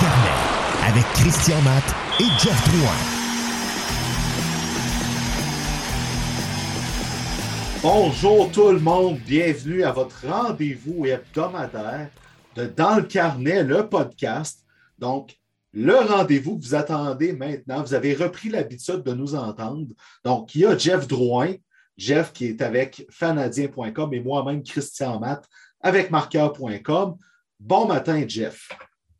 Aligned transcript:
carnet 0.00 0.34
avec 0.88 1.04
Christian 1.14 1.60
Matt 1.62 1.84
et 2.18 2.24
Jeff 2.38 2.68
Drouin. 2.68 2.98
Bonjour 7.82 8.50
tout 8.50 8.72
le 8.72 8.80
monde, 8.80 9.18
bienvenue 9.18 9.84
à 9.84 9.92
votre 9.92 10.26
rendez-vous 10.26 11.06
hebdomadaire 11.06 12.10
de 12.56 12.66
Dans 12.66 12.96
le 12.96 13.02
carnet, 13.02 13.62
le 13.62 13.88
podcast. 13.88 14.64
Donc, 14.98 15.36
le 15.72 15.96
rendez-vous 15.96 16.58
que 16.58 16.64
vous 16.64 16.74
attendez 16.74 17.32
maintenant, 17.32 17.82
vous 17.82 17.94
avez 17.94 18.14
repris 18.14 18.48
l'habitude 18.48 19.02
de 19.02 19.12
nous 19.12 19.34
entendre. 19.34 19.94
Donc, 20.24 20.54
il 20.54 20.62
y 20.62 20.66
a 20.66 20.76
Jeff 20.76 21.06
Drouin, 21.06 21.54
Jeff 21.96 22.32
qui 22.32 22.46
est 22.46 22.62
avec 22.62 23.06
fanadien.com 23.10 24.12
et 24.12 24.20
moi-même, 24.20 24.62
Christian 24.62 25.20
Matt, 25.20 25.46
avec 25.80 26.10
marqueur.com. 26.10 27.16
Bon 27.60 27.86
matin, 27.86 28.24
Jeff. 28.26 28.68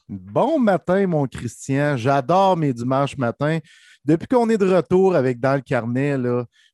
Bon 0.08 0.58
matin, 0.58 1.06
mon 1.06 1.26
Christian. 1.26 1.96
J'adore 1.96 2.58
mes 2.58 2.74
dimanches 2.74 3.16
matins. 3.16 3.58
Depuis 4.04 4.26
qu'on 4.26 4.50
est 4.50 4.58
de 4.58 4.70
retour 4.70 5.16
avec 5.16 5.40
Dans 5.40 5.54
le 5.54 5.62
carnet, 5.62 6.18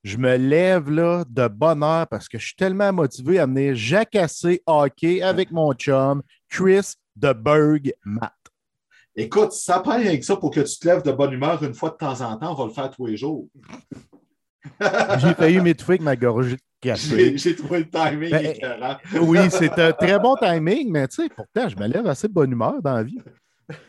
je 0.03 0.17
me 0.17 0.37
lève 0.37 0.91
là, 0.91 1.25
de 1.29 1.47
bonne 1.47 1.85
heure 1.85 2.09
parce 2.09 2.29
que 2.29 2.39
je 2.39 2.47
suis 2.47 2.57
tellement 2.57 2.93
motivé 2.93 3.39
à 3.39 3.47
venir 3.47 3.77
jacasser 3.77 4.63
hockey 4.67 5.23
avec 5.23 5.53
mon 5.53 5.73
chum, 5.75 6.23
Chris 6.49 6.95
de 7.15 7.33
Berg 7.33 7.93
Matt. 8.05 8.35
Écoute, 9.15 9.53
ça 9.53 9.79
prend 9.79 9.97
rien 9.97 10.17
que 10.17 10.25
ça 10.25 10.37
pour 10.37 10.51
que 10.51 10.61
tu 10.61 10.79
te 10.79 10.89
lèves 10.89 11.05
de 11.05 11.13
bonne 11.13 11.33
humeur 11.33 11.63
une 11.63 11.75
fois 11.75 11.91
de 11.91 11.97
temps 11.97 12.21
en 12.23 12.37
temps. 12.37 12.53
On 12.53 12.55
va 12.55 12.65
le 12.67 12.73
faire 12.73 12.91
tous 12.91 13.07
les 13.07 13.17
jours. 13.17 13.47
J'ai 15.19 15.35
failli 15.35 15.61
m'étouffer 15.61 15.93
avec 15.93 16.03
ma 16.03 16.17
gorge 16.17 16.57
j'ai, 16.83 17.37
j'ai 17.37 17.57
trouvé 17.57 17.81
le 17.81 17.91
timing 17.91 18.31
ben, 18.31 18.99
Oui, 19.21 19.39
c'est 19.51 19.79
un 19.79 19.93
très 19.93 20.19
bon 20.19 20.35
timing, 20.37 20.91
mais 20.91 21.07
tu 21.09 21.23
sais, 21.23 21.29
pourtant, 21.29 21.69
je 21.69 21.77
me 21.77 21.87
lève 21.87 22.07
assez 22.07 22.27
de 22.27 22.33
bonne 22.33 22.53
humeur 22.53 22.81
dans 22.83 22.95
la 22.95 23.03
vie. 23.03 23.19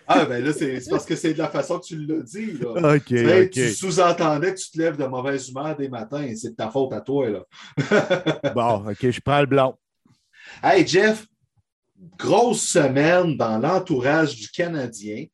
Ah, 0.08 0.26
ben 0.26 0.44
là, 0.44 0.54
c'est, 0.54 0.80
parce 0.90 1.06
que 1.06 1.16
c'est 1.16 1.34
de 1.34 1.40
la 1.40 1.48
façon 1.48 1.80
que 1.80 1.86
tu 1.86 1.98
l'as 1.98 2.22
dit. 2.22 2.52
Là. 2.52 2.96
OK, 2.96 3.50
Tu 3.50 3.70
sous-entendais 3.72 4.54
que 4.54 4.60
tu 4.60 4.72
te 4.72 4.78
lèves 4.78 4.98
de 4.98 5.06
mauvaise 5.06 5.50
humeur 5.50 5.76
des 5.76 5.90
matins. 5.90 6.32
C'est 6.36 6.52
de 6.52 6.56
ta 6.56 6.70
faute 6.70 6.94
à 6.94 7.02
toi. 7.02 7.30
Là. 7.30 7.44
bon, 8.54 8.90
OK, 8.90 9.10
je 9.10 9.22
prends 9.22 9.40
le 9.40 9.48
blanc. 9.48 9.80
Hey, 10.62 10.86
Jeff, 10.86 11.26
grosse 12.20 12.62
semaine 12.62 13.38
dans 13.38 13.58
l'entourage 13.58 14.36
du 14.36 14.50
Canadien. 14.50 15.26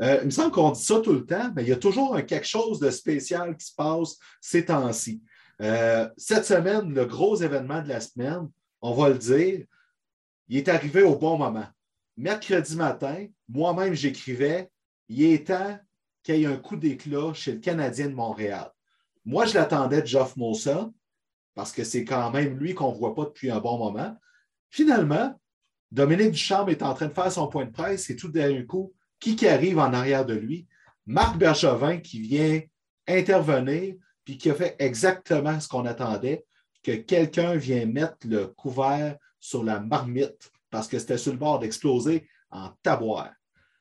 Euh, 0.00 0.18
il 0.22 0.26
me 0.26 0.30
semble 0.30 0.50
qu'on 0.50 0.70
dit 0.70 0.82
ça 0.82 1.00
tout 1.00 1.12
le 1.12 1.24
temps, 1.24 1.52
mais 1.54 1.62
il 1.62 1.68
y 1.68 1.72
a 1.72 1.76
toujours 1.76 2.16
quelque 2.26 2.46
chose 2.46 2.80
de 2.80 2.90
spécial 2.90 3.56
qui 3.56 3.66
se 3.66 3.74
passe 3.74 4.16
ces 4.40 4.64
temps-ci. 4.64 5.22
Euh, 5.60 6.08
cette 6.16 6.44
semaine, 6.44 6.92
le 6.92 7.04
gros 7.04 7.36
événement 7.36 7.82
de 7.82 7.88
la 7.88 8.00
semaine, 8.00 8.48
on 8.80 8.94
va 8.94 9.10
le 9.10 9.18
dire, 9.18 9.64
il 10.48 10.56
est 10.56 10.68
arrivé 10.68 11.02
au 11.02 11.16
bon 11.16 11.36
moment. 11.36 11.66
Mercredi 12.16 12.76
matin, 12.76 13.26
moi-même, 13.48 13.94
j'écrivais 13.94 14.70
il 15.08 15.22
est 15.24 15.46
temps 15.46 15.78
qu'il 16.22 16.36
y 16.36 16.44
ait 16.44 16.46
un 16.46 16.56
coup 16.56 16.76
d'éclat 16.76 17.34
chez 17.34 17.52
le 17.52 17.58
Canadien 17.58 18.08
de 18.08 18.14
Montréal. 18.14 18.70
Moi, 19.24 19.44
je 19.46 19.54
l'attendais 19.54 20.02
de 20.02 20.06
Geoff 20.06 20.36
Molson, 20.36 20.92
parce 21.54 21.72
que 21.72 21.84
c'est 21.84 22.04
quand 22.04 22.30
même 22.30 22.58
lui 22.58 22.74
qu'on 22.74 22.92
ne 22.92 22.96
voit 22.96 23.14
pas 23.14 23.24
depuis 23.24 23.50
un 23.50 23.60
bon 23.60 23.78
moment. 23.78 24.16
Finalement, 24.70 25.38
Dominique 25.90 26.32
Duchamp 26.32 26.66
est 26.68 26.82
en 26.82 26.94
train 26.94 27.06
de 27.06 27.12
faire 27.12 27.30
son 27.30 27.48
point 27.48 27.66
de 27.66 27.70
presse 27.70 28.08
et 28.08 28.16
tout 28.16 28.28
d'un 28.28 28.62
coup, 28.62 28.94
qui, 29.22 29.36
qui 29.36 29.46
arrive 29.46 29.78
en 29.78 29.92
arrière 29.92 30.26
de 30.26 30.34
lui? 30.34 30.66
Marc 31.06 31.38
Bergevin 31.38 31.98
qui 31.98 32.20
vient 32.20 32.60
intervenir 33.06 33.94
puis 34.24 34.36
qui 34.36 34.50
a 34.50 34.54
fait 34.54 34.76
exactement 34.78 35.58
ce 35.60 35.68
qu'on 35.68 35.86
attendait, 35.86 36.44
que 36.82 36.92
quelqu'un 36.92 37.54
vient 37.54 37.86
mettre 37.86 38.26
le 38.26 38.48
couvert 38.48 39.16
sur 39.38 39.62
la 39.62 39.80
marmite 39.80 40.50
parce 40.70 40.88
que 40.88 40.98
c'était 40.98 41.18
sur 41.18 41.32
le 41.32 41.38
bord 41.38 41.60
d'exploser 41.60 42.28
en 42.50 42.70
taboire. 42.82 43.30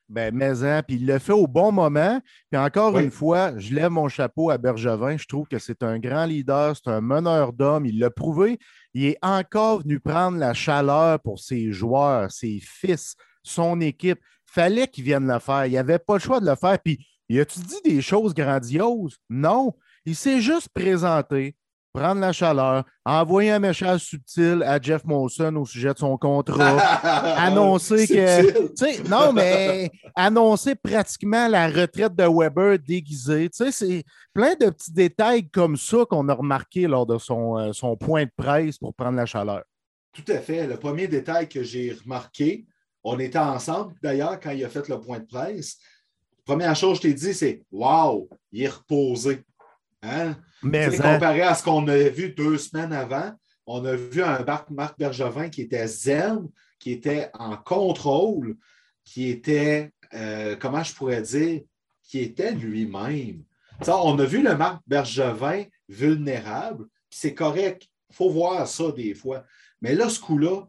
Ben, 0.09 0.35
mais 0.35 0.63
hein, 0.63 0.83
puis 0.85 0.97
il 0.97 1.07
le 1.07 1.19
fait 1.19 1.31
au 1.31 1.47
bon 1.47 1.71
moment. 1.71 2.19
Puis 2.51 2.59
encore 2.59 2.99
une 2.99 3.11
fois, 3.11 3.57
je 3.57 3.73
lève 3.73 3.91
mon 3.91 4.09
chapeau 4.09 4.49
à 4.49 4.57
Bergevin. 4.57 5.15
Je 5.15 5.25
trouve 5.25 5.47
que 5.47 5.57
c'est 5.57 5.83
un 5.83 5.99
grand 5.99 6.25
leader, 6.25 6.75
c'est 6.75 6.91
un 6.91 6.99
meneur 6.99 7.53
d'hommes. 7.53 7.85
Il 7.85 7.97
l'a 7.97 8.09
prouvé. 8.09 8.59
Il 8.93 9.05
est 9.05 9.17
encore 9.21 9.81
venu 9.81 10.01
prendre 10.01 10.37
la 10.37 10.53
chaleur 10.53 11.21
pour 11.21 11.39
ses 11.39 11.71
joueurs, 11.71 12.29
ses 12.29 12.59
fils, 12.61 13.15
son 13.41 13.79
équipe. 13.79 14.19
Fallait 14.53 14.87
qu'il 14.87 15.05
vienne 15.05 15.31
le 15.31 15.39
faire. 15.39 15.65
Il 15.65 15.77
avait 15.77 15.97
pas 15.97 16.15
le 16.15 16.19
choix 16.19 16.41
de 16.41 16.45
le 16.45 16.55
faire. 16.55 16.77
Puis, 16.83 17.07
il 17.29 17.39
a-tu 17.39 17.59
dit 17.59 17.81
des 17.85 18.01
choses 18.01 18.33
grandioses? 18.33 19.15
Non. 19.29 19.73
Il 20.05 20.13
s'est 20.13 20.41
juste 20.41 20.67
présenté, 20.73 21.55
prendre 21.93 22.19
la 22.19 22.33
chaleur, 22.33 22.83
envoyer 23.05 23.51
un 23.51 23.59
message 23.59 24.01
subtil 24.01 24.61
à 24.65 24.81
Jeff 24.81 25.05
Molson 25.05 25.55
au 25.55 25.65
sujet 25.65 25.93
de 25.93 25.99
son 25.99 26.17
contrat, 26.17 26.77
annoncer 27.37 28.05
que. 28.07 29.07
Non, 29.07 29.31
mais 29.31 29.89
annoncer 30.15 30.75
pratiquement 30.75 31.47
la 31.47 31.69
retraite 31.69 32.13
de 32.13 32.25
Weber 32.27 32.77
déguisée. 32.77 33.47
C'est 33.53 34.03
plein 34.33 34.55
de 34.55 34.69
petits 34.69 34.91
détails 34.91 35.47
comme 35.49 35.77
ça 35.77 35.99
qu'on 36.09 36.27
a 36.27 36.33
remarqué 36.33 36.87
lors 36.87 37.05
de 37.05 37.17
son, 37.17 37.57
euh, 37.57 37.71
son 37.71 37.95
point 37.95 38.25
de 38.25 38.31
presse 38.35 38.77
pour 38.77 38.93
prendre 38.93 39.15
la 39.15 39.25
chaleur. 39.25 39.63
Tout 40.11 40.29
à 40.29 40.39
fait. 40.39 40.67
Le 40.67 40.75
premier 40.75 41.07
détail 41.07 41.47
que 41.47 41.63
j'ai 41.63 41.95
remarqué, 42.03 42.65
on 43.03 43.19
était 43.19 43.39
ensemble 43.39 43.95
d'ailleurs 44.01 44.39
quand 44.39 44.51
il 44.51 44.63
a 44.63 44.69
fait 44.69 44.87
le 44.87 44.99
point 44.99 45.19
de 45.19 45.25
presse. 45.25 45.77
Première 46.45 46.75
chose 46.75 46.99
que 46.99 47.07
je 47.07 47.13
t'ai 47.13 47.19
dit, 47.19 47.33
c'est 47.33 47.63
Wow, 47.71 48.29
il 48.51 48.63
est 48.63 48.69
reposé. 48.69 49.43
Hein? 50.01 50.35
Mais 50.63 50.85
hein? 50.99 51.13
comparé 51.13 51.41
à 51.41 51.55
ce 51.55 51.63
qu'on 51.63 51.87
avait 51.87 52.09
vu 52.09 52.29
deux 52.29 52.57
semaines 52.57 52.93
avant, 52.93 53.31
on 53.65 53.85
a 53.85 53.95
vu 53.95 54.21
un 54.21 54.43
Marc 54.69 54.97
Bergevin 54.97 55.49
qui 55.49 55.61
était 55.61 55.87
zen, 55.87 56.47
qui 56.79 56.91
était 56.91 57.29
en 57.33 57.57
contrôle, 57.57 58.57
qui 59.03 59.29
était, 59.29 59.91
euh, 60.13 60.55
comment 60.59 60.83
je 60.83 60.93
pourrais 60.93 61.21
dire, 61.21 61.61
qui 62.03 62.19
était 62.19 62.53
lui-même. 62.53 63.43
On 63.87 64.19
a 64.19 64.25
vu 64.25 64.43
le 64.43 64.55
Marc 64.55 64.81
Bergevin 64.87 65.63
vulnérable, 65.87 66.85
c'est 67.09 67.33
correct. 67.33 67.87
Il 68.09 68.15
faut 68.15 68.29
voir 68.29 68.67
ça 68.67 68.91
des 68.91 69.13
fois. 69.13 69.43
Mais 69.81 69.95
là, 69.95 70.09
ce 70.09 70.19
coup-là, 70.19 70.67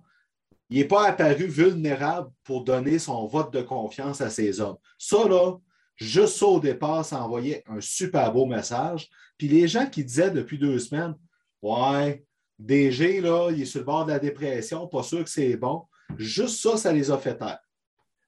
il 0.73 0.79
n'est 0.79 0.87
pas 0.87 1.07
apparu 1.07 1.45
vulnérable 1.45 2.31
pour 2.45 2.65
donner 2.65 2.99
son 2.99 3.27
vote 3.27 3.53
de 3.53 3.61
confiance 3.61 4.23
à 4.23 4.31
ses 4.31 4.59
hommes. 4.59 4.79
Ça, 4.97 5.29
là, 5.29 5.59
juste 5.97 6.39
ça 6.39 6.47
au 6.47 6.61
départ, 6.61 7.05
ça 7.05 7.23
envoyait 7.23 7.63
un 7.69 7.79
super 7.83 8.33
beau 8.33 8.47
message. 8.47 9.11
Puis 9.37 9.49
les 9.49 9.69
gens 9.69 9.85
qui 9.85 10.03
disaient 10.03 10.31
depuis 10.31 10.57
deux 10.59 10.79
semaines, 10.79 11.15
ouais, 11.61 12.25
DG, 12.59 13.21
là, 13.21 13.51
il 13.51 13.61
est 13.61 13.67
sur 13.67 13.81
le 13.81 13.85
bord 13.85 14.07
de 14.07 14.13
la 14.13 14.19
dépression, 14.19 14.87
pas 14.87 15.03
sûr 15.03 15.23
que 15.23 15.29
c'est 15.29 15.57
bon. 15.57 15.83
Juste 16.17 16.63
ça, 16.63 16.79
ça 16.79 16.91
les 16.91 17.11
a 17.11 17.19
fait 17.19 17.37
taire. 17.37 17.61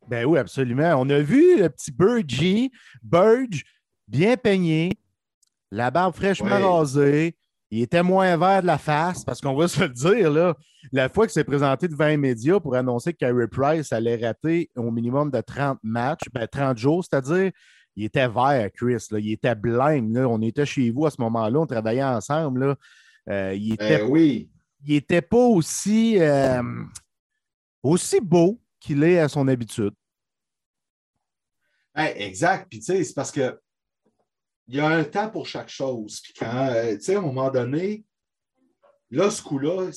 Ben 0.07 0.27
oui, 0.27 0.39
absolument. 0.39 0.97
On 0.99 1.09
a 1.09 1.21
vu 1.21 1.59
le 1.59 1.71
petit 1.71 1.93
Burge, 1.93 2.71
Burge, 3.03 3.65
bien 4.07 4.37
peigné, 4.37 4.91
la 5.71 5.91
barbe 5.91 6.15
fraîchement 6.15 6.77
rasée. 6.77 7.37
Il 7.75 7.83
était 7.83 8.05
moins 8.05 8.37
vert 8.37 8.63
de 8.63 8.69
la 8.69 8.79
face, 8.79 9.25
parce 9.25 9.41
qu'on 9.41 9.57
va 9.57 9.67
se 9.67 9.81
le 9.81 9.89
dire, 9.89 10.31
là, 10.31 10.57
la 10.93 11.09
fois 11.09 11.27
qu'il 11.27 11.33
s'est 11.33 11.43
présenté 11.43 11.89
devant 11.89 12.07
les 12.07 12.17
médias 12.17 12.61
pour 12.61 12.77
annoncer 12.77 13.13
que 13.13 13.19
Carey 13.19 13.49
Price 13.49 13.93
allait 13.93 14.25
rater 14.25 14.71
au 14.77 14.93
minimum 14.93 15.29
de 15.29 15.41
30 15.41 15.81
matchs, 15.83 16.29
ben 16.33 16.47
30 16.47 16.79
jours, 16.79 17.05
c'est-à-dire 17.05 17.51
il 17.97 18.05
était 18.05 18.29
vert, 18.29 18.71
Chris. 18.73 19.05
Il 19.11 19.33
était 19.33 19.57
blême. 19.57 20.17
On 20.17 20.41
était 20.41 20.65
chez 20.65 20.89
vous 20.93 21.05
à 21.07 21.11
ce 21.11 21.21
moment-là, 21.23 21.59
on 21.59 21.67
travaillait 21.67 22.05
ensemble. 22.05 22.77
Euh, 23.29 23.55
il 23.57 23.73
était, 23.73 23.99
ben 23.99 24.09
oui. 24.09 24.51
Il 24.87 24.95
n'était 24.95 25.23
pas 25.23 25.37
aussi, 25.37 26.21
euh, 26.21 26.63
aussi 27.83 28.21
beau 28.21 28.61
qu'il 28.79 29.03
est 29.03 29.19
à 29.19 29.29
son 29.29 29.49
habitude. 29.49 29.95
exact. 31.97 32.69
Puis 32.71 32.79
tu 32.79 32.85
sais, 32.85 33.03
c'est 33.03 33.15
parce 33.15 33.33
que 33.33 33.59
il 34.69 34.77
y 34.77 34.81
a 34.81 34.89
un 34.89 35.05
temps 35.05 35.31
pour 35.31 35.47
chaque 35.47 35.69
chose. 35.69 36.21
Puis 36.23 36.33
quand, 36.39 36.69
euh, 36.71 36.95
tu 36.97 37.03
sais, 37.03 37.15
à 37.17 37.19
un 37.19 37.23
moment 37.23 37.51
donné, 37.51 38.05
là, 39.11 39.31
ce 39.31 39.43
coup-là, 39.43 39.91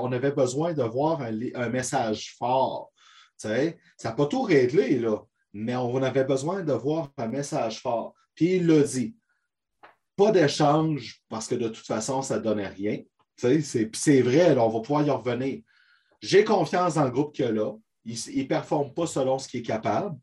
on 0.00 0.12
avait 0.12 0.32
besoin 0.32 0.72
de 0.72 0.82
voir 0.82 1.22
un, 1.22 1.68
message 1.68 2.34
fort. 2.38 2.92
Tu 3.40 3.48
sais, 3.48 3.78
ça 3.96 4.10
n'a 4.10 4.14
pas 4.14 4.26
tout 4.26 4.42
réglé, 4.42 4.98
là 4.98 5.24
mais 5.52 5.76
on 5.76 6.02
avait 6.02 6.24
besoin 6.24 6.62
de 6.62 6.72
voir 6.72 7.10
un 7.16 7.26
message 7.26 7.80
fort. 7.80 8.14
Puis 8.34 8.56
il 8.56 8.66
l'a 8.66 8.82
dit. 8.82 9.16
Pas 10.16 10.32
d'échange 10.32 11.22
parce 11.28 11.46
que 11.46 11.54
de 11.54 11.68
toute 11.68 11.86
façon, 11.86 12.22
ça 12.22 12.38
ne 12.38 12.42
donnait 12.42 12.68
rien. 12.68 13.00
C'est 13.36 14.20
vrai, 14.20 14.56
on 14.58 14.68
va 14.68 14.80
pouvoir 14.80 15.06
y 15.06 15.10
revenir. 15.10 15.62
J'ai 16.20 16.44
confiance 16.44 16.94
dans 16.94 17.04
le 17.04 17.10
groupe 17.10 17.34
qu'il 17.34 17.46
y 17.46 17.48
a 17.48 17.52
là. 17.52 17.72
Il 18.04 18.42
ne 18.42 18.44
performe 18.44 18.92
pas 18.92 19.06
selon 19.06 19.38
ce 19.38 19.48
qu'il 19.48 19.60
est 19.60 19.64
capable. 19.64 20.18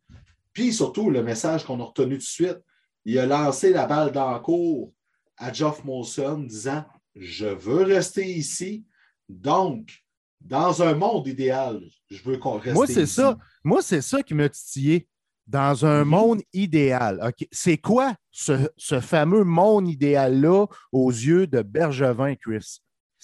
Puis 0.53 0.71
surtout, 0.71 1.09
le 1.09 1.23
message 1.23 1.63
qu'on 1.65 1.79
a 1.79 1.83
retenu 1.83 2.15
tout 2.15 2.23
de 2.23 2.23
suite, 2.23 2.59
il 3.07 3.17
a 3.19 3.25
lancé 3.25 3.71
la 3.71 3.85
balle 3.85 4.11
dans 4.11 4.33
le 4.33 4.39
cours 4.39 4.93
à 5.37 5.53
Geoff 5.53 5.85
Molson 5.85 6.39
disant 6.39 6.83
Je 7.15 7.47
veux 7.47 7.83
rester 7.83 8.25
ici. 8.25 8.85
Donc, 9.29 10.03
dans 10.41 10.83
un 10.83 10.93
monde 10.93 11.25
idéal, 11.25 11.81
je 12.09 12.21
veux 12.23 12.37
qu'on 12.37 12.57
reste 12.57 12.75
Moi, 12.75 12.85
c'est 12.85 13.05
ça. 13.05 13.37
Moi, 13.63 13.81
c'est 13.81 14.01
ça 14.01 14.21
qui 14.21 14.33
m'a 14.33 14.49
titillé 14.49 15.07
dans 15.45 15.85
un 15.85 16.03
monde 16.03 16.41
idéal. 16.51 17.33
C'est 17.49 17.77
quoi 17.77 18.13
ce, 18.29 18.69
fameux 19.01 19.45
monde 19.45 19.87
idéal-là 19.87 20.65
aux 20.91 21.09
yeux 21.09 21.47
de 21.47 21.61
Bergevin, 21.61 22.35
Chris? 22.35 22.81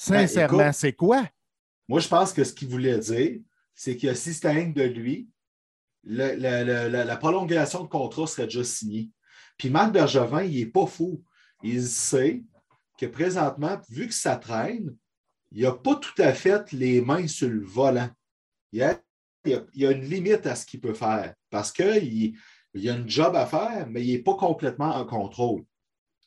Ben, 0.08 0.28
Sincèrement, 0.28 0.72
c'est 0.72 0.94
quoi? 0.94 1.28
Moi, 1.90 2.00
je 2.00 2.08
pense 2.08 2.32
que 2.32 2.46
ce 2.46 2.54
qu'il 2.54 2.70
voulait 2.70 3.00
dire, 3.00 3.42
c'est 3.76 3.98
que 3.98 4.14
si 4.14 4.34
c'était 4.34 4.66
de 4.66 4.84
lui, 4.84 5.28
la, 6.06 7.18
prolongation 7.18 7.84
de 7.84 7.90
contrat 7.90 8.28
serait 8.28 8.46
déjà 8.46 8.64
signée. 8.64 9.10
Puis 9.58 9.70
Marc 9.70 9.92
Bergevin, 9.94 10.44
il 10.44 10.60
n'est 10.60 10.72
pas 10.72 10.86
fou. 10.86 11.24
Il 11.62 11.84
sait 11.84 12.44
que 12.98 13.06
présentement, 13.06 13.80
vu 13.90 14.08
que 14.08 14.14
ça 14.14 14.36
traîne, 14.36 14.96
il 15.52 15.64
n'a 15.64 15.72
pas 15.72 15.96
tout 15.96 16.20
à 16.22 16.34
fait 16.34 16.72
les 16.72 17.02
mains 17.02 17.28
sur 17.28 17.50
le 17.50 17.64
volant. 17.64 18.10
Il 18.72 18.80
y 18.80 19.54
a, 19.54 19.92
une 19.92 20.06
limite 20.06 20.46
à 20.48 20.56
ce 20.56 20.66
qu'il 20.66 20.82
peut 20.82 20.94
faire 20.94 21.34
parce 21.50 21.72
qu'il 21.72 22.36
il 22.74 22.90
a 22.90 22.96
une 22.96 23.10
job 23.10 23.36
à 23.36 23.46
faire, 23.46 23.88
mais 23.90 24.04
il 24.04 24.14
n'est 24.14 24.24
pas 24.24 24.36
complètement 24.36 24.96
en 24.96 25.06
contrôle. 25.06 25.64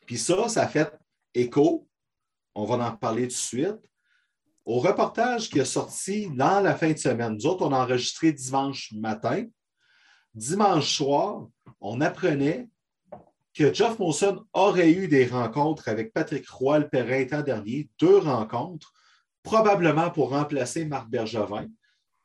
Puis 0.07 0.17
ça, 0.17 0.49
ça 0.49 0.69
fait 0.69 0.93
écho, 1.35 1.89
on 2.55 2.65
va 2.65 2.89
en 2.89 2.97
parler 2.97 3.23
tout 3.23 3.29
de 3.29 3.33
suite, 3.33 3.91
au 4.65 4.79
reportage 4.79 5.51
qui 5.51 5.59
est 5.59 5.65
sorti 5.65 6.29
dans 6.31 6.61
la 6.61 6.77
fin 6.77 6.93
de 6.93 6.99
semaine. 6.99 7.35
Nous 7.35 7.47
autres, 7.47 7.67
on 7.67 7.73
a 7.73 7.83
enregistré 7.83 8.33
dimanche 8.33 8.93
matin. 8.93 9.45
Dimanche 10.35 10.97
soir, 10.97 11.49
on 11.81 12.01
apprenait 12.01 12.69
que 13.57 13.73
Jeff 13.73 13.99
Molson 13.99 14.45
aurait 14.53 14.93
eu 14.93 15.09
des 15.09 15.27
rencontres 15.27 15.89
avec 15.89 16.13
Patrick 16.13 16.47
Roy 16.49 16.81
le 16.81 16.89
printemps 16.89 17.43
dernier, 17.43 17.89
deux 17.99 18.19
rencontres, 18.19 18.93
probablement 19.43 20.11
pour 20.11 20.31
remplacer 20.31 20.85
Marc 20.85 21.09
Bergevin, 21.09 21.67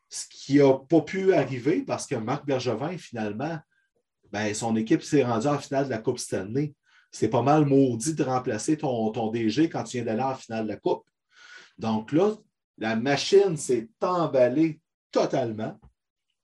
ce 0.10 0.26
qui 0.30 0.58
n'a 0.58 0.74
pas 0.74 1.02
pu 1.02 1.34
arriver 1.34 1.84
parce 1.84 2.06
que 2.06 2.16
Marc 2.16 2.46
Bergevin, 2.46 2.98
finalement, 2.98 3.58
ben, 4.32 4.54
son 4.54 4.76
équipe 4.76 5.04
s'est 5.04 5.24
rendue 5.24 5.48
en 5.48 5.58
finale 5.58 5.86
de 5.86 5.90
la 5.90 6.00
Coupe 6.00 6.20
Stanley. 6.20 6.74
C'est 7.12 7.30
pas 7.30 7.42
mal 7.42 7.66
maudit 7.66 8.14
de 8.14 8.24
remplacer 8.24 8.78
ton, 8.78 9.10
ton 9.12 9.32
DG 9.32 9.70
quand 9.70 9.84
tu 9.84 9.98
viens 9.98 10.06
d'aller 10.06 10.24
en 10.24 10.36
finale 10.36 10.66
de 10.66 10.70
la 10.70 10.78
Coupe. 10.78 11.06
Donc 11.78 12.12
là, 12.12 12.36
la 12.78 12.98
machine 12.98 13.56
s'est 13.56 13.90
emballée 14.02 14.82
totalement. 15.12 15.80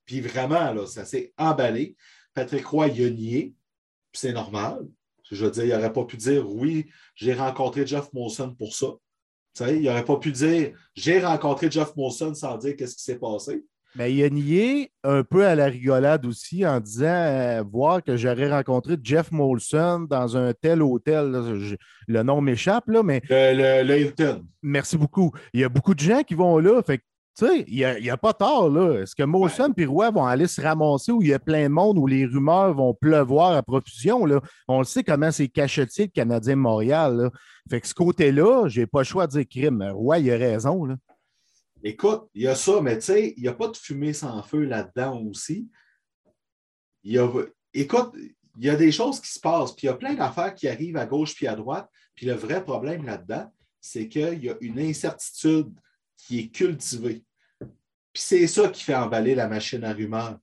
Puis 0.06 0.22
vraiment, 0.22 0.72
là, 0.74 0.86
ça 0.86 1.04
s'est 1.04 1.34
emballé. 1.38 1.98
Patrick 2.34 2.66
Roy, 2.68 2.88
il 2.88 3.06
a 3.06 3.10
nié. 3.10 3.56
C'est 4.18 4.34
normal. 4.34 4.80
Je 5.30 5.46
veux 5.46 5.52
dire, 5.52 5.66
il 5.66 5.70
n'aurait 5.70 5.94
pas 5.94 6.06
pu 6.06 6.18
dire 6.18 6.50
oui, 6.50 6.88
j'ai 7.14 7.36
rencontré 7.36 7.86
Jeff 7.86 8.12
Molson 8.14 8.56
pour 8.56 8.74
ça. 8.74 8.88
il 9.70 9.84
n'aurait 9.84 10.06
pas 10.06 10.18
pu 10.18 10.32
dire 10.32 10.72
j'ai 10.96 11.20
rencontré 11.20 11.70
Jeff 11.70 11.96
Molson 11.96 12.34
sans 12.34 12.58
dire 12.58 12.76
qu'est-ce 12.76 12.96
qui 12.96 13.04
s'est 13.04 13.20
passé. 13.20 13.64
Mais 13.96 14.12
il 14.14 14.24
a 14.24 14.30
nié 14.30 14.92
un 15.04 15.24
peu 15.24 15.46
à 15.46 15.54
la 15.54 15.66
rigolade 15.66 16.26
aussi 16.26 16.66
en 16.66 16.80
disant 16.80 17.06
euh, 17.06 17.64
voir 17.72 18.04
que 18.04 18.18
j'aurais 18.18 18.50
rencontré 18.50 18.96
Jeff 19.02 19.32
Molson 19.32 20.08
dans 20.10 20.36
un 20.36 20.52
tel 20.54 20.82
hôtel. 20.82 21.78
le 22.08 22.24
nom 22.24 22.42
m'échappe, 22.42 22.88
là, 22.88 23.04
mais. 23.04 23.22
Le, 23.30 24.00
Hilton. 24.00 24.46
Merci 24.64 24.98
beaucoup. 24.98 25.32
Il 25.54 25.62
y 25.62 25.64
a 25.64 25.70
beaucoup 25.70 25.94
de 25.94 26.00
gens 26.00 26.24
qui 26.24 26.34
vont 26.34 26.58
là. 26.58 26.82
Fait 26.82 27.02
tu 27.38 27.46
sais, 27.46 27.66
il 27.68 27.76
n'y 27.76 28.10
a, 28.10 28.18
pas 28.18 28.34
tard, 28.34 28.70
là. 28.70 29.02
Est-ce 29.02 29.16
que 29.16 29.24
Molson 29.24 29.72
et 29.78 29.86
Roy 29.86 30.10
vont 30.10 30.26
aller 30.26 30.48
se 30.48 30.60
ramasser 30.60 31.12
où 31.12 31.22
il 31.22 31.28
y 31.28 31.34
a 31.34 31.40
plein 31.40 31.64
de 31.64 31.74
monde, 31.74 32.00
où 32.00 32.08
les 32.08 32.26
rumeurs 32.26 32.74
vont 32.74 32.96
pleuvoir 32.96 33.52
à 33.52 33.62
profusion, 33.62 34.26
là? 34.26 34.42
On 34.68 34.80
le 34.80 34.86
sait 34.86 35.04
comment 35.04 35.32
c'est 35.32 35.48
cachetier 35.48 36.06
le 36.06 36.12
Canadien 36.12 36.56
Montréal, 36.56 37.30
Fait 37.70 37.80
que 37.80 37.88
ce 37.88 37.94
côté-là, 37.94 38.68
j'ai 38.68 38.88
pas 38.88 39.00
le 39.00 39.06
choix 39.06 39.28
de 39.28 39.34
dire 39.34 39.48
crime. 39.48 39.84
Roy, 39.94 40.20
il 40.20 40.32
a 40.32 40.38
raison, 40.38 40.86
là. 40.86 40.96
Écoute, 41.84 42.28
il 42.34 42.44
y 42.44 42.48
a 42.48 42.56
ça, 42.56 42.82
mais 42.82 42.96
tu 42.98 43.06
sais, 43.06 43.34
il 43.38 43.44
n'y 43.44 43.48
a 43.48 43.54
pas 43.54 43.68
de 43.68 43.78
fumée 43.78 44.14
sans 44.14 44.42
feu 44.42 44.64
là-dedans 44.64 45.22
aussi. 45.30 45.70
Il 47.04 47.14
y 47.14 47.20
a, 47.20 47.30
écoute, 47.72 48.16
il 48.58 48.66
y 48.66 48.70
a 48.70 48.76
des 48.76 48.92
choses 48.92 49.22
qui 49.22 49.32
se 49.32 49.40
passent, 49.40 49.74
puis 49.74 49.86
il 49.86 49.92
y 49.92 49.94
a 49.94 49.96
plein 49.96 50.16
d'affaires 50.16 50.56
qui 50.56 50.68
arrivent 50.68 50.98
à 50.98 51.06
gauche 51.06 51.36
puis 51.36 51.48
à 51.48 51.56
droite. 51.56 51.88
Puis 52.16 52.26
le 52.26 52.34
vrai 52.34 52.64
problème 52.64 53.06
là-dedans, 53.06 53.52
c'est 53.80 54.08
qu'il 54.08 54.44
y 54.44 54.50
a 54.50 54.56
une 54.60 54.80
incertitude 54.80 55.72
qui 56.18 56.40
est 56.40 56.48
cultivée. 56.48 57.24
Puis 58.18 58.24
c'est 58.26 58.48
ça 58.48 58.68
qui 58.70 58.82
fait 58.82 58.96
emballer 58.96 59.36
la 59.36 59.48
machine 59.48 59.84
à 59.84 59.94
rumeurs. 59.94 60.40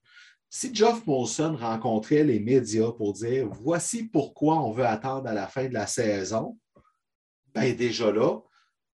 Si 0.49 0.73
Geoff 0.73 1.05
Molson 1.09 1.57
rencontrait 1.57 2.23
les 2.23 2.39
médias 2.39 2.93
pour 2.93 3.15
dire 3.15 3.49
voici 3.49 4.05
pourquoi 4.05 4.63
on 4.63 4.71
veut 4.71 4.87
attendre 4.87 5.27
à 5.29 5.35
la 5.35 5.49
fin 5.49 5.67
de 5.67 5.75
la 5.75 5.89
saison, 5.89 6.57
bien 7.53 7.73
déjà 7.73 8.13
là, 8.13 8.39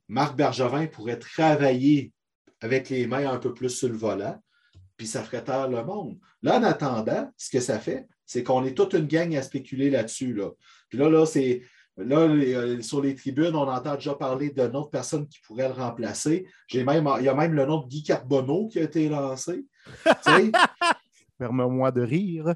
Marc 0.08 0.34
Bergevin 0.34 0.86
pourrait 0.86 1.18
travailler 1.18 2.14
avec 2.62 2.88
les 2.88 3.06
mains 3.06 3.30
un 3.30 3.36
peu 3.36 3.52
plus 3.52 3.68
sur 3.68 3.90
le 3.90 3.98
volant, 3.98 4.42
puis 4.96 5.06
ça 5.06 5.22
ferait 5.22 5.44
taire 5.44 5.68
le 5.68 5.84
monde. 5.84 6.18
Là, 6.42 6.58
en 6.58 6.62
attendant, 6.62 7.30
ce 7.36 7.50
que 7.50 7.60
ça 7.60 7.78
fait, 7.78 8.08
c'est 8.24 8.42
qu'on 8.42 8.64
est 8.64 8.74
toute 8.74 8.94
une 8.94 9.06
gang 9.06 9.36
à 9.36 9.42
spéculer 9.42 9.90
là-dessus. 9.90 10.32
Là. 10.32 10.52
Puis 10.88 10.96
là, 10.96 11.10
là, 11.10 11.26
c'est. 11.26 11.60
Là, 11.96 12.20
euh, 12.20 12.80
sur 12.80 13.02
les 13.02 13.14
tribunes, 13.14 13.54
on 13.54 13.68
entend 13.68 13.94
déjà 13.94 14.14
parler 14.14 14.50
d'une 14.50 14.74
autre 14.76 14.90
personne 14.90 15.26
qui 15.26 15.38
pourrait 15.40 15.68
le 15.68 15.74
remplacer. 15.74 16.46
J'ai 16.66 16.84
même, 16.84 17.08
il 17.18 17.24
y 17.24 17.28
a 17.28 17.34
même 17.34 17.52
le 17.52 17.66
nom 17.66 17.82
de 17.82 17.88
Guy 17.88 18.02
Carbonneau 18.02 18.68
qui 18.68 18.78
a 18.78 18.82
été 18.82 19.08
lancé. 19.08 19.64
Permets-moi 21.38 21.90
de 21.90 22.02
rire. 22.02 22.54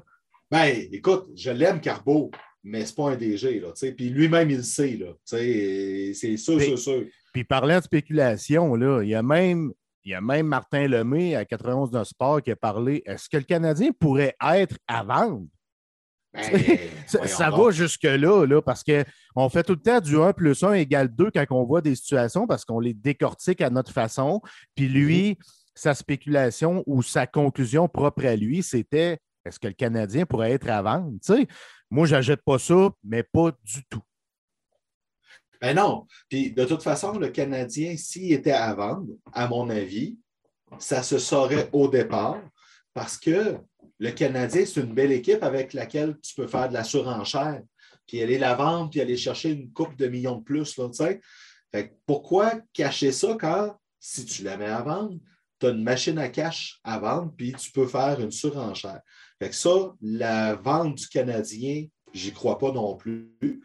Ben, 0.49 0.87
écoute, 0.91 1.29
je 1.35 1.51
l'aime, 1.51 1.81
Carbo, 1.81 2.31
mais 2.63 2.85
c'est 2.85 2.95
pas 2.95 3.11
un 3.11 3.15
DG. 3.15 3.59
Là, 3.59 3.69
puis 3.95 4.09
lui-même, 4.09 4.49
il 4.49 4.57
le 4.57 4.63
sait. 4.63 4.99
C'est 5.25 6.37
sûr, 6.37 6.61
sûr, 6.61 6.79
sûr. 6.79 7.05
Puis 7.33 7.43
parlant 7.43 7.77
de 7.77 7.83
spéculation, 7.83 8.75
là, 8.75 9.01
il 9.03 9.09
y 9.09 9.15
a 9.15 9.23
même 9.23 9.73
il 10.05 10.11
y 10.11 10.13
a 10.13 10.21
même 10.21 10.45
Martin 10.45 10.87
Lemay 10.87 11.35
à 11.35 11.45
91 11.45 11.89
de 11.89 12.03
Sport 12.03 12.43
qui 12.43 12.51
a 12.51 12.55
parlé. 12.55 13.01
Est-ce 13.07 13.27
que 13.27 13.37
le 13.37 13.43
Canadien 13.43 13.89
pourrait 13.91 14.35
être 14.53 14.77
à 14.87 15.03
vendre? 15.03 15.47
Ben, 16.35 16.79
ça, 17.25 17.49
va 17.49 17.71
jusque-là, 17.71 18.45
là, 18.45 18.61
parce 18.61 18.83
qu'on 18.83 19.49
fait 19.49 19.63
tout 19.63 19.73
le 19.73 19.81
temps 19.81 19.99
du 19.99 20.17
1 20.17 20.33
plus 20.33 20.63
1 20.63 20.73
égale 20.73 21.07
2 21.07 21.31
quand 21.31 21.45
on 21.51 21.63
voit 21.63 21.81
des 21.81 21.95
situations 21.95 22.47
parce 22.47 22.65
qu'on 22.65 22.79
les 22.79 22.93
décortique 22.93 23.61
à 23.61 23.69
notre 23.69 23.91
façon. 23.91 24.41
Puis 24.75 24.87
lui, 24.87 25.29
mhm. 25.29 25.35
sa 25.73 25.93
spéculation 25.93 26.83
ou 26.85 27.01
sa 27.01 27.27
conclusion 27.27 27.87
propre 27.87 28.25
à 28.25 28.35
lui, 28.35 28.63
c'était 28.63 29.19
est-ce 29.45 29.59
que 29.59 29.67
le 29.67 29.73
Canadien 29.73 30.25
pourrait 30.25 30.51
être 30.51 30.69
à 30.69 30.81
vendre? 30.81 31.11
moi, 31.91 32.07
je 32.07 32.15
n'achète 32.15 32.41
pas 32.43 32.57
ça, 32.57 32.89
mais 33.03 33.21
pas 33.23 33.51
du 33.63 33.85
tout. 33.85 34.01
Ben 35.61 35.75
non. 35.75 36.07
Puis 36.29 36.51
de 36.51 36.65
toute 36.65 36.83
façon, 36.83 37.17
le 37.17 37.29
Canadien, 37.29 37.95
s'il 37.95 38.33
était 38.33 38.51
à 38.51 38.73
vendre, 38.73 39.07
à 39.31 39.47
mon 39.47 39.69
avis, 39.69 40.17
ça 40.79 41.03
se 41.03 41.17
saurait 41.17 41.69
au 41.71 41.87
départ 41.87 42.41
parce 42.93 43.17
que 43.17 43.57
le 43.99 44.11
Canadien, 44.11 44.65
c'est 44.65 44.81
une 44.81 44.93
belle 44.93 45.11
équipe 45.11 45.43
avec 45.43 45.73
laquelle 45.73 46.19
tu 46.21 46.35
peux 46.35 46.47
faire 46.47 46.67
de 46.69 46.73
la 46.73 46.83
surenchère, 46.83 47.61
puis 48.07 48.21
aller 48.21 48.37
la 48.37 48.55
vendre, 48.55 48.89
puis 48.89 49.01
aller 49.01 49.17
chercher 49.17 49.51
une 49.51 49.71
coupe 49.71 49.95
de 49.95 50.07
millions 50.07 50.37
de 50.37 50.43
plus. 50.43 50.77
Là, 50.77 50.89
fait 51.71 51.97
pourquoi 52.05 52.53
cacher 52.73 53.11
ça 53.11 53.35
quand, 53.39 53.75
si 53.99 54.25
tu 54.25 54.43
la 54.43 54.57
mets 54.57 54.65
à 54.65 54.81
vendre, 54.81 55.17
tu 55.59 55.67
as 55.67 55.69
une 55.69 55.83
machine 55.83 56.17
à 56.17 56.29
cash 56.29 56.79
à 56.83 56.99
vendre, 56.99 57.33
puis 57.35 57.53
tu 57.53 57.71
peux 57.71 57.87
faire 57.87 58.19
une 58.19 58.31
surenchère. 58.31 59.01
Fait 59.39 59.49
que 59.49 59.55
ça, 59.55 59.93
la 60.01 60.55
vente 60.55 60.95
du 60.95 61.07
Canadien, 61.07 61.85
j'y 62.13 62.31
crois 62.31 62.57
pas 62.57 62.71
non 62.71 62.95
plus. 62.95 63.61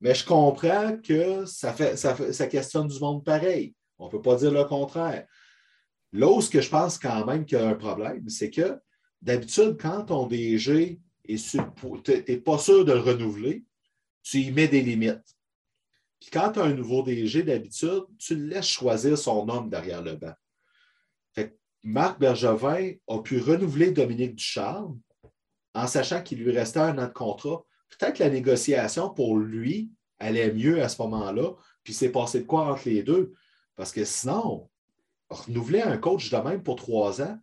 Mais 0.00 0.14
je 0.14 0.24
comprends 0.24 0.96
que 0.98 1.44
ça, 1.46 1.72
fait, 1.72 1.96
ça, 1.96 2.46
questionne 2.46 2.88
du 2.88 2.98
monde 3.00 3.24
pareil. 3.24 3.74
On 3.98 4.06
ne 4.06 4.10
peut 4.10 4.22
pas 4.22 4.36
dire 4.36 4.50
le 4.50 4.64
contraire. 4.64 5.26
Là 6.12 6.40
ce 6.40 6.50
que 6.50 6.60
je 6.60 6.70
pense 6.70 6.98
quand 6.98 7.24
même 7.24 7.44
qu'il 7.44 7.58
y 7.58 7.60
a 7.60 7.68
un 7.68 7.74
problème, 7.74 8.28
c'est 8.28 8.50
que 8.50 8.78
d'habitude, 9.22 9.76
quand 9.80 10.04
ton 10.04 10.26
DG 10.26 11.00
n'est 11.28 12.36
pas 12.36 12.58
sûr 12.58 12.84
de 12.84 12.92
le 12.92 13.00
renouveler, 13.00 13.64
tu 14.22 14.38
y 14.38 14.50
mets 14.52 14.68
des 14.68 14.82
limites. 14.82 15.36
Puis 16.20 16.30
quand 16.30 16.52
tu 16.52 16.60
as 16.60 16.64
un 16.64 16.74
nouveau 16.74 17.02
DG, 17.02 17.42
d'habitude, 17.42 18.04
tu 18.18 18.34
le 18.34 18.46
laisses 18.46 18.68
choisir 18.68 19.16
son 19.18 19.48
homme 19.48 19.68
derrière 19.68 20.02
le 20.02 20.16
banc. 20.16 20.34
Marc 21.82 22.18
Bergevin 22.18 22.94
a 23.06 23.18
pu 23.20 23.38
renouveler 23.38 23.92
Dominique 23.92 24.34
Ducharme 24.34 24.98
en 25.72 25.86
sachant 25.86 26.20
qu'il 26.20 26.42
lui 26.42 26.50
restait 26.50 26.80
un 26.80 26.98
an 26.98 27.06
de 27.06 27.12
contrat 27.12 27.64
peut-être 27.90 28.16
que 28.16 28.24
la 28.24 28.30
négociation 28.30 29.10
pour 29.10 29.38
lui 29.38 29.90
allait 30.18 30.52
mieux 30.52 30.82
à 30.82 30.88
ce 30.88 31.00
moment-là, 31.02 31.52
puis 31.84 31.94
c'est 31.94 32.10
passé 32.10 32.40
de 32.40 32.46
quoi 32.46 32.72
entre 32.72 32.88
les 32.88 33.02
deux? 33.02 33.34
Parce 33.74 33.92
que 33.92 34.04
sinon, 34.04 34.68
renouveler 35.28 35.82
un 35.82 35.98
coach 35.98 36.30
de 36.30 36.36
même 36.38 36.62
pour 36.62 36.76
trois 36.76 37.20
ans, 37.22 37.38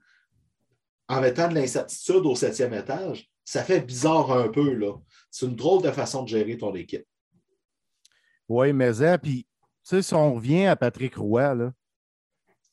en 1.13 1.22
mettant 1.22 1.48
de 1.48 1.55
l'incertitude 1.55 2.25
au 2.25 2.36
septième 2.36 2.74
étage, 2.74 3.29
ça 3.46 3.63
fait 3.63 3.82
bizarre 3.82 4.32
un 4.32 4.48
peu. 4.48 4.74
là. 4.74 4.93
C'est 5.29 5.46
une 5.46 5.55
drôle 5.55 5.84
de 5.84 5.91
façon 5.91 6.24
de 6.24 6.29
gérer 6.29 6.58
ton 6.58 6.74
équipe. 6.75 7.05
Oui, 8.50 8.74
mais 8.74 8.93
ça, 8.93 9.17
puis, 9.17 9.43
tu 9.43 9.67
sais, 9.84 10.01
si 10.01 10.13
on 10.13 10.36
revient 10.36 10.65
à 10.65 10.75
Patrick 10.75 11.15
Roy, 11.15 11.55
là. 11.55 11.72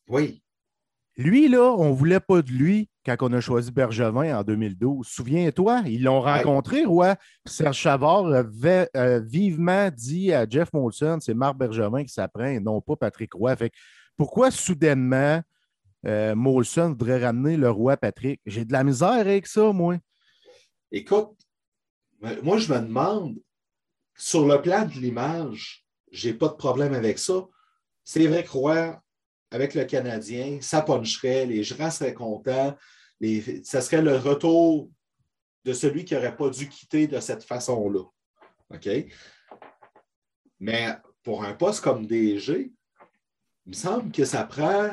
Oui. 0.09 0.42
Lui, 1.16 1.49
là, 1.49 1.75
on 1.76 1.90
ne 1.90 1.94
voulait 1.94 2.20
pas 2.20 2.42
de 2.42 2.50
lui 2.50 2.88
quand 3.04 3.16
on 3.20 3.32
a 3.32 3.40
choisi 3.40 3.70
Bergevin 3.70 4.38
en 4.38 4.42
2012. 4.42 5.06
Souviens-toi, 5.06 5.82
ils 5.87 6.02
l'ont 6.02 6.20
rencontré, 6.20 6.85
Roy. 6.85 7.14
Serge 7.44 7.76
Chavard 7.76 8.26
avait 8.26 8.88
euh, 8.97 9.20
vivement 9.20 9.90
dit 9.90 10.32
à 10.32 10.49
Jeff 10.49 10.73
Molson, 10.73 11.18
c'est 11.20 11.35
Marc 11.35 11.56
Bergevin 11.56 12.04
qui 12.04 12.12
s'apprend, 12.12 12.59
non 12.61 12.80
pas 12.80 12.97
Patrick 12.97 13.32
Roy. 13.35 13.54
Fait 13.56 13.73
pourquoi 14.16 14.50
soudainement 14.50 15.40
euh, 16.07 16.35
Molson 16.35 16.90
voudrait 16.90 17.25
ramener 17.25 17.57
le 17.57 17.71
roi 17.71 17.97
Patrick? 17.97 18.40
J'ai 18.47 18.64
de 18.64 18.73
la 18.73 18.85
misère 18.85 19.11
avec 19.11 19.47
ça, 19.47 19.73
moi. 19.73 19.97
Écoute, 20.92 21.37
moi, 22.42 22.59
je 22.59 22.73
me 22.73 22.80
demande, 22.80 23.38
sur 24.14 24.47
le 24.47 24.61
plan 24.61 24.85
de 24.85 24.92
l'image, 24.95 25.87
j'ai 26.11 26.35
pas 26.35 26.49
de 26.49 26.54
problème 26.54 26.95
avec 26.95 27.19
ça. 27.19 27.47
C'est 28.04 28.26
vrai 28.26 28.45
que 28.45 28.95
avec 29.50 29.75
le 29.75 29.85
Canadien, 29.85 30.59
ça 30.61 30.83
puncherait, 30.83 31.47
les 31.47 31.62
gens 31.62 31.90
seraient 31.90 32.14
contents. 32.14 32.76
ça 33.64 33.80
serait 33.80 34.02
le 34.02 34.16
retour 34.16 34.90
de 35.64 35.73
celui 35.73 36.04
qui 36.04 36.14
n'aurait 36.14 36.37
pas 36.37 36.50
dû 36.50 36.69
quitter 36.69 37.07
de 37.07 37.21
cette 37.21 37.45
façon-là. 37.45 38.04
OK? 38.71 38.88
Mais 40.59 40.97
pour 41.23 41.45
un 41.45 41.54
poste 41.54 41.83
comme 41.83 42.07
DG, 42.07 42.73
il 43.66 43.71
me 43.71 43.75
semble 43.75 44.12
que 44.12 44.25
ça 44.25 44.45
prend 44.45 44.90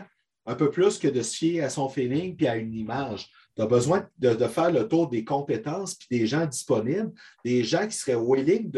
un 0.48 0.56
peu 0.56 0.72
plus 0.72 0.98
que 0.98 1.10
de 1.10 1.22
se 1.22 1.36
fier 1.36 1.62
à 1.62 1.70
son 1.70 1.89
feeling 1.89 2.36
puis 2.36 2.48
à 2.48 2.56
une 2.56 2.74
image. 2.74 3.30
Tu 3.56 3.62
as 3.62 3.68
besoin 3.68 4.08
de, 4.18 4.34
faire 4.48 4.72
le 4.72 4.88
tour 4.88 5.10
des 5.10 5.25
compétences 5.25 5.96
puis 5.96 6.08
des 6.10 6.25
gens 6.25 6.46
disponibles, 6.46 7.12
des 7.44 7.63
gens 7.63 7.86
qui 7.86 7.98
seraient 7.98 8.16
willing 8.16 8.72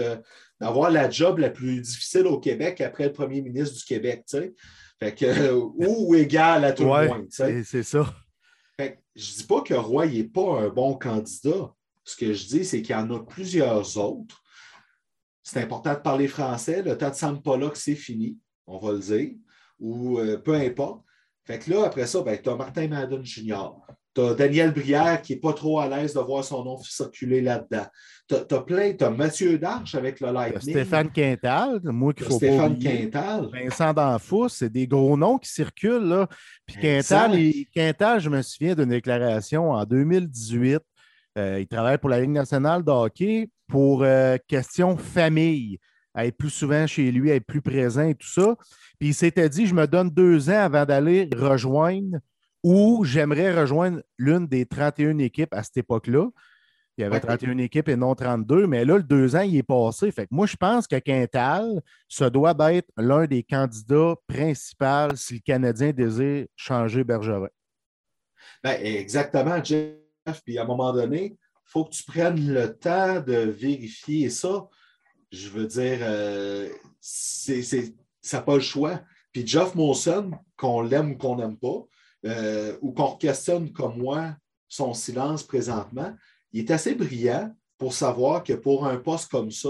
d'avoir 0.60 0.90
la 0.90 1.10
job 1.10 1.38
la 1.38 1.52
plus 1.52 1.80
difficile 1.82 2.26
au 2.26 2.40
Québec 2.40 2.82
après 2.82 3.06
le 3.06 3.14
premier 3.14 3.42
ministre 3.42 3.78
du 3.78 3.84
Québec, 3.84 4.24
tu 4.28 4.38
sais. 4.38 4.54
Fait 5.00 5.14
que, 5.14 5.52
ou 5.88 6.16
égal 6.16 6.66
à 6.66 6.74
tout 6.74 6.84
le 6.84 7.08
monde. 7.08 7.28
C'est 7.30 7.84
ça. 7.84 8.14
Fait 8.76 9.00
je 9.16 9.32
ne 9.32 9.38
dis 9.38 9.44
pas 9.44 9.62
que 9.62 9.74
Roy 9.74 10.08
n'est 10.08 10.24
pas 10.24 10.62
un 10.62 10.70
bon 10.70 10.96
candidat. 10.96 11.74
Ce 12.04 12.16
que 12.16 12.34
je 12.34 12.48
dis, 12.48 12.66
c'est 12.66 12.82
qu'il 12.82 12.96
y 12.96 13.00
en 13.00 13.12
a 13.12 13.20
plusieurs 13.20 13.98
autres. 13.98 14.42
C'est 15.44 15.62
important 15.62 15.94
de 15.94 16.00
parler 16.00 16.28
français. 16.28 16.82
Le 16.82 16.98
temps 16.98 17.10
de 17.10 17.60
là 17.60 17.70
que 17.70 17.78
c'est 17.78 17.96
fini, 17.96 18.38
on 18.66 18.80
va 18.80 18.94
le 18.94 19.00
dire, 19.00 19.32
ou 19.80 20.20
euh, 20.20 20.38
peu 20.38 20.56
importe. 20.56 21.04
Fait 21.50 21.58
que 21.58 21.72
là, 21.72 21.86
après 21.88 22.06
ça, 22.06 22.22
ben, 22.22 22.38
tu 22.40 22.48
as 22.48 22.56
Martin 22.56 22.88
Madden 22.88 23.26
Jr., 23.26 23.72
tu 24.14 24.22
as 24.22 24.36
Daniel 24.36 24.72
Brière 24.72 25.20
qui 25.20 25.34
n'est 25.34 25.40
pas 25.40 25.54
trop 25.54 25.80
à 25.80 25.88
l'aise 25.88 26.14
de 26.14 26.20
voir 26.20 26.44
son 26.44 26.64
nom 26.64 26.78
circuler 26.78 27.42
là-dedans. 27.42 27.88
Tu 28.28 28.36
as, 28.36 28.62
plein, 28.62 28.94
tu 28.94 29.04
as 29.04 29.10
Mathieu 29.10 29.58
Darche 29.58 29.96
avec 29.96 30.20
le 30.20 30.32
Lightning. 30.32 30.76
Stéphane 30.76 31.12
Quintal, 31.12 31.80
moi 31.86 32.14
qui 32.14 32.24
faut 32.24 32.36
Stéphane 32.36 32.78
Quintal. 32.78 33.50
Vincent 33.52 33.92
D'Anfous, 33.96 34.50
c'est 34.50 34.70
des 34.70 34.86
gros 34.86 35.18
noms 35.18 35.40
qui 35.40 35.50
circulent. 35.50 36.08
Là. 36.08 36.28
Puis 36.68 36.78
Quintal, 36.80 37.36
Quintal, 37.74 38.20
je 38.20 38.30
me 38.30 38.44
souviens 38.44 38.76
d'une 38.76 38.90
déclaration 38.90 39.72
en 39.72 39.84
2018. 39.86 40.78
Euh, 41.40 41.60
il 41.60 41.68
travaille 41.68 41.98
pour 41.98 42.10
la 42.10 42.22
Ligue 42.22 42.30
nationale 42.30 42.84
de 42.84 42.92
hockey 42.92 43.50
pour 43.68 44.04
euh, 44.04 44.38
question 44.48 44.98
famille, 44.98 45.80
être 46.18 46.38
plus 46.38 46.50
souvent 46.50 46.88
chez 46.88 47.12
lui, 47.12 47.30
être 47.30 47.46
plus 47.46 47.62
présent 47.62 48.08
et 48.08 48.16
tout 48.16 48.28
ça. 48.28 48.56
Puis 49.00 49.10
il 49.10 49.14
s'était 49.14 49.50
dit, 49.50 49.68
je 49.68 49.74
me 49.74 49.88
donne 49.88 50.10
deux 50.10 50.50
ans 50.50 50.60
avant 50.60 50.86
d'aller 50.86 51.30
rejoindre 51.36 52.18
ou 52.64 53.04
j'aimerais 53.06 53.58
rejoindre 53.58 54.02
l'une 54.18 54.48
des 54.48 54.66
31 54.66 55.18
équipes 55.20 55.54
à 55.54 55.64
cette 55.64 55.78
époque-là. 55.78 56.28
Il 56.98 57.04
y 57.04 57.06
avait 57.06 57.22
31 57.22 57.58
équipes 57.60 57.88
et 57.88 57.96
non 57.96 58.14
32, 58.14 58.68
mais 58.68 58.84
là, 58.84 58.98
le 58.98 59.04
deux 59.04 59.34
ans, 59.38 59.42
il 59.42 59.56
est 59.56 59.64
passé. 59.64 60.12
Fait 60.12 60.24
que 60.24 60.36
moi, 60.36 60.46
je 60.46 60.58
pense 60.58 60.86
que 60.86 60.98
Quintal, 60.98 61.82
ça 62.10 62.30
doit 62.30 62.54
être 62.74 62.90
l'un 62.98 63.26
des 63.26 63.42
candidats 63.42 64.16
principaux 64.28 65.16
si 65.16 65.36
le 65.36 65.40
Canadien 65.40 65.94
désire 65.94 66.48
changer 66.58 67.06
Bergevin. 67.06 67.48
Ben, 68.62 68.78
exactement, 68.84 69.64
Jeff. 69.64 69.96
Puis 70.44 70.58
à 70.58 70.64
un 70.64 70.66
moment 70.66 70.92
donné, 70.92 71.38
il 71.38 71.38
faut 71.64 71.86
que 71.86 71.92
tu 71.92 72.04
prennes 72.04 72.54
le 72.54 72.76
temps 72.76 73.22
de 73.22 73.50
vérifier 73.50 74.30
ça. 74.30 74.68
Je 75.32 75.50
veux 75.50 75.68
dire, 75.68 76.00
euh, 76.02 76.70
c'est, 77.00 77.62
ça 78.22 78.38
n'a 78.38 78.44
pas 78.44 78.56
le 78.56 78.62
choix. 78.62 79.02
Puis 79.32 79.46
Jeff 79.46 79.76
Monson, 79.76 80.32
qu'on 80.58 80.82
l'aime 80.82 81.12
ou 81.12 81.18
qu'on 81.18 81.36
n'aime 81.36 81.58
pas, 81.58 81.86
euh, 82.26 82.78
ou 82.82 82.92
qu'on 82.92 83.16
questionne 83.16 83.72
comme 83.72 83.98
moi 83.98 84.36
son 84.68 84.94
silence 84.94 85.44
présentement, 85.44 86.16
il 86.52 86.62
est 86.62 86.72
assez 86.72 86.96
brillant 86.96 87.54
pour 87.78 87.94
savoir 87.94 88.44
que 88.44 88.54
pour 88.54 88.86
un 88.86 88.98
poste 88.98 89.32
comme 89.32 89.52
ça, 89.52 89.70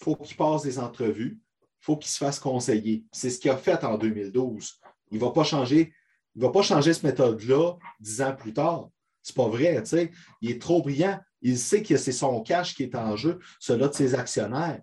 il 0.00 0.04
faut 0.04 0.16
qu'il 0.16 0.36
passe 0.36 0.62
des 0.62 0.78
entrevues, 0.78 1.38
il 1.60 1.84
faut 1.84 1.96
qu'il 1.96 2.10
se 2.10 2.18
fasse 2.18 2.38
conseiller. 2.38 3.04
C'est 3.12 3.30
ce 3.30 3.38
qu'il 3.38 3.50
a 3.50 3.56
fait 3.56 3.84
en 3.84 3.98
2012. 3.98 4.80
Il 5.10 5.18
ne 5.18 5.24
va 5.24 5.30
pas 5.30 5.44
changer, 5.44 5.92
il 6.34 6.42
va 6.42 6.50
pas 6.50 6.62
changer 6.62 6.94
cette 6.94 7.04
méthode-là 7.04 7.74
dix 8.00 8.22
ans 8.22 8.34
plus 8.34 8.52
tard. 8.52 8.88
C'est 9.22 9.36
pas 9.36 9.48
vrai, 9.48 9.82
tu 9.82 9.90
sais. 9.90 10.10
Il 10.40 10.50
est 10.50 10.60
trop 10.60 10.82
brillant. 10.82 11.18
Il 11.44 11.58
sait 11.58 11.82
que 11.82 11.96
c'est 11.96 12.10
son 12.10 12.42
cash 12.42 12.74
qui 12.74 12.84
est 12.84 12.96
en 12.96 13.16
jeu, 13.16 13.38
celui 13.60 13.86
de 13.86 13.92
ses 13.92 14.14
actionnaires. 14.14 14.80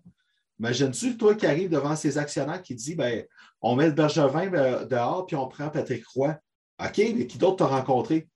Imagine-tu, 0.59 1.17
toi 1.17 1.33
qui 1.33 1.47
arrives 1.47 1.71
devant 1.71 1.95
ses 1.95 2.19
actionnaires 2.19 2.61
qui 2.61 2.75
dit 2.75 2.93
ben, 2.93 3.25
on 3.61 3.75
met 3.75 3.87
le 3.87 3.93
Bergevin 3.93 4.53
euh, 4.53 4.85
dehors 4.85 5.25
puis 5.25 5.35
on 5.35 5.47
prend 5.47 5.69
Patrick 5.69 6.05
Roy. 6.07 6.37
OK, 6.79 6.97
mais 6.97 7.25
qui 7.25 7.39
d'autre 7.39 7.57
t'a 7.57 7.65
rencontré? 7.65 8.29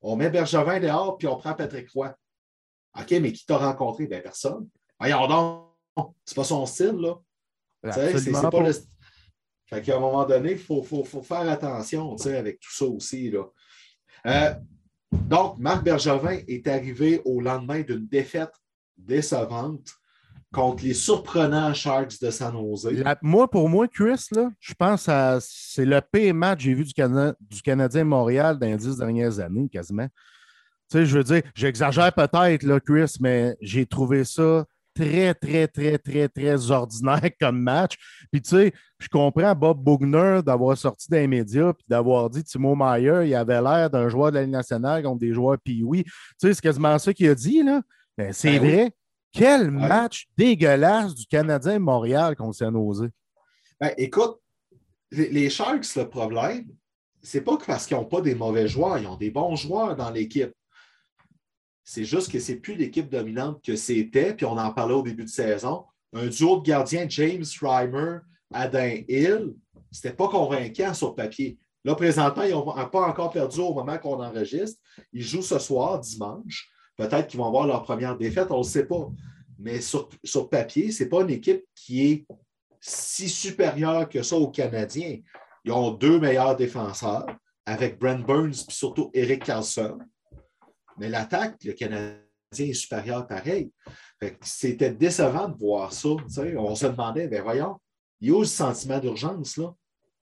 On 0.00 0.16
met 0.16 0.30
Bergevin 0.30 0.80
dehors 0.80 1.18
puis 1.18 1.28
on 1.28 1.36
prend 1.36 1.52
Patrick 1.52 1.90
Roy. 1.90 2.14
OK, 2.98 3.10
mais 3.20 3.32
qui 3.32 3.44
t'a 3.44 3.58
rencontré? 3.58 4.06
Ben, 4.06 4.22
personne. 4.22 4.66
Voyons 4.98 5.28
donc, 5.28 6.14
c'est 6.24 6.34
pas 6.34 6.44
son 6.44 6.64
style, 6.64 6.96
là. 6.96 7.16
C'est 7.92 8.32
pas, 8.32 8.62
le. 8.62 8.72
Fait 9.66 9.82
qu'à 9.82 9.96
un 9.96 10.00
moment 10.00 10.24
donné, 10.24 10.52
il 10.52 10.58
faut, 10.58 10.82
faire 10.82 11.48
attention 11.48 12.16
avec 12.16 12.60
tout 12.60 12.74
ça 12.74 12.86
aussi. 12.86 13.30
Là. 13.30 13.44
Euh, 14.26 14.54
donc, 15.12 15.58
Marc 15.58 15.84
Bergevin 15.84 16.38
est 16.46 16.66
arrivé 16.66 17.20
au 17.24 17.40
lendemain 17.40 17.80
d'une 17.80 18.06
défaite 18.06 18.52
décevante 18.96 19.88
contre 20.52 20.84
les 20.84 20.94
surprenants 20.94 21.74
Sharks 21.74 22.20
de 22.20 22.30
San 22.30 22.52
Jose. 22.52 23.04
moi, 23.22 23.48
pour 23.48 23.68
moi, 23.68 23.86
Chris, 23.88 24.28
je 24.58 24.74
pense 24.74 25.06
que 25.06 25.38
c'est 25.40 25.84
le 25.84 26.00
pire 26.00 26.34
match 26.34 26.58
que 26.58 26.64
j'ai 26.64 26.74
vu 26.74 26.84
du, 26.84 27.62
Canadien 27.62 28.04
Montréal 28.04 28.58
dans 28.58 28.66
les 28.66 28.76
dix 28.76 28.96
dernières 28.96 29.38
années, 29.40 29.68
quasiment. 29.68 30.08
Tu 30.90 30.98
sais, 30.98 31.06
je 31.06 31.18
veux 31.18 31.24
dire, 31.24 31.42
j'exagère 31.54 32.12
peut-être, 32.12 32.78
Chris, 32.78 33.16
mais 33.20 33.56
j'ai 33.60 33.84
trouvé 33.84 34.24
ça 34.24 34.64
très, 34.98 35.34
très, 35.34 35.68
très, 35.68 35.98
très, 35.98 36.28
très 36.28 36.70
ordinaire 36.70 37.30
comme 37.40 37.60
match. 37.60 37.96
Puis, 38.32 38.42
tu 38.42 38.50
sais, 38.50 38.72
je 38.98 39.08
comprends 39.08 39.54
Bob 39.54 39.82
Bugner 39.82 40.40
d'avoir 40.44 40.76
sorti 40.76 41.08
des 41.08 41.26
médias 41.26 41.72
puis 41.72 41.84
d'avoir 41.88 42.28
dit 42.28 42.42
Timo 42.42 42.74
Meyer, 42.74 43.26
il 43.26 43.34
avait 43.34 43.62
l'air 43.62 43.88
d'un 43.90 44.08
joueur 44.08 44.32
de 44.32 44.36
la 44.36 44.42
Ligue 44.42 44.52
nationale 44.52 45.02
contre 45.02 45.20
des 45.20 45.32
joueurs 45.32 45.58
puis 45.62 45.82
oui. 45.84 46.04
Tu 46.04 46.12
sais, 46.38 46.54
c'est 46.54 46.60
quasiment 46.60 46.98
ça 46.98 47.12
qu'il 47.12 47.28
a 47.28 47.34
dit, 47.34 47.62
là. 47.62 47.80
Ben, 48.16 48.32
c'est 48.32 48.58
ben 48.58 48.70
vrai. 48.70 48.92
Quel 49.32 49.70
match 49.70 50.26
dégueulasse 50.36 51.14
du 51.14 51.26
Canadien 51.26 51.78
Montréal 51.78 52.34
qu'on 52.34 52.52
s'est 52.52 52.64
osé. 52.64 53.08
Ben, 53.80 53.92
écoute, 53.96 54.38
les 55.12 55.48
Sharks, 55.48 55.94
le 55.94 56.08
problème, 56.08 56.66
c'est 57.22 57.42
pas 57.42 57.56
que 57.56 57.66
parce 57.66 57.86
qu'ils 57.86 57.96
n'ont 57.96 58.04
pas 58.04 58.20
des 58.20 58.34
mauvais 58.34 58.66
joueurs, 58.66 58.98
ils 58.98 59.06
ont 59.06 59.16
des 59.16 59.30
bons 59.30 59.54
joueurs 59.54 59.94
dans 59.94 60.10
l'équipe. 60.10 60.52
C'est 61.90 62.04
juste 62.04 62.30
que 62.30 62.38
ce 62.38 62.52
n'est 62.52 62.58
plus 62.58 62.74
l'équipe 62.74 63.08
dominante 63.08 63.64
que 63.64 63.74
c'était, 63.74 64.34
puis 64.34 64.44
on 64.44 64.58
en 64.58 64.74
parlait 64.74 64.92
au 64.92 65.00
début 65.00 65.24
de 65.24 65.30
saison. 65.30 65.86
Un 66.12 66.26
duo 66.26 66.58
de 66.58 66.62
gardiens, 66.62 67.06
James 67.08 67.46
Reimer, 67.62 68.18
Adam 68.52 68.90
Hill, 69.08 69.54
c'était 69.90 70.12
pas 70.12 70.28
convaincant 70.28 70.92
sur 70.92 71.14
papier. 71.14 71.58
Là, 71.86 71.94
présentement, 71.94 72.42
ils 72.42 72.50
n'ont 72.50 72.88
pas 72.90 73.08
encore 73.08 73.30
perdu 73.30 73.60
au 73.60 73.72
moment 73.72 73.96
qu'on 73.96 74.22
enregistre. 74.22 74.78
Ils 75.14 75.22
jouent 75.22 75.40
ce 75.40 75.58
soir, 75.58 75.98
dimanche. 75.98 76.68
Peut-être 76.98 77.26
qu'ils 77.26 77.40
vont 77.40 77.46
avoir 77.46 77.66
leur 77.66 77.82
première 77.84 78.18
défaite, 78.18 78.48
on 78.50 78.58
ne 78.58 78.64
sait 78.64 78.84
pas. 78.84 79.08
Mais 79.58 79.80
sur, 79.80 80.10
sur 80.22 80.50
papier, 80.50 80.92
ce 80.92 81.04
n'est 81.04 81.08
pas 81.08 81.22
une 81.22 81.30
équipe 81.30 81.64
qui 81.74 82.06
est 82.06 82.26
si 82.80 83.30
supérieure 83.30 84.10
que 84.10 84.22
ça 84.22 84.36
aux 84.36 84.50
Canadiens. 84.50 85.20
Ils 85.64 85.72
ont 85.72 85.92
deux 85.92 86.20
meilleurs 86.20 86.54
défenseurs, 86.54 87.24
avec 87.64 87.98
Brent 87.98 88.26
Burns 88.26 88.66
et 88.68 88.72
surtout 88.72 89.10
Eric 89.14 89.44
Carlson. 89.44 89.98
Mais 90.98 91.08
l'attaque, 91.08 91.56
le 91.64 91.72
Canadien 91.72 92.18
est 92.52 92.72
supérieur 92.72 93.26
pareil. 93.26 93.70
C'était 94.42 94.90
décevant 94.90 95.48
de 95.48 95.56
voir 95.56 95.92
ça. 95.92 96.08
On 96.56 96.74
se 96.74 96.86
demandait, 96.86 97.28
ben 97.28 97.42
voyons, 97.42 97.78
il 98.20 98.30
y 98.30 98.34
a 98.34 98.38
le 98.38 98.44
sentiment 98.44 98.98
d'urgence. 98.98 99.56
là? 99.56 99.72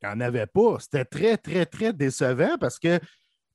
Il 0.02 0.09
n'y 0.09 0.14
en 0.14 0.21
avait 0.21 0.47
pas. 0.47 0.78
C'était 0.80 1.04
très, 1.04 1.37
très, 1.37 1.66
très 1.66 1.92
décevant 1.92 2.59
parce 2.59 2.78
que 2.78 2.99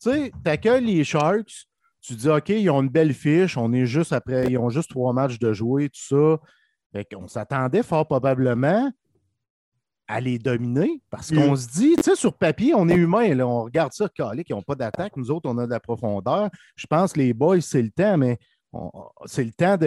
tu 0.02 0.32
accueilles 0.46 0.86
les 0.86 1.04
Sharks, 1.04 1.68
tu 2.02 2.16
dis 2.16 2.30
OK, 2.30 2.50
ils 2.50 2.70
ont 2.70 2.82
une 2.82 2.90
belle 2.90 3.14
fiche, 3.14 3.58
on 3.58 3.72
est 3.74 3.86
juste 3.86 4.12
après, 4.12 4.48
ils 4.48 4.58
ont 4.58 4.70
juste 4.70 4.90
trois 4.90 5.14
matchs 5.14 5.38
de 5.38 5.54
jouer, 5.54 5.90
tout 5.90 6.40
ça. 6.96 7.06
On 7.16 7.28
s'attendait 7.28 7.84
fort 7.84 8.08
probablement 8.08 8.92
à 10.12 10.20
les 10.20 10.38
dominer 10.38 11.02
parce 11.10 11.32
qu'on 11.32 11.56
se 11.56 11.68
dit, 11.70 11.96
tu 11.96 12.04
sais, 12.04 12.16
sur 12.16 12.34
papier, 12.34 12.74
on 12.76 12.90
est 12.90 12.96
humain, 12.96 13.34
là, 13.34 13.48
on 13.48 13.64
regarde 13.64 13.94
ça, 13.94 14.10
calé, 14.10 14.44
qui 14.44 14.52
n'ont 14.52 14.62
pas 14.62 14.76
d'attaque. 14.76 15.16
Nous 15.16 15.32
autres, 15.32 15.50
on 15.50 15.58
a 15.58 15.66
de 15.66 15.72
la 15.72 15.80
profondeur. 15.80 16.50
Je 16.76 16.86
pense 16.86 17.14
que 17.14 17.20
les 17.20 17.34
boys, 17.34 17.62
c'est 17.62 17.82
le 17.82 17.92
temps, 17.92 18.18
mais 18.18 18.38
c'est 19.26 19.46
le 19.46 19.52
temps 19.52 19.78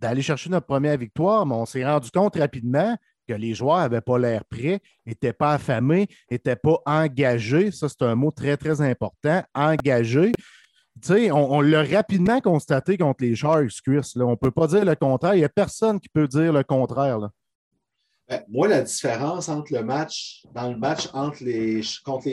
d'aller 0.00 0.22
chercher 0.22 0.50
notre 0.50 0.66
première 0.66 0.98
victoire, 0.98 1.46
mais 1.46 1.54
on 1.54 1.64
s'est 1.64 1.84
rendu 1.84 2.10
compte 2.10 2.36
rapidement 2.36 2.96
que 3.28 3.34
les 3.34 3.54
joueurs 3.54 3.78
n'avaient 3.78 4.00
pas 4.00 4.18
l'air 4.18 4.44
prêts, 4.44 4.80
n'étaient 5.06 5.32
pas 5.32 5.52
affamés, 5.52 6.08
n'étaient 6.28 6.56
pas 6.56 6.78
engagés. 6.84 7.70
Ça, 7.70 7.88
c'est 7.88 8.02
un 8.02 8.16
mot 8.16 8.32
très, 8.32 8.56
très 8.56 8.80
important. 8.80 9.44
Engagés. 9.54 10.32
Tu 11.00 11.08
sais, 11.08 11.30
on, 11.30 11.60
l'a 11.60 11.84
rapidement 11.84 12.40
constaté 12.40 12.98
contre 12.98 13.22
les 13.22 13.36
Sharks, 13.36 13.80
Chris. 13.84 14.12
On 14.16 14.30
ne 14.30 14.34
peut 14.34 14.50
pas 14.50 14.66
dire 14.66 14.84
le 14.84 14.96
contraire. 14.96 15.34
Il 15.34 15.38
n'y 15.38 15.44
a 15.44 15.48
personne 15.48 16.00
qui 16.00 16.08
peut 16.08 16.26
dire 16.26 16.52
le 16.52 16.64
contraire. 16.64 17.20
Là. 17.20 17.30
Ben, 18.32 18.42
moi, 18.48 18.66
la 18.66 18.80
différence 18.80 19.50
entre 19.50 19.74
le 19.74 19.84
match, 19.84 20.42
dans 20.54 20.70
le 20.70 20.78
match 20.78 21.06
contre 21.08 21.44
les 21.44 21.82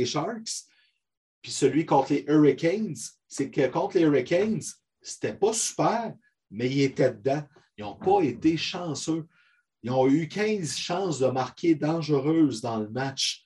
Sharks 0.05 0.63
puis 1.41 1.51
celui 1.51 1.85
contre 1.85 2.13
les 2.13 2.23
Hurricanes, 2.25 2.95
c'est 3.27 3.51
que 3.51 3.67
contre 3.67 3.97
les 3.97 4.03
Hurricanes, 4.03 4.61
c'était 5.01 5.33
pas 5.33 5.51
super, 5.51 6.13
mais 6.51 6.69
ils 6.69 6.83
étaient 6.83 7.11
dedans. 7.11 7.43
Ils 7.77 7.83
n'ont 7.83 7.97
pas 7.97 8.21
été 8.21 8.55
chanceux. 8.55 9.27
Ils 9.83 9.91
ont 9.91 10.07
eu 10.07 10.29
15 10.29 10.73
chances 10.77 11.19
de 11.19 11.27
marquer 11.27 11.75
dangereuses 11.75 12.61
dans 12.61 12.79
le 12.79 12.89
match. 12.89 13.45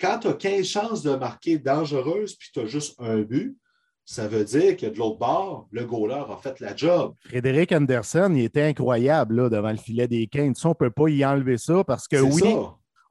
quand 0.00 0.18
tu 0.18 0.26
as 0.26 0.34
15 0.34 0.66
chances 0.66 1.02
de 1.04 1.14
marquer 1.14 1.56
dangereuses 1.56 2.34
puis 2.34 2.48
tu 2.52 2.58
as 2.58 2.66
juste 2.66 2.96
un 2.98 3.20
but, 3.20 3.56
ça 4.08 4.28
veut 4.28 4.44
dire 4.44 4.76
que 4.76 4.86
de 4.86 4.96
l'autre 4.96 5.18
bord, 5.18 5.66
le 5.72 5.84
goaler 5.84 6.14
a 6.14 6.36
fait 6.36 6.60
la 6.60 6.76
job. 6.76 7.14
Frédéric 7.28 7.72
Anderson, 7.72 8.32
il 8.36 8.44
était 8.44 8.62
incroyable 8.62 9.34
là, 9.34 9.48
devant 9.50 9.72
le 9.72 9.76
filet 9.76 10.06
des 10.06 10.28
Canes. 10.28 10.54
on 10.64 10.68
ne 10.68 10.74
peut 10.74 10.90
pas 10.90 11.08
y 11.08 11.24
enlever 11.24 11.58
ça 11.58 11.82
parce 11.82 12.06
que 12.06 12.16
oui, 12.16 12.54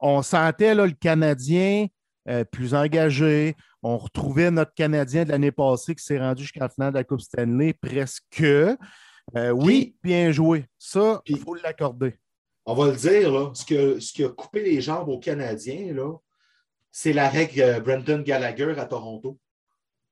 on 0.00 0.22
sentait 0.22 0.74
là, 0.74 0.86
le 0.86 0.92
Canadien 0.92 1.86
euh, 2.28 2.44
plus 2.44 2.74
engagé. 2.74 3.56
On 3.82 3.98
retrouvait 3.98 4.50
notre 4.50 4.72
Canadien 4.72 5.24
de 5.24 5.30
l'année 5.30 5.52
passée 5.52 5.94
qui 5.94 6.02
s'est 6.02 6.18
rendu 6.18 6.44
jusqu'à 6.44 6.60
la 6.60 6.68
finale 6.70 6.92
de 6.94 6.98
la 6.98 7.04
Coupe 7.04 7.20
Stanley 7.20 7.74
presque. 7.74 8.42
Euh, 8.42 9.50
oui, 9.50 9.96
bien 10.02 10.32
joué. 10.32 10.64
Ça, 10.78 11.20
il 11.26 11.38
faut 11.38 11.54
l'accorder. 11.56 12.14
On 12.64 12.74
va 12.74 12.86
le 12.86 12.96
dire, 12.96 13.30
là, 13.30 13.50
ce, 13.52 13.66
que, 13.66 14.00
ce 14.00 14.14
qui 14.14 14.24
a 14.24 14.30
coupé 14.30 14.62
les 14.62 14.80
jambes 14.80 15.10
aux 15.10 15.18
Canadiens, 15.18 15.94
c'est 16.90 17.12
la 17.12 17.28
règle 17.28 17.60
euh, 17.60 17.80
Brendan 17.80 18.22
Gallagher 18.22 18.74
à 18.78 18.86
Toronto. 18.86 19.38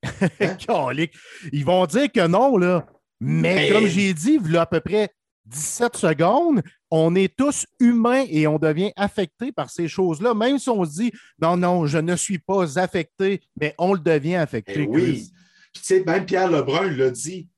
Hein? 0.40 1.06
Ils 1.52 1.64
vont 1.64 1.87
dire 1.87 2.11
que 2.11 2.26
non, 2.26 2.56
là. 2.56 2.87
Mais, 3.20 3.70
comme 3.70 3.87
j'ai 3.87 4.12
dit, 4.12 4.38
il 4.44 4.52
y 4.52 4.56
a 4.56 4.62
à 4.62 4.66
peu 4.66 4.80
près 4.80 5.11
17 5.46 5.96
secondes, 5.96 6.62
on 6.90 7.14
est 7.14 7.34
tous 7.34 7.66
humains 7.80 8.25
et 8.28 8.46
on 8.46 8.58
devient 8.58 8.92
affecté 8.96 9.52
par 9.52 9.70
ces 9.70 9.88
choses-là. 9.88 10.34
Même 10.34 10.58
si 10.58 10.68
on 10.68 10.84
se 10.84 10.90
dit 10.90 11.12
non, 11.40 11.56
non, 11.56 11.87
je 11.87 11.99
ne 11.99 12.16
suis 12.16 12.38
pas 12.38 12.78
affecté, 12.78 13.40
mais 13.61 13.75
on 13.78 13.94
le 13.94 14.00
devient 14.00 14.37
affecté. 14.37 14.82
Eh 14.82 14.87
oui. 14.87 15.30
tu 15.73 15.82
sais, 15.82 16.04
même 16.04 16.26
Pierre 16.26 16.50
Lebrun 16.50 16.90
l'a 16.90 17.11
dit. 17.11 17.49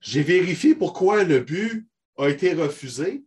J'ai 0.00 0.22
vérifié 0.22 0.74
pourquoi 0.74 1.24
le 1.24 1.40
but 1.40 1.88
a 2.18 2.28
été 2.28 2.52
refusé. 2.52 3.24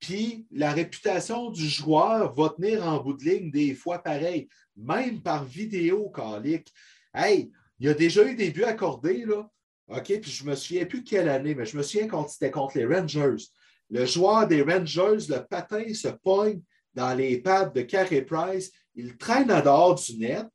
Puis 0.00 0.46
la 0.50 0.72
réputation 0.72 1.50
du 1.50 1.68
joueur 1.68 2.32
va 2.32 2.48
tenir 2.50 2.84
en 2.86 3.00
bout 3.00 3.12
de 3.12 3.24
ligne 3.24 3.50
des 3.50 3.74
fois 3.74 4.00
pareil, 4.00 4.48
même 4.76 5.20
par 5.20 5.44
vidéo, 5.44 6.10
Calic. 6.10 6.72
Hey, 7.14 7.50
il 7.78 7.86
y 7.86 7.90
a 7.90 7.94
déjà 7.94 8.24
eu 8.24 8.34
des 8.34 8.50
buts 8.50 8.64
accordés, 8.64 9.24
là. 9.24 9.48
OK, 9.88 10.20
puis 10.20 10.30
je 10.30 10.44
ne 10.44 10.50
me 10.50 10.54
souviens 10.54 10.86
plus 10.86 11.04
quelle 11.04 11.28
année, 11.28 11.54
mais 11.54 11.66
je 11.66 11.76
me 11.76 11.82
souviens 11.82 12.08
quand 12.08 12.28
c'était 12.28 12.50
contre 12.50 12.78
les 12.78 12.86
Rangers. 12.86 13.44
Le 13.90 14.06
joueur 14.06 14.46
des 14.46 14.62
Rangers, 14.62 15.26
le 15.28 15.40
patin 15.44 15.92
se 15.92 16.08
pogne 16.08 16.62
dans 16.94 17.14
les 17.14 17.40
pattes 17.40 17.74
de 17.74 17.82
Carey 17.82 18.22
Price. 18.22 18.72
Il 18.94 19.16
traîne 19.16 19.50
à 19.50 19.60
dehors 19.60 19.96
du 19.96 20.18
net, 20.18 20.48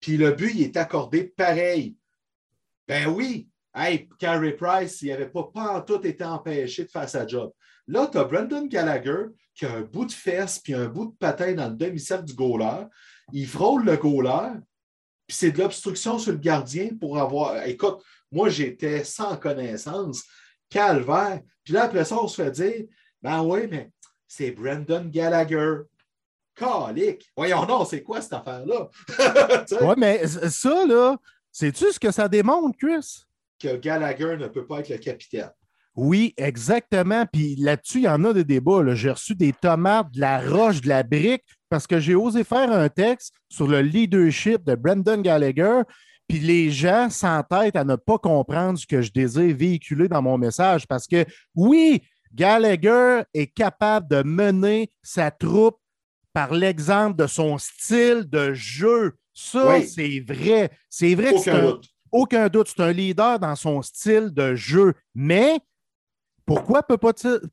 puis 0.00 0.16
le 0.16 0.32
but, 0.32 0.52
il 0.54 0.62
est 0.62 0.76
accordé 0.76 1.24
pareil. 1.24 1.96
Ben 2.88 3.06
oui, 3.06 3.48
hey, 3.74 4.08
Carey 4.18 4.52
Price, 4.52 5.00
il 5.02 5.10
n'avait 5.10 5.30
pas, 5.30 5.44
pas 5.44 5.78
en 5.78 5.82
tout 5.82 6.04
été 6.04 6.24
empêché 6.24 6.84
de 6.84 6.90
faire 6.90 7.08
sa 7.08 7.26
job. 7.26 7.52
Là, 7.86 8.08
tu 8.10 8.18
as 8.18 8.24
Brendan 8.24 8.68
Gallagher 8.68 9.26
qui 9.54 9.66
a 9.66 9.74
un 9.74 9.82
bout 9.82 10.06
de 10.06 10.12
fesse 10.12 10.58
puis 10.58 10.74
un 10.74 10.88
bout 10.88 11.06
de 11.06 11.16
patin 11.16 11.52
dans 11.52 11.68
le 11.68 11.76
demi-cercle 11.76 12.24
du 12.24 12.34
goaler. 12.34 12.86
Il 13.32 13.46
frôle 13.46 13.84
le 13.84 13.96
goaler, 13.96 14.58
puis 15.32 15.38
c'est 15.38 15.50
de 15.50 15.60
l'obstruction 15.60 16.18
sur 16.18 16.32
le 16.32 16.36
gardien 16.36 16.90
pour 17.00 17.18
avoir. 17.18 17.66
Écoute, 17.66 18.02
moi, 18.30 18.50
j'étais 18.50 19.02
sans 19.02 19.34
connaissance, 19.38 20.24
calvaire. 20.68 21.40
Puis 21.64 21.72
là, 21.72 21.84
après 21.84 22.04
ça, 22.04 22.22
on 22.22 22.28
se 22.28 22.42
fait 22.42 22.50
dire 22.50 22.84
Ben 23.22 23.42
oui, 23.42 23.60
mais 23.70 23.90
c'est 24.28 24.50
Brendan 24.50 25.10
Gallagher. 25.10 25.76
Calique. 26.54 27.32
Voyons, 27.34 27.64
non, 27.64 27.86
c'est 27.86 28.02
quoi 28.02 28.20
cette 28.20 28.34
affaire-là? 28.34 28.90
oui, 29.80 29.94
mais 29.96 30.26
ça, 30.26 30.84
là, 30.86 31.16
sais-tu 31.50 31.90
ce 31.90 31.98
que 31.98 32.10
ça 32.10 32.28
démontre, 32.28 32.76
Chris? 32.76 33.24
Que 33.58 33.78
Gallagher 33.78 34.36
ne 34.36 34.48
peut 34.48 34.66
pas 34.66 34.80
être 34.80 34.90
le 34.90 34.98
capitaine. 34.98 35.50
Oui, 35.96 36.34
exactement. 36.36 37.24
Puis 37.24 37.56
là-dessus, 37.56 38.00
il 38.00 38.04
y 38.04 38.08
en 38.08 38.22
a 38.24 38.34
des 38.34 38.44
débats. 38.44 38.82
J'ai 38.94 39.12
reçu 39.12 39.34
des 39.34 39.54
tomates, 39.54 40.12
de 40.12 40.20
la 40.20 40.42
roche, 40.42 40.82
de 40.82 40.88
la 40.88 41.02
brique, 41.02 41.44
parce 41.72 41.86
que 41.86 41.98
j'ai 41.98 42.14
osé 42.14 42.44
faire 42.44 42.70
un 42.70 42.90
texte 42.90 43.32
sur 43.48 43.66
le 43.66 43.80
leadership 43.80 44.62
de 44.62 44.74
Brendan 44.74 45.22
Gallagher. 45.22 45.80
Puis 46.28 46.38
les 46.38 46.70
gens 46.70 47.08
s'entêtent 47.08 47.76
à 47.76 47.84
ne 47.84 47.96
pas 47.96 48.18
comprendre 48.18 48.78
ce 48.78 48.86
que 48.86 49.00
je 49.00 49.10
désire 49.10 49.56
véhiculer 49.56 50.06
dans 50.06 50.20
mon 50.20 50.36
message. 50.36 50.86
Parce 50.86 51.06
que 51.06 51.24
oui, 51.54 52.02
Gallagher 52.34 53.22
est 53.32 53.46
capable 53.46 54.06
de 54.06 54.22
mener 54.22 54.90
sa 55.02 55.30
troupe 55.30 55.78
par 56.34 56.52
l'exemple 56.52 57.16
de 57.16 57.26
son 57.26 57.56
style 57.56 58.26
de 58.28 58.52
jeu. 58.52 59.14
Ça, 59.32 59.80
c'est 59.80 60.20
vrai. 60.28 60.70
C'est 60.90 61.14
vrai 61.14 61.32
Aucun 61.32 61.52
que 61.52 61.60
doute. 61.70 61.88
aucun 62.10 62.48
doute. 62.50 62.68
C'est 62.76 62.82
un 62.82 62.92
leader 62.92 63.38
dans 63.38 63.56
son 63.56 63.80
style 63.80 64.28
de 64.30 64.54
jeu. 64.56 64.92
Mais 65.14 65.58
pourquoi 66.46 66.84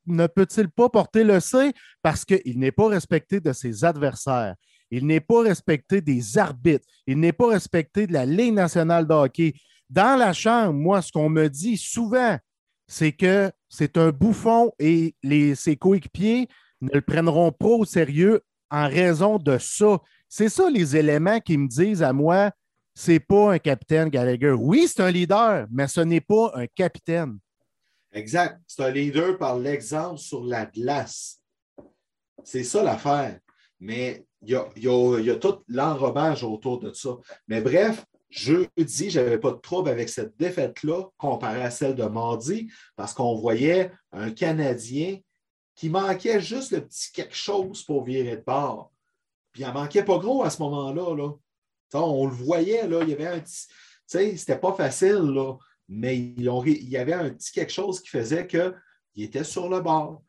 ne 0.08 0.28
peut-il 0.28 0.70
pas 0.70 0.90
porter 0.90 1.24
le 1.24 1.40
C? 1.40 1.74
Parce 2.02 2.26
qu'il 2.26 2.60
n'est 2.60 2.72
pas 2.72 2.88
respecté 2.88 3.40
de 3.40 3.54
ses 3.54 3.84
adversaires. 3.84 4.56
Il 4.92 5.06
n'est 5.06 5.20
pas 5.20 5.42
respecté 5.42 6.02
des 6.02 6.38
arbitres. 6.38 6.86
Il 7.06 7.20
n'est 7.20 7.34
pas 7.34 7.48
respecté 7.48 8.08
de 8.08 8.14
la 8.14 8.26
Ligue 8.26 8.56
nationale 8.56 9.08
de 9.08 9.14
hockey. 9.14 9.54
Dans 9.90 10.18
la 10.18 10.34
chambre, 10.34 10.74
moi, 10.74 11.02
ce 11.02 11.12
qu'on 11.12 11.30
me 11.30 11.48
dit 11.48 11.78
souvent, 11.78 12.38
c'est 12.88 13.12
que 13.12 13.52
c'est 13.68 13.98
un 13.98 14.10
bouffon 14.10 14.72
et 14.80 15.14
ses 15.56 15.76
coéquipiers 15.76 16.48
ne 16.82 16.90
le 16.94 17.02
prendront 17.02 17.52
pas 17.52 17.68
au 17.68 17.86
sérieux 17.86 18.42
en 18.72 18.88
raison 18.88 19.38
de 19.38 19.58
ça. 19.60 20.00
C'est 20.28 20.50
ça 20.50 20.70
les 20.70 20.96
éléments 20.96 21.40
qui 21.40 21.58
me 21.58 21.68
disent 21.68 22.04
à 22.04 22.14
moi, 22.14 22.52
c'est 22.96 23.20
pas 23.20 23.54
un 23.54 23.60
capitaine 23.60 24.10
Gallagher. 24.10 24.52
Oui, 24.52 24.88
c'est 24.88 25.02
un 25.02 25.12
leader, 25.12 25.68
mais 25.72 25.88
ce 25.88 26.02
n'est 26.02 26.22
pas 26.22 26.52
un 26.56 26.66
capitaine. 26.68 27.38
Exact. 28.12 28.60
C'est 28.68 28.84
un 28.84 28.90
leader 28.90 29.38
par 29.38 29.58
l'exemple 29.58 30.18
sur 30.18 30.44
la 30.44 30.66
glace. 30.66 31.42
C'est 32.44 32.64
ça 32.64 32.84
l'affaire. 32.84 33.40
Mais 33.80 34.26
il 34.42 34.52
y 34.78 35.30
a, 35.30 35.36
tout 35.36 35.60
l'enrobage 35.68 36.44
autour 36.44 36.80
de 36.80 36.94
ça. 36.94 37.18
Mais 37.48 37.62
bref, 37.62 38.06
jeudi, 38.30 39.10
je 39.10 39.20
n'avais 39.20 39.38
pas 39.38 39.52
de 39.52 39.58
trouble 39.58 39.90
avec 39.90 40.10
cette 40.10 40.38
défaite-là 40.38 41.10
comparée 41.18 41.64
à 41.64 41.72
celle 41.72 41.96
de 41.96 42.04
mardi 42.04 42.72
parce 42.96 43.14
qu'on 43.14 43.36
voyait 43.36 43.92
un 44.12 44.32
Canadien 44.32 45.20
qui 45.76 45.90
manquait 45.90 46.42
juste 46.42 46.72
le 46.72 46.86
petit 46.86 47.12
quelque 47.12 47.36
chose 47.36 47.84
pour 47.84 48.04
virer 48.04 48.38
de 48.38 48.44
bord. 48.44 48.92
Puis 49.52 49.64
il 49.64 49.74
manquait 49.74 50.04
pas 50.04 50.18
gros 50.18 50.44
à 50.44 50.50
ce 50.50 50.62
moment-là. 50.64 51.16
Là. 51.16 51.32
On 51.94 52.28
le 52.28 52.34
voyait, 52.34 52.88
là, 52.88 53.02
il 53.04 53.10
y 53.10 53.14
avait 53.14 53.28
un 53.28 53.40
petit. 53.40 53.68
C'était 54.08 54.58
pas 54.58 54.74
facile, 54.74 55.32
là 55.34 55.56
mais 55.90 56.18
il 56.18 56.90
y 56.90 56.98
avait 56.98 57.14
un 57.14 57.30
petit 57.32 57.52
quelque 57.52 57.74
chose 57.74 58.00
qui 58.00 58.10
faisait 58.10 58.46
qu'il 58.46 58.74
était 59.18 59.44
sur 59.44 59.68
le 59.68 59.82
bord. 59.82 60.22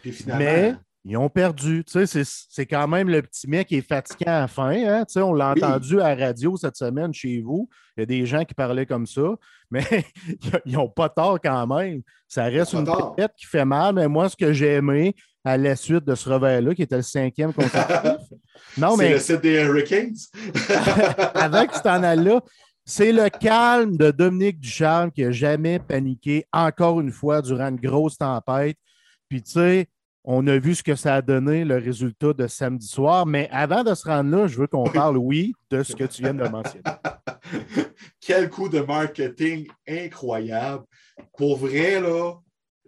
Puis 0.00 0.12
finalement, 0.12 0.44
mais 0.44 0.74
ils 1.04 1.16
ont 1.16 1.28
perdu. 1.28 1.82
c'est 1.86 2.66
quand 2.66 2.86
même 2.86 3.08
le 3.08 3.22
petit 3.22 3.48
mec 3.48 3.68
qui 3.68 3.76
est 3.76 3.86
fatigué 3.86 4.26
à 4.26 4.40
la 4.40 4.48
fin. 4.48 4.70
Hein? 4.70 5.04
on 5.16 5.32
l'a 5.32 5.52
entendu 5.52 6.00
à 6.00 6.14
la 6.14 6.26
radio 6.26 6.56
cette 6.56 6.76
semaine 6.76 7.12
chez 7.12 7.40
vous. 7.40 7.68
Il 7.96 8.00
y 8.00 8.02
a 8.02 8.06
des 8.06 8.26
gens 8.26 8.44
qui 8.44 8.54
parlaient 8.54 8.86
comme 8.86 9.06
ça, 9.06 9.34
mais 9.70 9.84
ils 10.66 10.74
n'ont 10.74 10.88
pas 10.88 11.08
tort 11.08 11.38
quand 11.42 11.66
même. 11.66 12.02
Ça 12.28 12.44
reste 12.44 12.74
une 12.74 12.86
tête 13.16 13.32
qui 13.36 13.46
fait 13.46 13.64
mal, 13.64 13.94
mais 13.94 14.08
moi, 14.08 14.28
ce 14.28 14.36
que 14.36 14.52
j'ai 14.52 14.74
aimé 14.74 15.14
à 15.42 15.56
la 15.56 15.74
suite 15.74 16.04
de 16.04 16.14
ce 16.14 16.28
revers-là, 16.28 16.74
qui 16.74 16.82
était 16.82 16.96
le 16.96 17.02
cinquième 17.02 17.52
consécutif. 17.54 18.20
non, 18.78 18.96
mais. 18.96 19.06
C'est 19.06 19.12
le 19.12 19.18
site 19.18 19.42
des 19.42 19.62
Hurricanes. 19.62 20.14
avec 21.34 21.72
cet 21.72 21.86
en 21.86 22.00
là 22.00 22.40
c'est 22.90 23.12
le 23.12 23.28
calme 23.28 23.96
de 23.96 24.10
Dominique 24.10 24.58
Ducharme 24.58 25.12
qui 25.12 25.22
n'a 25.22 25.30
jamais 25.30 25.78
paniqué, 25.78 26.44
encore 26.52 27.00
une 27.00 27.12
fois, 27.12 27.40
durant 27.40 27.68
une 27.68 27.76
grosse 27.76 28.18
tempête. 28.18 28.76
Puis, 29.28 29.44
tu 29.44 29.52
sais, 29.52 29.86
on 30.24 30.44
a 30.48 30.58
vu 30.58 30.74
ce 30.74 30.82
que 30.82 30.96
ça 30.96 31.14
a 31.14 31.22
donné, 31.22 31.64
le 31.64 31.76
résultat 31.76 32.32
de 32.32 32.48
samedi 32.48 32.88
soir. 32.88 33.26
Mais 33.26 33.48
avant 33.52 33.84
de 33.84 33.94
se 33.94 34.08
rendre 34.08 34.36
là, 34.36 34.48
je 34.48 34.58
veux 34.58 34.66
qu'on 34.66 34.84
parle, 34.90 35.18
oui, 35.18 35.52
de 35.70 35.84
ce 35.84 35.94
que 35.94 36.02
tu 36.02 36.22
viens 36.22 36.34
de 36.34 36.48
mentionner. 36.48 36.82
Quel 38.20 38.50
coup 38.50 38.68
de 38.68 38.80
marketing 38.80 39.68
incroyable. 39.88 40.84
Pour 41.38 41.58
vrai, 41.58 42.00
là, 42.00 42.34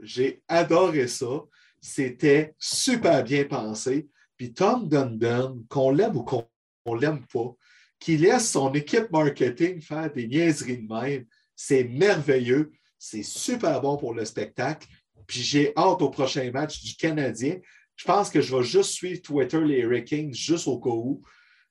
j'ai 0.00 0.42
adoré 0.48 1.06
ça. 1.06 1.44
C'était 1.80 2.56
super 2.58 3.22
bien 3.22 3.44
pensé. 3.44 4.08
Puis 4.36 4.52
Tom 4.52 4.88
Dundon, 4.88 5.62
qu'on 5.68 5.92
l'aime 5.92 6.16
ou 6.16 6.24
qu'on 6.24 6.44
ne 6.86 6.98
l'aime 6.98 7.24
pas, 7.32 7.54
qui 8.02 8.16
laisse 8.16 8.50
son 8.50 8.72
équipe 8.72 9.12
marketing 9.12 9.80
faire 9.80 10.12
des 10.12 10.26
niaiseries 10.26 10.78
de 10.78 10.92
même. 10.92 11.24
C'est 11.54 11.84
merveilleux. 11.84 12.72
C'est 12.98 13.22
super 13.22 13.80
bon 13.80 13.96
pour 13.96 14.12
le 14.12 14.24
spectacle. 14.24 14.88
Puis 15.28 15.40
j'ai 15.40 15.72
hâte 15.76 16.02
au 16.02 16.10
prochain 16.10 16.50
match 16.50 16.82
du 16.82 16.96
Canadien. 16.96 17.58
Je 17.94 18.04
pense 18.04 18.28
que 18.28 18.40
je 18.40 18.56
vais 18.56 18.64
juste 18.64 18.90
suivre 18.90 19.22
Twitter, 19.22 19.60
les 19.60 19.78
Hurricanes, 19.78 20.34
juste 20.34 20.66
au 20.66 20.80
cas 20.80 20.90
où. 20.90 21.22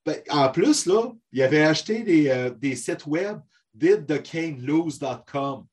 Ben, 0.05 0.21
en 0.29 0.49
plus, 0.49 0.85
là, 0.85 1.11
il 1.33 1.41
avait 1.41 1.63
acheté 1.63 2.03
des, 2.03 2.29
euh, 2.29 2.75
sites 2.75 3.05
web 3.05 3.39
didthecanelose.com. 3.73 5.65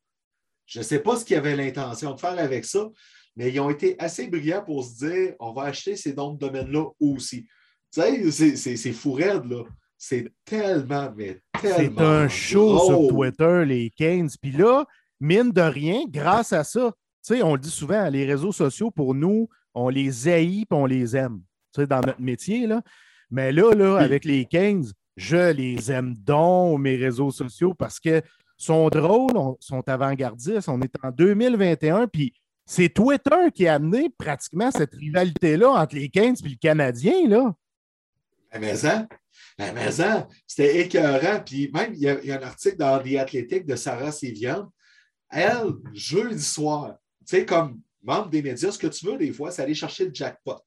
Je 0.67 0.79
ne 0.81 0.85
sais 0.85 0.99
pas 0.99 1.17
ce 1.17 1.25
qu'il 1.25 1.37
avait 1.37 1.55
l'intention 1.55 2.15
de 2.15 2.21
faire 2.21 2.39
avec 2.39 2.65
ça, 2.65 2.89
mais 3.37 3.53
ils 3.53 3.61
ont 3.61 3.71
été 3.71 3.95
assez 4.01 4.27
brillants 4.27 4.65
pour 4.65 4.85
se 4.85 5.07
dire 5.07 5.35
on 5.39 5.53
va 5.53 5.63
acheter 5.63 5.95
ces 5.95 6.15
dons 6.15 6.33
de 6.33 6.39
domaine-là 6.39 6.85
aussi. 6.99 7.47
Tu 7.93 8.33
sais, 8.33 8.57
c'est 8.57 8.93
fou 8.93 9.13
raide, 9.13 9.45
là. 9.45 9.63
C'est 10.01 10.33
tellement, 10.45 11.13
mais 11.17 11.41
tellement. 11.61 11.77
C'est 11.77 12.01
un 12.01 12.29
show 12.29 12.79
sur 12.79 13.09
Twitter, 13.09 13.65
les 13.67 13.91
Keynes. 13.91 14.31
Puis 14.41 14.53
là, 14.53 14.85
mine 15.21 15.51
de 15.51 15.61
rien, 15.61 16.05
grâce 16.09 16.53
à 16.53 16.63
ça, 16.63 16.93
tu 17.27 17.35
sais, 17.35 17.43
on 17.43 17.55
le 17.55 17.61
dit 17.61 17.71
souvent, 17.71 18.09
les 18.09 18.25
réseaux 18.25 18.53
sociaux, 18.53 18.93
pour 18.93 19.15
nous, 19.15 19.49
on 19.75 19.89
les 19.89 20.29
haït 20.29 20.63
et 20.63 20.75
on 20.75 20.87
les 20.87 21.17
aime, 21.17 21.41
tu 21.75 21.81
sais, 21.81 21.87
dans 21.87 22.01
notre 22.01 22.21
métier, 22.21 22.67
là. 22.67 22.81
Mais 23.31 23.53
là, 23.53 23.75
là, 23.75 23.99
avec 23.99 24.25
les 24.25 24.47
Keynes, 24.47 24.87
je 25.17 25.53
les 25.53 25.91
aime 25.91 26.15
donc, 26.15 26.81
mes 26.81 26.97
réseaux 26.97 27.33
sociaux, 27.33 27.75
parce 27.75 27.99
que 27.99 28.23
sont 28.57 28.89
drôles, 28.89 29.57
sont 29.61 29.89
avant-gardistes. 29.89 30.69
On 30.69 30.81
est 30.81 30.95
en 31.03 31.11
2021, 31.11 32.07
puis 32.07 32.33
c'est 32.65 32.89
Twitter 32.89 33.51
qui 33.55 33.67
a 33.67 33.75
amené 33.75 34.11
pratiquement 34.17 34.71
cette 34.71 34.95
rivalité-là 34.95 35.71
entre 35.71 35.97
les 35.97 36.09
Keynes 36.09 36.37
et 36.45 36.49
le 36.49 36.57
Canadien. 36.61 37.29
Là. 37.29 37.55
Mais 38.59 38.77
ça, 38.77 39.07
mais 39.59 39.91
ça, 39.91 40.29
c'était 40.47 40.81
écœurant. 40.81 41.43
Puis 41.45 41.71
même, 41.73 41.93
il 41.95 42.01
y, 42.01 42.09
a, 42.09 42.39
un 42.39 42.43
article 42.43 42.77
dans 42.77 43.03
The 43.03 43.17
Athletic 43.17 43.67
de 43.67 43.75
Sarah 43.75 44.13
Sivian. 44.13 44.73
Elle, 45.31 45.75
jeudi 45.93 46.43
soir, 46.43 46.97
tu 47.21 47.37
sais, 47.37 47.45
comme 47.45 47.81
membre 48.03 48.31
des 48.31 48.41
médias, 48.41 48.71
ce 48.71 48.79
que 48.79 48.87
tu 48.87 49.05
veux 49.05 49.19
des 49.19 49.33
fois, 49.33 49.51
c'est 49.51 49.63
aller 49.63 49.75
chercher 49.75 50.07
le 50.07 50.15
jackpot. 50.15 50.61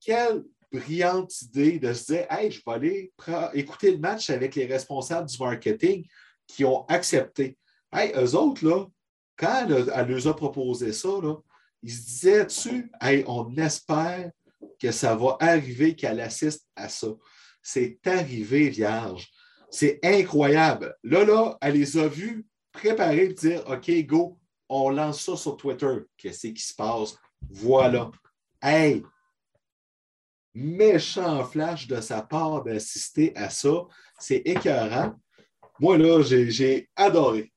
Quelle 0.00 0.44
brillante 0.72 1.42
idée 1.42 1.78
de 1.78 1.92
se 1.92 2.12
dire 2.12 2.26
Hey, 2.30 2.50
je 2.50 2.62
vais 2.64 2.72
aller 2.72 3.12
écouter 3.52 3.90
le 3.90 3.98
match 3.98 4.30
avec 4.30 4.54
les 4.54 4.66
responsables 4.66 5.28
du 5.28 5.36
marketing 5.38 6.06
qui 6.46 6.64
ont 6.64 6.86
accepté. 6.86 7.58
Hey, 7.92 8.12
eux 8.16 8.34
autres, 8.34 8.66
là, 8.66 8.86
quand 9.36 9.66
elle, 9.66 9.92
elle 9.94 10.08
leur 10.08 10.26
a 10.28 10.36
proposé 10.36 10.92
ça, 10.92 11.08
là, 11.22 11.36
ils 11.82 11.92
se 11.92 12.02
disaient 12.02 12.44
dessus 12.46 12.90
Hey, 13.00 13.24
on 13.26 13.54
espère 13.56 14.30
que 14.80 14.90
ça 14.90 15.14
va 15.14 15.36
arriver, 15.40 15.94
qu'elle 15.94 16.20
assiste 16.20 16.66
à 16.74 16.88
ça? 16.88 17.08
C'est 17.66 17.98
arrivé, 18.06 18.68
vierge. 18.68 19.30
C'est 19.70 19.98
incroyable. 20.04 20.94
Là, 21.02 21.24
là, 21.24 21.56
elle 21.62 21.74
les 21.74 21.96
a 21.96 22.06
vus 22.06 22.46
préparer 22.70 23.24
et 23.24 23.32
dire 23.32 23.64
OK, 23.66 23.90
go, 24.04 24.38
on 24.68 24.90
lance 24.90 25.22
ça 25.22 25.34
sur 25.34 25.56
Twitter. 25.56 25.96
Qu'est-ce 26.18 26.48
qui 26.48 26.62
se 26.62 26.74
passe? 26.74 27.16
Voilà. 27.50 28.10
Hey! 28.62 29.02
Méchant 30.52 31.42
flash 31.44 31.88
de 31.88 32.00
sa 32.00 32.20
part 32.20 32.62
d'assister 32.62 33.32
à 33.34 33.48
ça. 33.48 33.86
C'est 34.18 34.42
écœurant. 34.44 35.14
Moi, 35.80 35.96
là, 35.96 36.22
j'ai 36.22 36.88
adoré. 36.94 37.50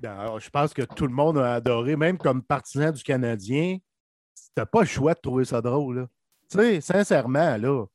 Ben, 0.00 0.38
je 0.38 0.50
pense 0.50 0.74
que 0.74 0.82
tout 0.82 1.06
le 1.06 1.14
monde 1.14 1.38
a 1.38 1.54
adoré, 1.54 1.96
même 1.96 2.18
comme 2.18 2.42
partisan 2.42 2.92
du 2.92 3.02
Canadien. 3.02 3.78
T'as 4.54 4.66
pas 4.66 4.80
le 4.80 4.86
choix 4.86 5.14
de 5.14 5.20
trouver 5.20 5.46
ça 5.46 5.62
drôle. 5.62 6.06
Tu 6.50 6.58
sais, 6.58 6.80
sincèrement, 6.82 7.56
là. 7.56 7.86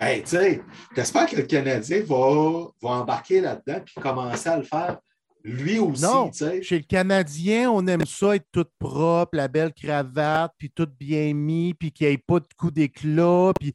Ben, 0.00 0.22
tu 0.22 0.28
sais, 0.30 0.62
j'espère 0.96 1.26
que 1.26 1.36
le 1.36 1.42
Canadien 1.42 2.02
va, 2.04 2.68
va 2.80 2.90
embarquer 2.90 3.42
là-dedans 3.42 3.84
et 3.96 4.00
commencer 4.00 4.48
à 4.48 4.56
le 4.56 4.62
faire 4.62 4.98
lui 5.42 5.78
aussi, 5.78 6.02
non, 6.02 6.30
chez 6.32 6.78
le 6.78 6.84
Canadien, 6.84 7.70
on 7.70 7.86
aime 7.86 8.04
ça 8.04 8.36
être 8.36 8.46
tout 8.52 8.66
propre, 8.78 9.36
la 9.36 9.48
belle 9.48 9.72
cravate, 9.72 10.52
puis 10.58 10.70
tout 10.70 10.88
bien 10.98 11.32
mis, 11.32 11.72
puis 11.72 11.90
qu'il 11.92 12.08
n'y 12.08 12.14
ait 12.14 12.18
pas 12.18 12.40
de 12.40 12.46
coup 12.58 12.70
d'éclat. 12.70 13.52
Puis, 13.58 13.72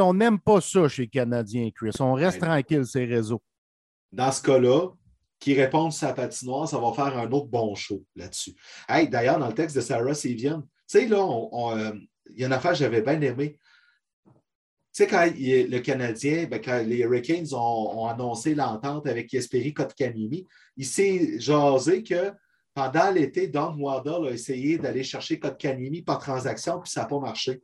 on 0.00 0.14
n'aime 0.14 0.40
pas 0.40 0.60
ça 0.60 0.88
chez 0.88 1.02
le 1.02 1.08
Canadien, 1.08 1.70
Chris. 1.74 1.92
On 2.00 2.14
reste 2.14 2.40
tranquille, 2.40 2.84
ces 2.84 3.04
réseaux. 3.04 3.42
Dans 4.10 4.32
ce 4.32 4.42
cas-là, 4.42 4.88
qui 5.38 5.54
répondent 5.54 5.92
sa 5.92 6.12
patinoire, 6.12 6.68
ça 6.68 6.78
va 6.78 6.92
faire 6.92 7.16
un 7.18 7.30
autre 7.30 7.48
bon 7.48 7.74
show 7.74 8.02
là-dessus. 8.16 8.54
Hey, 8.88 9.08
D'ailleurs, 9.08 9.38
dans 9.38 9.48
le 9.48 9.54
texte 9.54 9.76
de 9.76 9.82
Sarah 9.82 10.14
Sevian, 10.14 10.62
tu 10.62 10.68
sais, 10.86 11.06
là, 11.06 11.18
euh, 11.22 11.92
il 12.30 12.40
y 12.40 12.44
a 12.44 12.46
une 12.46 12.52
affaire 12.52 12.72
que 12.72 12.78
j'avais 12.78 13.02
bien 13.02 13.20
aimée. 13.20 13.58
Tu 14.96 15.02
sais, 15.02 15.10
quand 15.10 15.30
le 15.36 15.78
Canadien, 15.80 16.46
ben, 16.46 16.58
quand 16.58 16.82
les 16.82 17.00
Hurricanes 17.00 17.52
ont, 17.52 18.06
annoncé 18.06 18.54
l'entente 18.54 19.06
avec 19.06 19.28
Jesperi 19.28 19.74
Kotkanimi, 19.74 20.46
il 20.74 20.86
s'est 20.86 21.38
jasé 21.38 22.02
que 22.02 22.32
pendant 22.72 23.10
l'été, 23.10 23.46
Don 23.46 23.76
Waddell 23.78 24.28
a 24.28 24.30
essayé 24.30 24.78
d'aller 24.78 25.04
chercher 25.04 25.38
Kotkanimi 25.38 26.00
par 26.00 26.18
transaction, 26.18 26.80
puis 26.80 26.90
ça 26.90 27.02
n'a 27.02 27.08
pas 27.08 27.18
marché. 27.18 27.62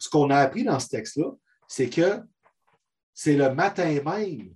Ce 0.00 0.08
qu'on 0.08 0.28
a 0.30 0.38
appris 0.38 0.64
dans 0.64 0.80
ce 0.80 0.88
texte-là, 0.88 1.30
c'est 1.68 1.88
que 1.88 2.18
c'est 3.14 3.36
le 3.36 3.54
matin 3.54 4.00
même 4.04 4.52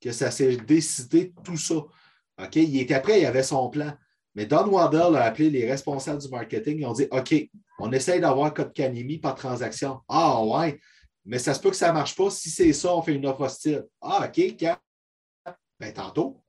que 0.00 0.10
ça 0.10 0.32
s'est 0.32 0.56
décidé 0.56 1.32
tout 1.44 1.56
ça. 1.56 1.76
OK? 1.76 2.56
Il 2.56 2.80
était 2.80 3.00
prêt, 3.00 3.20
il 3.20 3.26
avait 3.26 3.44
son 3.44 3.70
plan. 3.70 3.92
Mais 4.34 4.46
Don 4.46 4.66
Waddell 4.66 5.14
a 5.14 5.22
appelé 5.22 5.50
les 5.50 5.70
responsables 5.70 6.20
du 6.20 6.28
marketing. 6.28 6.80
Ils 6.80 6.86
ont 6.86 6.92
dit 6.92 7.06
OK, 7.12 7.36
on 7.78 7.92
essaye 7.92 8.20
d'avoir 8.20 8.52
Kotkanimi 8.52 9.18
par 9.18 9.36
transaction. 9.36 10.00
Ah 10.08 10.42
ouais, 10.42 10.80
mais 11.26 11.38
ça 11.38 11.52
se 11.52 11.60
peut 11.60 11.70
que 11.70 11.76
ça 11.76 11.88
ne 11.88 11.94
marche 11.94 12.14
pas. 12.14 12.30
Si 12.30 12.48
c'est 12.48 12.72
ça, 12.72 12.94
on 12.94 13.02
fait 13.02 13.14
une 13.14 13.26
offre 13.26 13.42
hostile. 13.42 13.84
Ah, 14.00 14.28
OK, 14.28 14.56
quand? 14.58 14.76
Ben, 15.78 15.92
tantôt. 15.92 16.42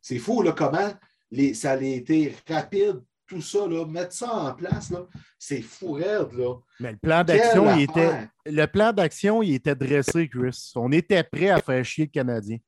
C'est 0.00 0.18
fou, 0.18 0.42
là, 0.42 0.52
comment 0.52 0.92
les, 1.30 1.54
ça 1.54 1.72
a 1.72 1.80
été 1.80 2.34
rapide, 2.48 3.02
tout 3.26 3.40
ça, 3.40 3.66
là, 3.66 3.86
mettre 3.86 4.12
ça 4.12 4.32
en 4.32 4.54
place, 4.54 4.90
là, 4.90 5.06
c'est 5.38 5.62
fou 5.62 5.92
raide, 5.92 6.32
là. 6.32 6.56
Mais 6.78 6.92
le 6.92 6.98
plan 6.98 7.24
d'action, 7.24 7.74
il 7.74 7.82
était. 7.82 8.28
Le 8.44 8.66
plan 8.66 8.92
d'action, 8.92 9.42
il 9.42 9.54
était 9.54 9.74
dressé, 9.74 10.28
Chris. 10.28 10.72
On 10.76 10.92
était 10.92 11.24
prêt 11.24 11.48
à 11.48 11.60
faire 11.60 11.84
chier 11.84 12.04
le 12.04 12.10
Canadien. 12.10 12.58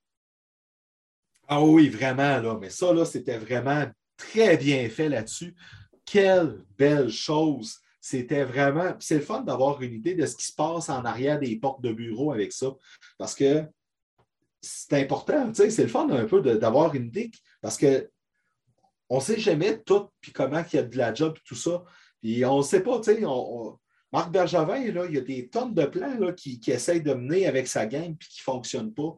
Ah 1.47 1.63
oui, 1.63 1.89
vraiment, 1.89 2.39
là. 2.39 2.57
Mais 2.59 2.71
ça, 2.71 2.91
là, 2.91 3.05
c'était 3.05 3.37
vraiment 3.37 3.85
très 4.17 4.57
bien 4.57 4.89
fait 4.89 5.07
là-dessus. 5.07 5.55
Quelle 6.03 6.65
belle 6.77 7.09
chose 7.09 7.79
c'était 8.09 8.45
vraiment. 8.45 8.95
C'est 8.99 9.15
le 9.15 9.21
fun 9.21 9.41
d'avoir 9.41 9.81
une 9.81 9.93
idée 9.93 10.15
de 10.15 10.25
ce 10.25 10.37
qui 10.37 10.45
se 10.45 10.53
passe 10.53 10.87
en 10.89 11.03
arrière 11.03 11.39
des 11.39 11.57
portes 11.57 11.81
de 11.81 11.91
bureau 11.91 12.31
avec 12.31 12.53
ça. 12.53 12.73
Parce 13.17 13.35
que 13.35 13.65
c'est 14.61 14.93
important, 14.93 15.51
c'est 15.53 15.77
le 15.77 15.89
fun 15.89 16.09
un 16.09 16.23
peu 16.23 16.41
d'avoir 16.41 16.95
une 16.95 17.07
idée. 17.07 17.31
Parce 17.61 17.77
que 17.77 18.09
on 19.09 19.17
ne 19.17 19.21
sait 19.21 19.39
jamais 19.39 19.81
tout, 19.81 20.07
puis 20.21 20.31
comment 20.31 20.63
il 20.71 20.75
y 20.77 20.79
a 20.79 20.83
de 20.83 20.97
la 20.97 21.13
job, 21.13 21.37
tout 21.43 21.55
ça. 21.55 21.83
Puis 22.21 22.45
on 22.45 22.59
ne 22.59 22.63
sait 22.63 22.81
pas, 22.81 22.97
tu 23.01 23.13
sais, 23.13 23.21
Marc 24.13 24.31
Bergevin, 24.31 24.89
là, 24.93 25.05
il 25.05 25.15
y 25.15 25.17
a 25.17 25.21
des 25.21 25.49
tonnes 25.49 25.73
de 25.73 25.85
plans 25.85 26.17
là, 26.17 26.31
qui, 26.31 26.61
qui 26.61 26.71
essayent 26.71 27.03
de 27.03 27.13
mener 27.13 27.45
avec 27.45 27.67
sa 27.67 27.85
gang 27.85 28.15
puis 28.15 28.29
qui 28.29 28.39
ne 28.39 28.43
fonctionnent 28.43 28.93
pas. 28.93 29.17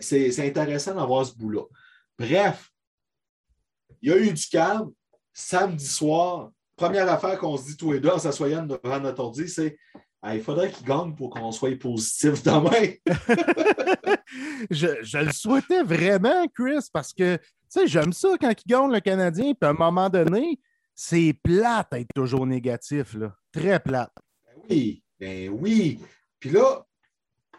c'est 0.00 0.46
intéressant 0.46 0.94
d'avoir 0.94 1.26
ce 1.26 1.34
bout-là. 1.34 1.64
Bref, 2.18 2.70
il 4.00 4.08
y 4.08 4.12
a 4.12 4.16
eu 4.16 4.32
du 4.32 4.46
calme. 4.46 4.90
Samedi 5.34 5.86
soir, 5.86 6.50
première 6.76 7.10
affaire 7.10 7.38
qu'on 7.38 7.56
se 7.56 7.66
dit 7.66 7.76
tous 7.76 7.92
les 7.92 8.00
deux 8.00 8.10
en 8.10 8.18
s'assoyant 8.18 8.64
devant 8.64 9.00
notre 9.00 9.22
ordi, 9.22 9.48
c'est 9.48 9.78
il 10.34 10.42
faudrait 10.42 10.70
qu'il 10.70 10.86
gagne 10.86 11.14
pour 11.14 11.30
qu'on 11.30 11.52
soit 11.52 11.78
positif 11.78 12.42
demain. 12.42 12.92
je, 14.70 15.02
je, 15.02 15.18
le 15.18 15.32
souhaitais 15.32 15.82
vraiment, 15.82 16.46
Chris, 16.48 16.88
parce 16.92 17.12
que 17.12 17.38
j'aime 17.84 18.12
ça 18.12 18.30
quand 18.40 18.50
il 18.50 18.68
gagne 18.68 18.92
le 18.92 19.00
Canadien, 19.00 19.52
puis 19.54 19.68
à 19.68 19.70
un 19.70 19.74
moment 19.74 20.08
donné, 20.08 20.58
c'est 20.94 21.34
plate 21.42 21.92
d'être 21.92 22.12
toujours 22.14 22.46
négatif, 22.46 23.14
là. 23.14 23.34
Très 23.52 23.78
plate. 23.78 24.12
Ben 24.46 24.62
oui, 24.68 25.02
ben 25.20 25.50
oui. 25.50 26.00
Puis 26.40 26.50
là, 26.50 26.86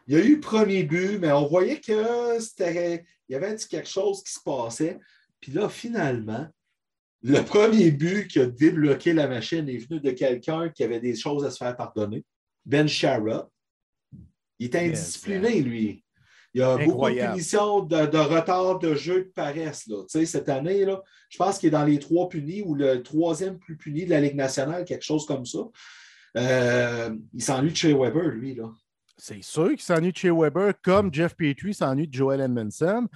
il 0.08 0.18
y 0.18 0.22
a 0.22 0.24
eu 0.24 0.36
le 0.36 0.42
premier 0.42 0.84
but, 0.84 1.20
mais 1.20 1.32
on 1.32 1.48
voyait 1.48 1.80
que 1.80 2.40
c'était. 2.40 3.06
Il 3.30 3.34
y 3.34 3.36
avait 3.36 3.56
quelque 3.56 3.90
chose 3.90 4.24
qui 4.24 4.32
se 4.32 4.40
passait. 4.44 5.00
Puis 5.40 5.52
là, 5.52 5.70
finalement, 5.70 6.48
le 7.24 7.42
premier 7.42 7.92
but 7.92 8.28
qui 8.28 8.40
a 8.40 8.46
débloqué 8.46 9.14
la 9.14 9.28
machine 9.28 9.68
est 9.70 9.78
venu 9.78 10.00
de 10.00 10.12
quelqu'un 10.12 10.70
qui 10.70 10.84
avait 10.84 11.00
des 11.00 11.16
choses 11.16 11.44
à 11.46 11.52
se 11.52 11.58
faire 11.58 11.76
pardonner. 11.76 12.24
Ben 12.66 12.88
Sharrott. 12.88 13.50
Il 14.60 14.66
est 14.66 14.76
indiscipliné, 14.76 15.62
lui. 15.62 16.04
Il 16.54 16.62
y 16.62 16.64
a 16.64 16.78
beaucoup 16.78 17.10
de 17.10 17.32
punitions 17.32 17.82
de, 17.82 18.18
retard 18.18 18.80
de 18.80 18.96
jeu 18.96 19.26
de 19.26 19.32
paresse. 19.36 19.86
Là. 19.88 20.04
Cette 20.08 20.50
année, 20.50 20.86
là, 20.86 21.04
je 21.30 21.38
pense 21.38 21.60
qu'il 21.60 21.68
est 21.68 21.72
dans 21.72 21.86
les 21.86 22.00
trois 22.00 22.30
punis 22.30 22.64
ou 22.64 22.74
le 22.74 23.04
troisième 23.04 23.60
plus 23.60 23.78
puni 23.78 24.06
de 24.06 24.10
la 24.10 24.22
Ligue 24.22 24.36
nationale, 24.36 24.86
quelque 24.86 25.06
chose 25.06 25.26
comme 25.26 25.46
ça. 25.46 25.60
Euh, 26.36 27.16
il 27.34 27.44
s'ennuie 27.44 27.72
de 27.72 27.76
chez 27.76 27.94
Weber, 27.94 28.30
lui. 28.30 28.56
Là. 28.56 28.72
C'est 29.18 29.44
sûr 29.44 29.70
qu'il 29.70 29.82
s'ennuie 29.82 30.12
de 30.12 30.18
chez 30.18 30.32
Weber, 30.32 30.74
comme 30.82 31.14
Jeff 31.14 31.36
Petrie 31.36 31.74
s'ennuie 31.74 32.08
de 32.08 32.14
Joel 32.14 32.42
Edmondson 32.42 33.08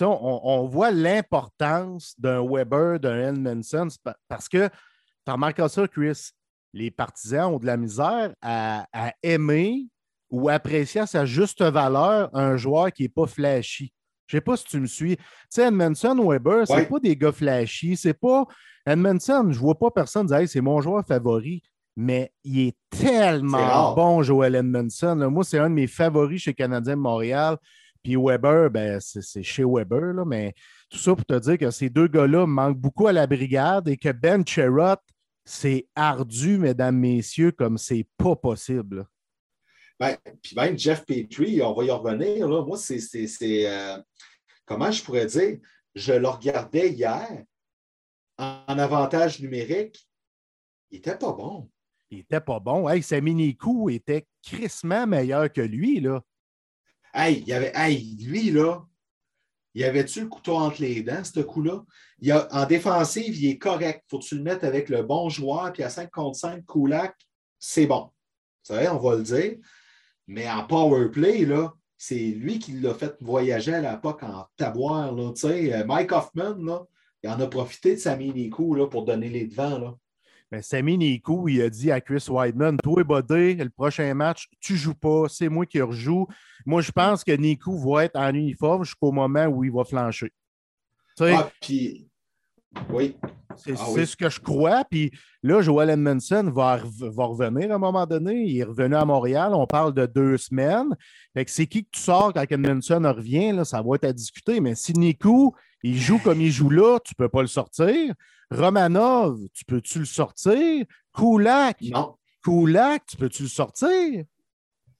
on, 0.00 0.66
voit 0.66 0.90
l'importance 0.90 2.14
d'un 2.18 2.44
Weber, 2.46 3.00
d'un 3.00 3.34
Edmondson, 3.34 3.88
parce 4.28 4.48
que 4.48 4.68
tu 4.68 5.32
remarques 5.32 5.68
ça, 5.68 5.86
Chris, 5.88 6.30
les 6.72 6.90
partisans 6.90 7.54
ont 7.54 7.58
de 7.58 7.66
la 7.66 7.76
misère 7.76 8.34
à, 8.42 8.86
aimer 9.22 9.86
ou 10.30 10.48
apprécier 10.48 11.02
à 11.02 11.06
sa 11.06 11.24
juste 11.24 11.62
valeur 11.62 12.30
un 12.34 12.56
joueur 12.56 12.92
qui 12.92 13.02
n'est 13.02 13.08
pas 13.08 13.26
flashy. 13.26 13.92
Je 14.26 14.36
ne 14.36 14.40
sais 14.40 14.44
pas 14.44 14.56
si 14.58 14.64
tu 14.64 14.78
me 14.78 14.86
suis. 14.86 15.16
Tu 15.16 15.24
sais, 15.48 15.68
Edmondson, 15.68 16.14
Weber, 16.22 16.66
ce 16.66 16.82
pas 16.82 17.00
des 17.00 17.16
gars 17.16 17.32
flashy. 17.32 17.96
C'est 17.96 18.14
pas. 18.14 18.44
Edmondson, 18.84 19.44
je 19.50 19.56
ne 19.56 19.62
vois 19.62 19.78
pas 19.78 19.90
personne 19.90 20.26
dire 20.26 20.46
c'est 20.46 20.60
mon 20.60 20.80
joueur 20.80 21.04
favori, 21.06 21.62
mais 21.96 22.32
il 22.44 22.68
est 22.68 22.76
tellement 22.90 23.94
bon, 23.94 24.22
Joel 24.22 24.54
Edmondson. 24.54 25.16
Moi, 25.30 25.44
c'est 25.44 25.58
un 25.58 25.68
de 25.68 25.74
mes 25.74 25.86
favoris 25.86 26.42
chez 26.42 26.54
Canadien 26.54 26.96
de 26.96 27.00
Montréal. 27.00 27.56
Puis 28.02 28.16
Weber, 28.16 28.70
ben, 28.70 29.00
c'est 29.00 29.42
chez 29.42 29.64
Weber, 29.64 30.12
là, 30.12 30.24
mais 30.24 30.54
tout 30.88 30.98
ça 30.98 31.14
pour 31.14 31.24
te 31.24 31.38
dire 31.38 31.58
que 31.58 31.70
ces 31.70 31.90
deux 31.90 32.06
gars-là 32.06 32.46
manquent 32.46 32.78
beaucoup 32.78 33.06
à 33.06 33.12
la 33.12 33.26
brigade 33.26 33.88
et 33.88 33.96
que 33.96 34.12
Ben 34.12 34.46
Cherrott, 34.46 35.00
c'est 35.44 35.88
ardu, 35.94 36.58
mesdames, 36.58 36.96
messieurs, 36.96 37.52
comme 37.52 37.78
c'est 37.78 38.06
pas 38.16 38.36
possible. 38.36 39.06
Ben, 39.98 40.16
puis 40.42 40.54
même 40.54 40.78
Jeff 40.78 41.04
Petrie, 41.04 41.60
on 41.62 41.74
va 41.74 41.84
y 41.84 41.90
revenir. 41.90 42.48
Là. 42.48 42.64
Moi, 42.64 42.76
c'est. 42.76 43.66
Euh, 43.66 43.98
comment 44.64 44.90
je 44.90 45.02
pourrais 45.02 45.26
dire? 45.26 45.58
Je 45.94 46.12
le 46.12 46.28
regardais 46.28 46.90
hier 46.90 47.44
en 48.38 48.78
avantage 48.78 49.40
numérique. 49.40 50.08
Il 50.90 50.96
n'était 50.96 51.16
pas 51.16 51.32
bon. 51.32 51.68
Il 52.10 52.18
n'était 52.18 52.40
pas 52.40 52.60
bon. 52.60 52.88
Hey, 52.88 53.02
sa 53.02 53.20
mini-coup 53.20 53.90
était 53.90 54.26
crissement 54.42 55.06
meilleur 55.06 55.52
que 55.52 55.60
lui. 55.60 56.00
Là. 56.00 56.22
Hey, 57.20 57.40
il 57.40 57.48
y 57.48 57.52
avait, 57.52 57.72
hey, 57.74 58.16
lui, 58.20 58.52
là, 58.52 58.86
il 59.74 59.82
avait-tu 59.82 60.20
le 60.20 60.28
couteau 60.28 60.54
entre 60.54 60.80
les 60.80 61.02
dents, 61.02 61.24
ce 61.24 61.40
coup-là? 61.40 61.82
En 62.52 62.64
défensive, 62.64 63.36
il 63.36 63.50
est 63.50 63.58
correct. 63.58 64.04
Faut 64.08 64.20
que 64.20 64.24
tu 64.24 64.36
le 64.36 64.42
mettes 64.42 64.62
avec 64.62 64.88
le 64.88 65.02
bon 65.02 65.28
joueur, 65.28 65.72
puis 65.72 65.82
à 65.82 65.90
5 65.90 66.12
contre 66.12 66.38
5, 66.38 66.64
Kulak, 66.64 67.16
c'est 67.58 67.86
bon. 67.86 68.02
Vous 68.04 68.74
savez, 68.74 68.88
on 68.88 68.98
va 68.98 69.16
le 69.16 69.24
dire. 69.24 69.56
Mais 70.28 70.48
en 70.48 70.64
power 70.64 71.08
play, 71.10 71.44
là, 71.44 71.72
c'est 71.96 72.14
lui 72.14 72.60
qui 72.60 72.72
l'a 72.74 72.94
fait 72.94 73.16
voyager 73.20 73.74
à 73.74 73.92
l'époque 73.92 74.22
en 74.22 74.46
taboire. 74.56 75.12
Là, 75.12 75.32
euh, 75.44 75.84
Mike 75.84 76.12
Hoffman, 76.12 76.54
là, 76.62 76.84
il 77.24 77.30
en 77.30 77.40
a 77.40 77.48
profité 77.48 77.94
de 77.96 78.00
sa 78.00 78.14
mini-coup 78.14 78.76
pour 78.88 79.04
donner 79.04 79.28
les 79.28 79.46
devants. 79.46 79.78
Là. 79.78 79.94
Mais 80.50 80.62
Sami 80.62 80.96
Nikou, 80.96 81.48
il 81.48 81.60
a 81.62 81.68
dit 81.68 81.90
à 81.92 82.00
Chris 82.00 82.26
Weidman 82.28 82.78
Toi, 82.82 83.04
Bodé, 83.04 83.54
le 83.54 83.68
prochain 83.68 84.12
match, 84.14 84.48
tu 84.60 84.74
ne 84.74 84.78
joues 84.78 84.94
pas, 84.94 85.24
c'est 85.28 85.48
moi 85.48 85.66
qui 85.66 85.80
rejoue. 85.80 86.26
Moi, 86.64 86.80
je 86.80 86.90
pense 86.90 87.22
que 87.22 87.32
Nikou 87.32 87.78
va 87.78 88.04
être 88.04 88.16
en 88.16 88.32
uniforme 88.32 88.84
jusqu'au 88.84 89.12
moment 89.12 89.46
où 89.46 89.64
il 89.64 89.72
va 89.72 89.84
flancher. 89.84 90.32
Ah, 91.20 91.50
puis, 91.60 92.08
oui. 92.90 93.16
C'est 93.56 93.72
ah 93.72 94.06
ce 94.06 94.16
que 94.16 94.28
je 94.28 94.40
crois. 94.40 94.84
Puis 94.84 95.10
là, 95.42 95.60
Joel 95.60 95.90
Edmondson 95.90 96.50
va, 96.54 96.80
va, 97.00 97.24
revenir 97.24 97.72
à 97.72 97.74
un 97.74 97.78
moment 97.78 98.06
donné. 98.06 98.44
Il 98.44 98.58
est 98.58 98.64
revenu 98.64 98.94
à 98.94 99.04
Montréal. 99.04 99.52
On 99.52 99.66
parle 99.66 99.92
de 99.94 100.06
deux 100.06 100.36
semaines. 100.36 100.96
Fait 101.34 101.44
que 101.44 101.50
c'est 101.50 101.66
qui 101.66 101.84
que 101.84 101.90
tu 101.90 102.00
sors 102.00 102.32
quand 102.32 102.44
Edmondson 102.48 103.02
revient? 103.04 103.52
Là, 103.52 103.64
ça 103.64 103.82
va 103.82 103.96
être 103.96 104.04
à 104.04 104.12
discuter. 104.12 104.60
Mais 104.60 104.76
si 104.76 104.92
Nikou, 104.92 105.54
il 105.82 105.98
joue 105.98 106.18
comme 106.18 106.40
il 106.40 106.50
joue 106.50 106.70
là, 106.70 106.98
tu 107.04 107.14
ne 107.18 107.24
peux 107.24 107.28
pas 107.28 107.42
le 107.42 107.48
sortir. 107.48 108.14
Romanov, 108.50 109.38
tu 109.52 109.64
peux-tu 109.64 110.00
le 110.00 110.04
sortir? 110.04 110.84
Non. 111.90 112.16
Kulak, 112.42 113.06
tu 113.06 113.16
peux-tu 113.16 113.42
le 113.42 113.48
sortir? 113.48 114.24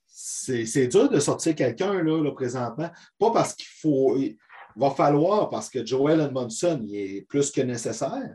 C'est 0.07 0.88
dur 0.88 1.09
de 1.09 1.21
sortir 1.21 1.55
quelqu'un 1.55 2.03
là, 2.03 2.33
présentement. 2.33 2.91
Pas 3.19 3.31
parce 3.31 3.55
qu'il 3.55 3.69
faut. 3.81 4.17
Il 4.19 4.37
va 4.77 4.91
falloir, 4.91 5.49
parce 5.49 5.71
que 5.71 5.85
Joel 5.85 6.21
Edmondson, 6.21 6.83
il 6.85 6.97
est 6.97 7.23
plus 7.23 7.51
que 7.51 7.61
nécessaire. 7.61 8.35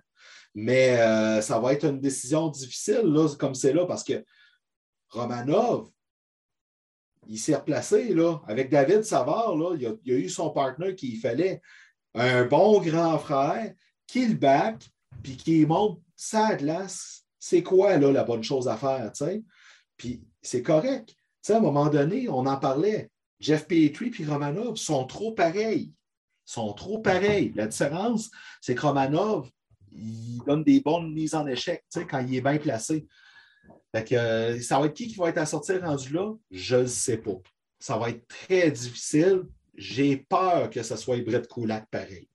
Mais 0.55 0.99
euh, 0.99 1.41
ça 1.41 1.59
va 1.59 1.73
être 1.73 1.85
une 1.85 1.99
décision 1.99 2.47
difficile, 2.49 3.03
là, 3.03 3.27
comme 3.37 3.55
c'est 3.55 3.73
là, 3.73 3.85
parce 3.85 4.03
que 4.03 4.23
Romanov, 5.09 5.89
il 7.27 7.39
s'est 7.39 7.55
replacé 7.55 8.13
là, 8.13 8.39
avec 8.47 8.69
David 8.69 9.03
Savard. 9.03 9.55
Là, 9.55 9.75
il, 9.77 9.85
a, 9.85 9.89
a 9.89 10.17
eu 10.17 10.29
son 10.29 10.51
partenaire 10.51 10.95
qu'il 10.95 11.17
fallait. 11.19 11.61
Un 12.15 12.45
bon 12.45 12.79
grand 12.81 13.17
frère 13.17 13.73
qui 14.07 14.27
le 14.27 14.35
back, 14.35 14.89
puis 15.23 15.37
qui 15.37 15.65
montre 15.65 16.01
sa 16.15 16.55
glace, 16.55 17.25
c'est 17.39 17.63
quoi 17.63 17.97
là, 17.97 18.11
la 18.11 18.23
bonne 18.23 18.43
chose 18.43 18.67
à 18.67 18.77
faire, 18.77 19.11
tu 19.11 19.43
Puis 19.97 20.23
c'est 20.41 20.61
correct. 20.61 21.15
à 21.49 21.57
un 21.57 21.59
moment 21.59 21.87
donné, 21.87 22.29
on 22.29 22.45
en 22.45 22.57
parlait. 22.57 23.09
Jeff 23.39 23.67
Petrie 23.67 24.13
et 24.17 24.25
Romanov 24.25 24.77
sont 24.77 25.05
trop 25.05 25.33
pareils. 25.33 25.91
sont 26.45 26.73
trop 26.73 26.99
pareils. 26.99 27.51
La 27.55 27.67
différence, 27.67 28.29
c'est 28.61 28.75
que 28.75 28.81
Romanov, 28.81 29.49
il 29.91 30.39
donne 30.45 30.63
des 30.63 30.79
bonnes 30.79 31.13
mises 31.13 31.35
en 31.35 31.45
échec 31.47 31.83
quand 32.09 32.19
il 32.19 32.35
est 32.35 32.41
bien 32.41 32.57
placé. 32.57 33.07
Fait 33.93 34.03
que, 34.03 34.15
euh, 34.15 34.61
ça 34.61 34.79
va 34.79 34.87
être 34.87 34.93
qui 34.93 35.07
qui 35.07 35.15
va 35.15 35.29
être 35.29 35.37
à 35.37 35.45
sortir 35.45 35.81
rendu 35.81 36.13
là? 36.13 36.33
Je 36.49 36.77
ne 36.77 36.85
sais 36.85 37.17
pas. 37.17 37.37
Ça 37.79 37.97
va 37.97 38.09
être 38.09 38.25
très 38.27 38.71
difficile. 38.71 39.43
J'ai 39.75 40.17
peur 40.17 40.69
que 40.69 40.83
ce 40.83 40.95
soit 40.95 41.23
Brett 41.23 41.47
Kulak 41.47 41.89
pareil. 41.89 42.27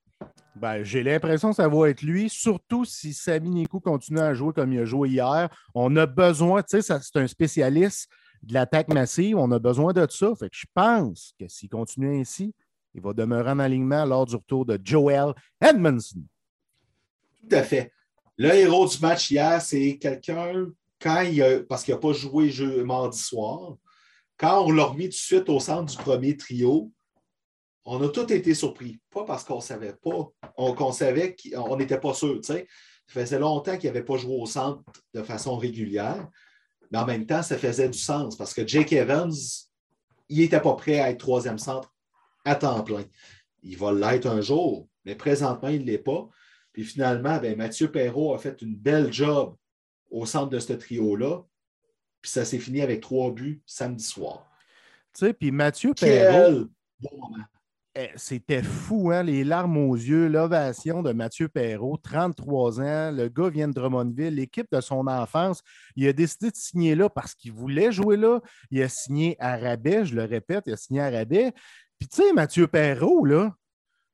Ben, 0.57 0.83
j'ai 0.83 1.05
l'impression 1.05 1.51
que 1.51 1.57
ça 1.57 1.69
va 1.69 1.89
être 1.89 2.03
lui, 2.03 2.29
surtout 2.29 2.85
si 2.85 3.15
Sami 3.15 3.51
Nikou 3.51 3.79
continue 3.79 4.19
à 4.19 4.35
jouer 4.35 4.53
comme 4.53 4.73
il 4.73 4.81
a 4.81 4.85
joué 4.85 5.11
hier. 5.11 5.49
On 5.73 5.95
a 5.97 6.07
besoin, 6.07 6.63
tu 6.63 6.83
sais, 6.83 6.99
c'est 7.01 7.17
un 7.17 7.27
spécialiste 7.29 8.09
de 8.43 8.55
l'attaque 8.55 8.93
massive. 8.93 9.37
On 9.37 9.51
a 9.53 9.61
besoin 9.61 9.93
de 9.93 10.05
ça. 10.11 10.35
Fait 10.35 10.51
que 10.51 10.57
je 10.57 10.67
pense 10.75 11.33
que 11.39 11.47
s'il 11.47 11.69
continue 11.69 12.21
ainsi, 12.21 12.53
il 12.95 13.01
va 13.01 13.13
demeurer 13.13 13.51
en 13.53 13.61
alignement 13.61 14.05
lors 14.05 14.27
du 14.27 14.35
retour 14.35 14.67
de 14.67 14.79
Joel 14.83 15.33
Edmondson. 15.61 16.25
Tout 17.41 17.55
à 17.55 17.63
fait. 17.63 17.93
Le 18.37 18.53
héros 18.53 18.89
du 18.89 18.99
match 19.01 19.31
hier, 19.31 19.61
c'est 19.61 19.99
quelqu'un, 19.99 20.67
quand 21.01 21.21
il 21.21 21.41
a, 21.43 21.61
parce 21.61 21.85
qu'il 21.85 21.95
n'a 21.95 22.01
pas 22.01 22.13
joué 22.13 22.51
jeu, 22.51 22.85
mardi 22.85 23.19
soir, 23.19 23.77
quand 24.37 24.65
on 24.65 24.73
l'a 24.73 24.85
remis 24.85 25.05
tout 25.05 25.11
de 25.11 25.15
suite 25.15 25.49
au 25.49 25.61
centre 25.61 25.97
du 25.97 26.03
premier 26.03 26.37
trio, 26.37 26.93
on 27.91 28.03
a 28.03 28.09
tous 28.11 28.31
été 28.33 28.53
surpris. 28.55 29.01
Pas 29.11 29.25
parce 29.25 29.45
qu'on 29.45 29.57
ne 29.57 29.63
savait 29.63 29.95
pas, 29.95 30.31
qu'on 30.57 30.93
savait 30.93 31.35
qu'on 31.35 31.77
n'était 31.77 31.99
pas 31.99 32.13
sûr. 32.13 32.39
Ça 32.45 32.57
faisait 33.07 33.39
longtemps 33.39 33.79
qu'il 33.79 33.89
n'avait 33.89 34.05
pas 34.05 34.19
joué 34.19 34.37
au 34.37 34.45
centre 34.45 34.83
de 35.15 35.23
façon 35.23 35.57
régulière, 35.57 36.29
mais 36.91 36.99
en 36.99 37.07
même 37.07 37.25
temps, 37.25 37.43
ça 37.43 37.57
faisait 37.57 37.89
du 37.89 37.99
sens 37.99 38.37
parce 38.37 38.53
que 38.53 38.67
Jake 38.67 38.93
Evans, 38.93 39.33
il 40.29 40.41
n'était 40.41 40.61
pas 40.61 40.75
prêt 40.75 41.01
à 41.01 41.09
être 41.09 41.19
troisième 41.19 41.59
centre 41.59 41.95
à 42.45 42.57
temps 42.57 42.83
plein. 42.83 43.05
Il 43.63 43.79
va 43.79 43.93
l'être 43.93 44.27
un 44.27 44.43
jour, 44.43 44.87
mais 45.07 45.15
présentement, 45.15 45.69
il 45.69 45.81
ne 45.81 45.87
l'est 45.87 45.97
pas. 45.97 46.29
Puis 46.75 46.85
finalement, 46.85 47.39
ben, 47.39 47.57
Mathieu 47.57 47.91
Perrault 47.91 48.35
a 48.35 48.39
fait 48.39 48.61
une 48.61 48.77
belle 48.77 49.11
job 49.11 49.57
au 50.11 50.27
centre 50.27 50.51
de 50.51 50.59
ce 50.59 50.75
trio-là. 50.75 51.43
Puis 52.21 52.31
ça 52.33 52.45
s'est 52.45 52.59
fini 52.59 52.83
avec 52.83 53.01
trois 53.01 53.31
buts 53.33 53.63
samedi 53.65 54.05
soir. 54.05 54.47
Tu 55.15 55.27
sais, 55.27 55.33
puis 55.33 55.51
Mathieu 55.51 55.95
Perrault. 55.95 56.67
Moment. 57.01 57.45
Eh, 58.01 58.13
c'était 58.15 58.63
fou, 58.63 59.11
hein? 59.11 59.25
les 59.25 59.43
larmes 59.43 59.77
aux 59.77 59.97
yeux, 59.97 60.29
l'ovation 60.29 61.03
de 61.03 61.11
Mathieu 61.11 61.49
Perrault, 61.49 61.97
33 61.97 62.81
ans. 62.81 63.11
Le 63.11 63.27
gars 63.27 63.49
vient 63.49 63.67
de 63.67 63.73
Drummondville, 63.73 64.37
l'équipe 64.37 64.69
de 64.71 64.81
son 64.81 65.09
enfance. 65.09 65.63
Il 65.97 66.07
a 66.07 66.13
décidé 66.13 66.53
de 66.53 66.57
signer 66.57 66.95
là 66.95 67.09
parce 67.09 67.35
qu'il 67.35 67.51
voulait 67.51 67.91
jouer 67.91 68.17
là. 68.17 68.39
Il 68.71 68.81
a 68.83 68.89
signé 68.89 69.37
à 69.41 69.57
rabais, 69.57 70.05
je 70.05 70.15
le 70.15 70.23
répète, 70.23 70.63
il 70.69 70.75
a 70.75 70.77
signé 70.77 71.01
à 71.01 71.11
rabais. 71.11 71.53
Puis 71.99 72.07
tu 72.07 72.23
sais, 72.23 72.33
Mathieu 72.33 72.69
Perrault, 72.69 73.25
là, 73.25 73.53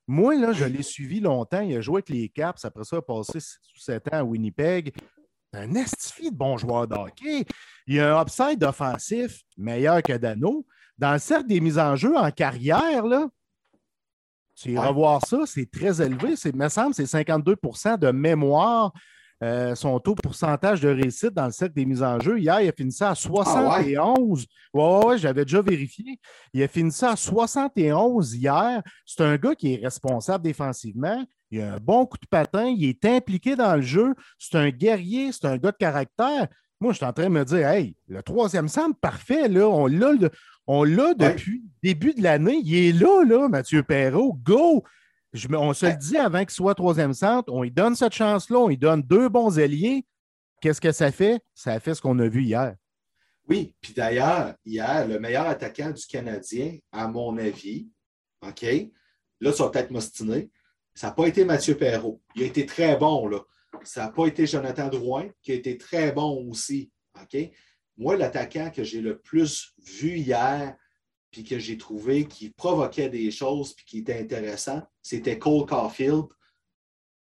moi, 0.06 0.34
là, 0.34 0.54
je 0.54 0.64
l'ai 0.64 0.82
suivi 0.82 1.20
longtemps. 1.20 1.60
Il 1.60 1.76
a 1.76 1.82
joué 1.82 1.96
avec 1.96 2.08
les 2.08 2.30
Caps. 2.30 2.64
Après 2.64 2.84
ça, 2.84 2.96
il 2.96 3.00
a 3.00 3.02
passé 3.02 3.38
7 3.76 4.14
ans 4.14 4.16
à 4.16 4.24
Winnipeg. 4.24 4.94
Un 5.52 5.74
estifi 5.74 6.30
de 6.30 6.36
bon 6.36 6.56
joueur 6.56 6.88
de 6.88 6.94
hockey. 6.94 7.44
Il 7.86 8.00
a 8.00 8.16
un 8.16 8.22
upside 8.22 8.64
offensif 8.64 9.42
meilleur 9.58 10.02
que 10.02 10.14
Dano. 10.14 10.64
Dans 10.96 11.12
le 11.12 11.18
cercle 11.18 11.48
des 11.48 11.60
mises 11.60 11.78
en 11.78 11.96
jeu 11.96 12.16
en 12.16 12.30
carrière, 12.30 13.04
là, 13.04 13.28
tu 14.54 14.72
iras 14.72 14.92
voir 14.92 15.24
ça, 15.26 15.38
c'est 15.46 15.70
très 15.70 16.00
élevé. 16.00 16.34
Il 16.44 16.56
me 16.56 16.68
semble 16.68 16.94
c'est 16.94 17.04
52% 17.04 17.98
de 17.98 18.10
mémoire. 18.10 18.92
Euh, 19.42 19.74
son 19.74 19.98
taux 19.98 20.14
de 20.14 20.22
pourcentage 20.22 20.80
de 20.80 20.88
réussite 20.88 21.34
dans 21.34 21.46
le 21.46 21.50
cercle 21.50 21.74
des 21.74 21.84
mises 21.84 22.02
en 22.02 22.18
jeu. 22.20 22.38
Hier, 22.38 22.60
il 22.62 22.68
a 22.68 22.72
fini 22.72 22.92
ça 22.92 23.10
à 23.10 23.14
71. 23.14 24.46
Ah 24.74 25.06
ouais, 25.06 25.18
j'avais 25.18 25.44
déjà 25.44 25.60
vérifié. 25.60 26.18
Il 26.52 26.62
a 26.62 26.68
fini 26.68 26.92
ça 26.92 27.10
à 27.10 27.16
71 27.16 28.34
hier. 28.34 28.82
C'est 29.04 29.22
un 29.22 29.36
gars 29.36 29.54
qui 29.54 29.74
est 29.74 29.84
responsable 29.84 30.44
défensivement. 30.44 31.24
Il 31.50 31.60
a 31.60 31.74
un 31.74 31.78
bon 31.78 32.06
coup 32.06 32.16
de 32.16 32.26
patin. 32.26 32.66
Il 32.66 32.88
est 32.88 33.04
impliqué 33.04 33.56
dans 33.56 33.74
le 33.74 33.82
jeu. 33.82 34.14
C'est 34.38 34.56
un 34.56 34.70
guerrier. 34.70 35.32
C'est 35.32 35.46
un 35.46 35.58
gars 35.58 35.72
de 35.72 35.76
caractère. 35.76 36.46
Moi, 36.80 36.92
je 36.92 36.98
suis 36.98 37.06
en 37.06 37.12
train 37.12 37.24
de 37.24 37.28
me 37.28 37.44
dire, 37.44 37.68
hey, 37.68 37.96
le 38.08 38.22
troisième 38.22 38.68
semble 38.68 38.94
parfait. 38.94 39.48
Là, 39.48 39.68
on 39.68 39.86
l'a, 39.86 40.12
on 40.66 40.84
l'a 40.84 41.14
depuis 41.14 41.62
le 41.62 41.88
début 41.88 42.14
de 42.14 42.22
l'année. 42.22 42.60
Il 42.64 42.74
est 42.74 42.92
là, 42.92 43.24
là, 43.24 43.48
Mathieu 43.48 43.82
Perrault. 43.82 44.38
Go! 44.42 44.84
on 45.52 45.74
se 45.74 45.86
le 45.86 45.96
dit 45.96 46.16
avant 46.16 46.40
qu'il 46.40 46.50
soit 46.50 46.74
troisième 46.74 47.12
centre. 47.12 47.52
On 47.52 47.62
lui 47.62 47.70
donne 47.70 47.96
cette 47.96 48.14
chance-là. 48.14 48.58
On 48.58 48.68
lui 48.68 48.78
donne 48.78 49.02
deux 49.02 49.28
bons 49.28 49.58
alliés. 49.58 50.06
Qu'est-ce 50.60 50.80
que 50.80 50.92
ça 50.92 51.10
fait? 51.10 51.40
Ça 51.54 51.78
fait 51.80 51.94
ce 51.94 52.00
qu'on 52.00 52.18
a 52.20 52.28
vu 52.28 52.44
hier. 52.44 52.74
Oui, 53.48 53.74
puis 53.80 53.92
d'ailleurs, 53.92 54.54
hier, 54.64 55.06
le 55.06 55.18
meilleur 55.18 55.46
attaquant 55.46 55.90
du 55.90 56.06
Canadien, 56.06 56.78
à 56.92 57.08
mon 57.08 57.36
avis, 57.36 57.88
OK, 58.40 58.64
là, 59.40 59.52
ça 59.52 59.64
va 59.64 59.70
peut-être 59.70 59.90
m'ostiner, 59.90 60.50
ça 60.94 61.08
n'a 61.08 61.12
pas 61.12 61.26
été 61.26 61.44
Mathieu 61.44 61.76
Perrault. 61.76 62.22
Il 62.34 62.44
a 62.44 62.46
été 62.46 62.64
très 62.64 62.96
bon, 62.96 63.26
là. 63.26 63.40
Ça 63.82 64.04
n'a 64.04 64.12
pas 64.12 64.26
été 64.26 64.46
Jonathan 64.46 64.88
Drouin, 64.88 65.28
qui 65.42 65.52
a 65.52 65.56
été 65.56 65.76
très 65.76 66.12
bon 66.12 66.48
aussi. 66.48 66.90
OK? 67.20 67.50
Moi, 67.96 68.16
l'attaquant 68.16 68.70
que 68.70 68.84
j'ai 68.84 69.00
le 69.00 69.18
plus 69.18 69.74
vu 69.78 70.18
hier, 70.18 70.76
puis 71.30 71.44
que 71.44 71.58
j'ai 71.58 71.76
trouvé 71.76 72.26
qui 72.26 72.50
provoquait 72.50 73.08
des 73.08 73.30
choses, 73.30 73.74
puis 73.74 73.84
qui 73.84 73.98
était 73.98 74.20
intéressant, 74.20 74.82
c'était 75.02 75.38
Cole 75.38 75.66
Caulfield. 75.66 76.26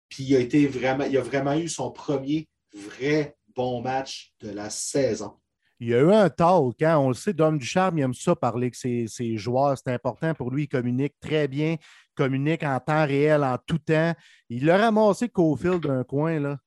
Puis 0.09 0.23
il 0.23 0.35
a, 0.35 0.39
été 0.39 0.67
vraiment, 0.67 1.05
il 1.05 1.17
a 1.17 1.21
vraiment 1.21 1.55
eu 1.55 1.67
son 1.67 1.91
premier 1.91 2.47
vrai 2.73 3.35
bon 3.55 3.81
match 3.81 4.33
de 4.41 4.51
la 4.51 4.69
saison. 4.69 5.33
Il 5.79 5.89
y 5.89 5.93
a 5.93 5.99
eu 5.99 6.11
un 6.11 6.29
talk, 6.29 6.75
quand 6.79 6.87
hein. 6.87 6.97
on 6.99 7.09
le 7.09 7.15
sait, 7.15 7.33
Dom 7.33 7.57
Ducharme, 7.57 7.97
il 7.97 8.01
aime 8.01 8.13
ça 8.13 8.35
parler 8.35 8.71
que 8.71 8.77
ses, 8.77 9.07
ses 9.07 9.37
joueurs, 9.37 9.77
c'est 9.77 9.91
important 9.91 10.33
pour 10.33 10.51
lui, 10.51 10.63
il 10.63 10.67
communique 10.67 11.15
très 11.19 11.47
bien, 11.47 11.75
communique 12.15 12.63
en 12.63 12.79
temps 12.79 13.05
réel, 13.05 13.43
en 13.43 13.57
tout 13.65 13.79
temps. 13.79 14.13
Il 14.49 14.69
a 14.69 14.77
ramassé 14.77 15.27
Caulfield 15.27 15.81
d'un 15.81 16.03
coin, 16.03 16.39
là. 16.39 16.57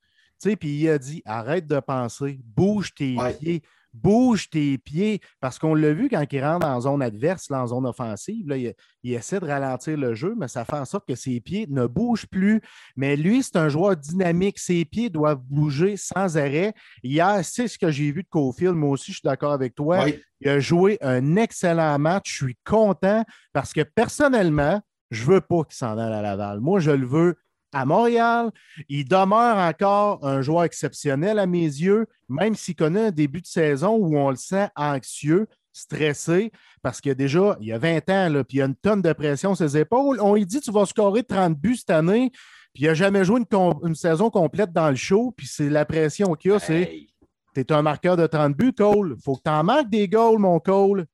Tu 0.41 0.51
sais, 0.51 0.57
puis 0.57 0.69
il 0.69 0.89
a 0.89 0.99
dit 0.99 1.23
arrête 1.25 1.67
de 1.67 1.81
penser, 1.81 2.39
bouge 2.45 2.95
tes 2.95 3.17
pieds, 3.41 3.63
bouge 3.93 4.51
tes 4.51 4.79
pieds. 4.79 5.21
Parce 5.41 5.59
qu'on 5.59 5.75
l'a 5.75 5.93
vu 5.93 6.09
quand 6.09 6.25
il 6.31 6.45
rentre 6.45 6.67
en 6.67 6.81
zone 6.81 7.03
adverse, 7.03 7.51
en 7.51 7.67
zone 7.67 7.87
offensive, 7.87 8.49
là, 8.49 8.57
il, 8.57 8.75
essaie 9.05 9.41
de 9.41 9.47
ralentir 9.47 9.97
le 9.97 10.15
jeu, 10.15 10.35
mais 10.39 10.49
ça 10.49 10.65
fait 10.65 10.77
en 10.77 10.85
sorte 10.85 11.07
que 11.07 11.15
ses 11.15 11.41
pieds 11.41 11.67
ne 11.69 11.87
bougent 11.87 12.27
plus. 12.27 12.61
Mais 12.97 13.17
lui, 13.17 13.43
c'est 13.43 13.57
un 13.57 13.69
joueur 13.69 13.97
dynamique. 13.97 14.59
Ses 14.59 14.85
pieds 14.85 15.11
doivent 15.11 15.43
bouger 15.43 15.97
sans 15.97 16.37
arrêt. 16.37 16.75
Hier, 17.03 17.41
c'est 17.43 17.69
ce 17.69 17.79
que 17.79 17.91
j'ai 17.91 18.13
vu 18.13 18.23
de 18.23 18.29
Cofield. 18.29 18.75
Moi 18.75 18.91
aussi, 18.91 19.13
je 19.13 19.19
suis 19.19 19.27
d'accord 19.27 19.53
avec 19.53 19.75
toi. 19.75 20.05
Il 20.41 20.49
a 20.49 20.61
joué 20.61 20.99
un 21.01 21.37
excellent 21.37 21.99
match. 21.99 22.31
Je 22.31 22.45
suis 22.45 22.59
content 22.65 23.25
parce 23.53 23.73
que 23.73 23.83
personnellement, 23.83 24.81
je 25.11 25.23
ne 25.23 25.35
veux 25.35 25.41
pas 25.41 25.65
qu'il 25.65 25.75
s'en 25.75 25.97
aille 25.99 26.13
à 26.13 26.23
Laval. 26.23 26.61
Moi, 26.61 26.81
je 26.81 26.91
le 26.91 27.07
veux 27.07 27.37
à 27.73 27.85
Montréal. 27.85 28.51
Il 28.89 29.07
demeure 29.07 29.57
encore 29.59 30.25
un 30.27 30.43
joueur 30.43 30.65
exceptionnel 30.65 31.39
à 31.39 31.47
mes 31.47 31.65
yeux, 31.65 32.07
même 32.29 32.55
s'il 32.55 32.77
connaît 32.77 33.07
un 33.07 33.11
début 33.11 33.41
de 33.41 33.47
saison 33.47 33.97
où 33.97 34.17
on 34.19 34.31
le 34.31 34.37
sent 34.37 34.69
anxieux, 34.77 35.47
stressé, 35.73 36.51
parce 36.83 37.01
qu'il 37.01 37.11
y 37.11 37.13
a 37.13 37.15
déjà, 37.15 37.57
il 37.61 37.69
y 37.69 37.73
a 37.73 37.79
20 37.79 38.11
ans, 38.11 38.29
là, 38.29 38.45
puis 38.45 38.57
il 38.57 38.61
y 38.61 38.63
a 38.63 38.67
une 38.67 38.75
tonne 38.75 39.03
de 39.03 39.13
pression 39.13 39.55
sur 39.55 39.69
ses 39.69 39.79
épaules. 39.79 40.21
On 40.21 40.35
lui 40.35 40.47
dit 40.47 40.61
tu 40.61 40.73
vas 40.73 40.87
scorer 40.87 41.23
30 41.23 41.57
buts 41.57 41.77
cette 41.77 41.91
année, 41.91 42.31
puis 42.75 42.85
il 42.85 42.87
n'a 42.87 42.95
jamais 42.95 43.25
joué 43.25 43.41
une, 43.83 43.95
saison 43.95 44.31
complète 44.31 44.73
dans 44.73 44.91
le 44.91 44.97
show, 44.97 45.33
puis 45.37 45.47
c'est 45.47 45.71
la 45.71 45.85
pression 45.85 46.35
qu'il 46.35 46.53
y 46.53 46.55
a, 46.55 46.59
c'est 46.59 47.07
tu 47.55 47.61
es 47.61 47.73
un 47.73 47.83
marqueur 47.83 48.17
de 48.17 48.27
30 48.27 48.57
buts, 48.57 48.73
Cole. 48.73 49.17
faut 49.25 49.37
que 49.37 49.43
tu 49.45 49.51
en 49.51 49.65
marques 49.65 49.91
des 49.91 50.09
goals, 50.09 50.39
mon 50.39 50.61
Cole. 50.61 51.07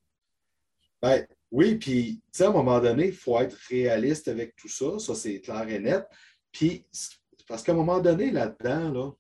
Ben, 1.01 1.27
oui, 1.51 1.77
puis 1.77 2.21
à 2.41 2.47
un 2.47 2.51
moment 2.51 2.81
donné, 2.81 3.07
il 3.07 3.13
faut 3.13 3.39
être 3.39 3.57
réaliste 3.69 4.29
avec 4.29 4.57
tout 4.57 4.69
ça. 4.69 4.99
Ça, 4.99 5.15
c'est 5.15 5.41
clair 5.41 5.69
et 5.69 5.79
net. 5.79 6.05
Puis, 6.55 6.87
parce 7.49 7.63
qu'à 7.65 7.73
un 7.73 7.75
moment 7.75 8.01
donné, 8.01 8.31
là-dedans, 8.31 8.93
là, 8.93 9.11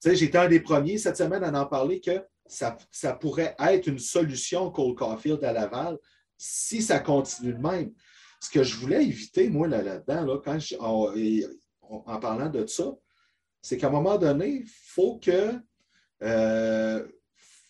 tu 0.00 0.10
sais, 0.10 0.16
j'étais 0.16 0.38
un 0.38 0.48
des 0.48 0.60
premiers 0.60 0.96
cette 0.96 1.18
semaine 1.18 1.44
à 1.44 1.60
en 1.60 1.66
parler 1.66 2.00
que 2.00 2.24
ça, 2.46 2.76
pourrait 3.20 3.54
être 3.58 3.86
une 3.86 3.98
solution 3.98 4.70
Cole 4.70 4.94
Caulfield 4.94 5.44
à 5.44 5.52
Laval 5.52 5.98
si 6.38 6.80
ça 6.80 7.00
continue 7.00 7.52
de 7.52 7.58
même. 7.58 7.92
Ce 8.40 8.48
que 8.48 8.62
je 8.62 8.76
voulais 8.76 9.04
éviter, 9.04 9.50
moi, 9.50 9.68
là-dedans, 9.68 10.24
là, 10.24 10.38
quand 10.42 10.58
en, 11.82 12.18
parlant 12.18 12.48
de 12.48 12.66
ça, 12.66 12.94
c'est 13.60 13.76
qu'à 13.76 13.88
un 13.88 13.90
moment 13.90 14.16
donné, 14.16 14.48
il 14.48 14.66
faut 14.66 15.18
que. 15.18 15.52
Euh, 16.22 17.06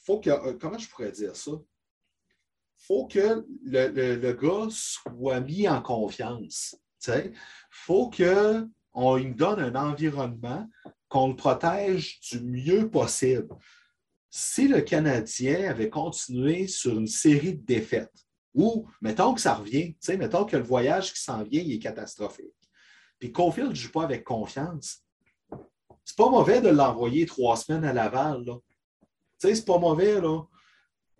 faut 0.04 0.20
que. 0.20 0.30
Euh, 0.30 0.56
comment 0.60 0.78
je 0.78 0.88
pourrais 0.88 1.10
dire 1.10 1.34
ça? 1.34 1.52
Il 1.52 2.84
faut 2.86 3.06
que 3.06 3.44
le, 3.64 4.16
le, 4.16 4.32
gars 4.34 4.68
soit 4.70 5.40
mis 5.40 5.68
en 5.68 5.82
confiance. 5.82 6.76
Il 7.06 7.32
faut 7.70 8.11
qu'on 8.11 9.16
lui 9.16 9.34
donne 9.34 9.61
un 9.61 9.74
environnement, 9.74 10.68
qu'on 11.08 11.28
le 11.28 11.37
protège 11.37 12.20
du 12.20 12.40
mieux 12.40 12.90
possible. 12.90 13.48
Si 14.30 14.68
le 14.68 14.82
Canadien 14.82 15.70
avait 15.70 15.88
continué 15.88 16.66
sur 16.66 16.98
une 16.98 17.06
série 17.06 17.54
de 17.54 17.64
défaites, 17.64 18.26
ou 18.54 18.87
mettons 19.00 19.34
que 19.34 19.40
ça 19.40 19.54
revient, 19.54 19.96
mettons 20.18 20.44
que 20.44 20.56
le 20.56 20.62
voyage 20.62 21.14
qui 21.14 21.22
s'en 21.22 21.42
vient 21.44 21.62
est 21.62 21.78
catastrophique, 21.78 22.52
puis 23.18 23.32
Caulfield 23.32 23.70
ne 23.70 23.74
joue 23.74 23.90
pas 23.90 24.04
avec 24.04 24.24
confiance, 24.24 25.02
c'est 26.04 26.16
pas 26.16 26.30
mauvais 26.30 26.61
de 26.61 26.68
l'envoyer 26.68 27.26
trois 27.26 27.56
semaines 27.56 27.84
à 27.84 27.92
Laval. 27.92 28.42
Là. 28.44 28.54
C'est 29.37 29.64
pas 29.64 29.78
mauvais. 29.78 30.18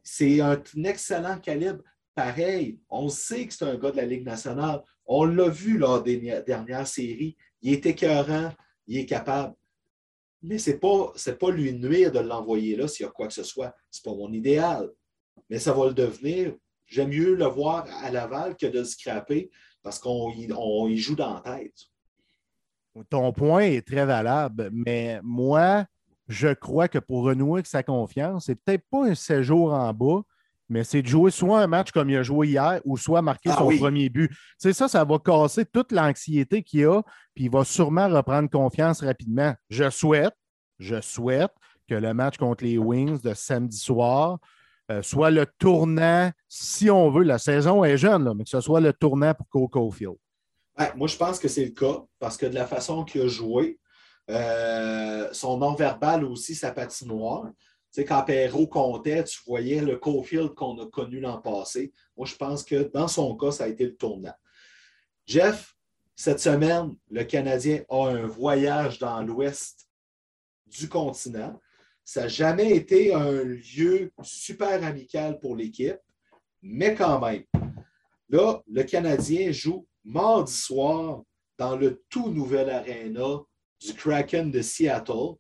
C'est 0.03 0.41
un 0.41 0.63
excellent 0.83 1.39
calibre. 1.39 1.83
Pareil, 2.19 2.81
on 2.91 3.09
sait 3.09 3.47
que 3.47 3.55
c'est 3.55 3.65
un 3.65 3.77
gars 3.77 3.93
de 3.93 3.97
la 3.97 4.05
Ligue 4.05 4.25
nationale. 4.25 4.83
On 5.07 5.25
l'a 5.25 5.49
vu 5.49 5.79
lors 5.79 6.03
des 6.03 6.17
dernières 6.45 6.89
séries. 6.89 7.37
Il 7.63 7.75
est 7.75 7.87
écœurant, 7.87 8.51
il 8.89 8.99
est 8.99 9.07
capable. 9.07 9.55
Mais 10.43 10.59
ce 10.59 10.71
n'est 10.71 10.79
pas, 10.79 11.51
lui 11.53 11.73
nuire 11.75 12.11
de 12.11 12.19
l'envoyer 12.19 12.75
là 12.75 12.89
s'il 12.89 13.07
y 13.07 13.09
a 13.09 13.13
quoi 13.13 13.29
que 13.29 13.35
ce 13.35 13.45
soit. 13.45 13.73
Ce 13.89 14.01
n'est 14.01 14.13
pas 14.13 14.19
mon 14.19 14.33
idéal. 14.33 14.91
Mais 15.49 15.61
ça 15.61 15.73
va 15.73 15.87
le 15.87 15.95
devenir. 15.95 16.57
J'aime 16.87 17.11
mieux 17.11 17.37
le 17.37 17.47
voir 17.47 17.87
à 18.03 18.11
Laval 18.11 18.57
que 18.57 18.67
de 18.67 18.81
le 18.81 18.85
scraper 18.85 19.49
parce 19.85 20.01
qu'on 20.01 20.33
y, 20.33 20.97
joue 20.97 21.15
dans 21.15 21.35
la 21.35 21.41
tête. 21.41 21.79
Ton 23.11 23.33
point 23.33 23.61
est 23.61 23.87
très 23.87 24.05
valable, 24.05 24.71
mais 24.73 25.21
moi, 25.23 25.87
je 26.27 26.53
crois 26.53 26.89
que 26.89 26.99
pour 26.99 27.27
renouer 27.27 27.59
avec 27.59 27.69
sa 27.69 27.85
confiance, 27.85 28.47
c'est 28.47 28.57
peut-être 28.57 28.89
pas 28.91 29.07
un 29.07 29.15
séjour 29.15 29.73
en 29.73 29.95
bas, 29.95 30.23
mais 30.69 30.85
c'est 30.85 31.03
de 31.03 31.09
jouer 31.09 31.31
soit 31.31 31.61
un 31.61 31.67
match 31.67 31.91
comme 31.93 32.11
il 32.11 32.17
a 32.17 32.23
joué 32.23 32.49
hier 32.49 32.81
ou 32.85 32.97
soit 32.97 33.23
marquer 33.23 33.51
ah 33.53 33.57
son 33.59 33.77
premier 33.77 34.09
but. 34.09 34.31
C'est 34.59 34.73
ça, 34.73 34.89
ça 34.89 35.05
va 35.05 35.19
casser 35.19 35.65
toute 35.65 35.93
l'anxiété 35.93 36.63
qu'il 36.63 36.87
a, 36.87 37.03
puis 37.35 37.45
il 37.45 37.51
va 37.51 37.65
sûrement 37.65 38.09
reprendre 38.09 38.51
confiance 38.51 39.03
rapidement. 39.03 39.55
Je 39.71 39.89
souhaite, 39.91 40.35
je 40.79 41.01
souhaite 41.01 41.53
que 41.89 41.95
le 41.95 42.13
match 42.13 42.37
contre 42.37 42.65
les 42.65 42.79
Wings 42.79 43.21
de 43.23 43.35
samedi 43.35 43.79
soir 43.79 44.39
euh, 44.91 45.03
soit 45.03 45.31
le 45.31 45.47
tournant, 45.59 46.31
si 46.49 46.91
on 46.91 47.11
veut, 47.11 47.23
la 47.23 47.39
saison 47.39 47.85
est 47.85 47.99
jeune, 47.99 48.33
mais 48.35 48.45
que 48.45 48.51
ce 48.51 48.61
soit 48.61 48.81
le 48.81 48.95
tournant 48.95 49.35
pour 49.35 49.49
Coco 49.49 49.91
Field. 49.91 50.17
moi, 50.97 51.09
je 51.09 51.17
pense 51.17 51.39
que 51.39 51.49
c'est 51.49 51.67
le 51.67 51.73
cas 51.73 52.05
parce 52.19 52.39
que 52.39 52.47
de 52.47 52.55
la 52.55 52.67
façon 52.67 53.05
qu'il 53.05 53.21
a 53.23 53.29
joué, 53.29 53.79
euh, 54.31 55.29
son 55.33 55.59
non-verbal 55.59 56.25
aussi, 56.25 56.55
sa 56.55 56.73
patinoire, 56.73 57.51
sais, 57.91 58.05
quand 58.05 58.23
Perrault 58.23 58.67
comptait, 58.67 59.25
tu 59.25 59.41
voyais 59.47 59.81
le 59.81 59.97
Cofield 59.97 60.55
qu'on 60.55 60.79
a 60.79 60.87
connu 60.87 61.21
l'an 61.21 61.41
passé. 61.41 61.93
Moi, 62.17 62.27
je 62.27 62.35
pense 62.35 62.63
que 62.65 62.91
dans 62.93 63.09
son 63.09 63.37
cas, 63.37 63.51
ça 63.51 63.65
a 63.65 63.69
été 63.69 63.85
le 63.85 63.97
tournant. 63.97 64.35
Jeff, 65.27 65.75
cette 66.15 66.41
semaine, 66.41 66.97
le 67.11 67.25
Canadien 67.25 67.83
a 67.89 68.09
un 68.09 68.27
voyage 68.27 68.99
dans 68.99 69.23
l'ouest 69.23 69.89
du 70.67 70.89
continent. 70.89 71.61
Ça 72.05 72.23
n'a 72.23 72.29
jamais 72.29 72.71
été 72.71 73.15
un 73.15 73.43
lieu 73.45 74.11
super 74.23 74.83
amical 74.85 75.39
pour 75.39 75.57
l'équipe, 75.57 75.99
mais 76.63 76.95
quand 76.95 77.21
même. 77.21 77.45
Là, 78.31 78.63
le 78.67 78.83
Canadien 78.83 79.53
joue 79.53 79.87
mardi 80.05 80.53
soir 80.53 81.23
dans 81.57 81.77
le 81.77 82.03
tout 82.09 82.31
nouvel 82.31 82.71
aréna 82.71 83.43
du 83.81 83.95
Kraken 83.95 84.51
de 84.51 84.61
Seattle, 84.61 85.37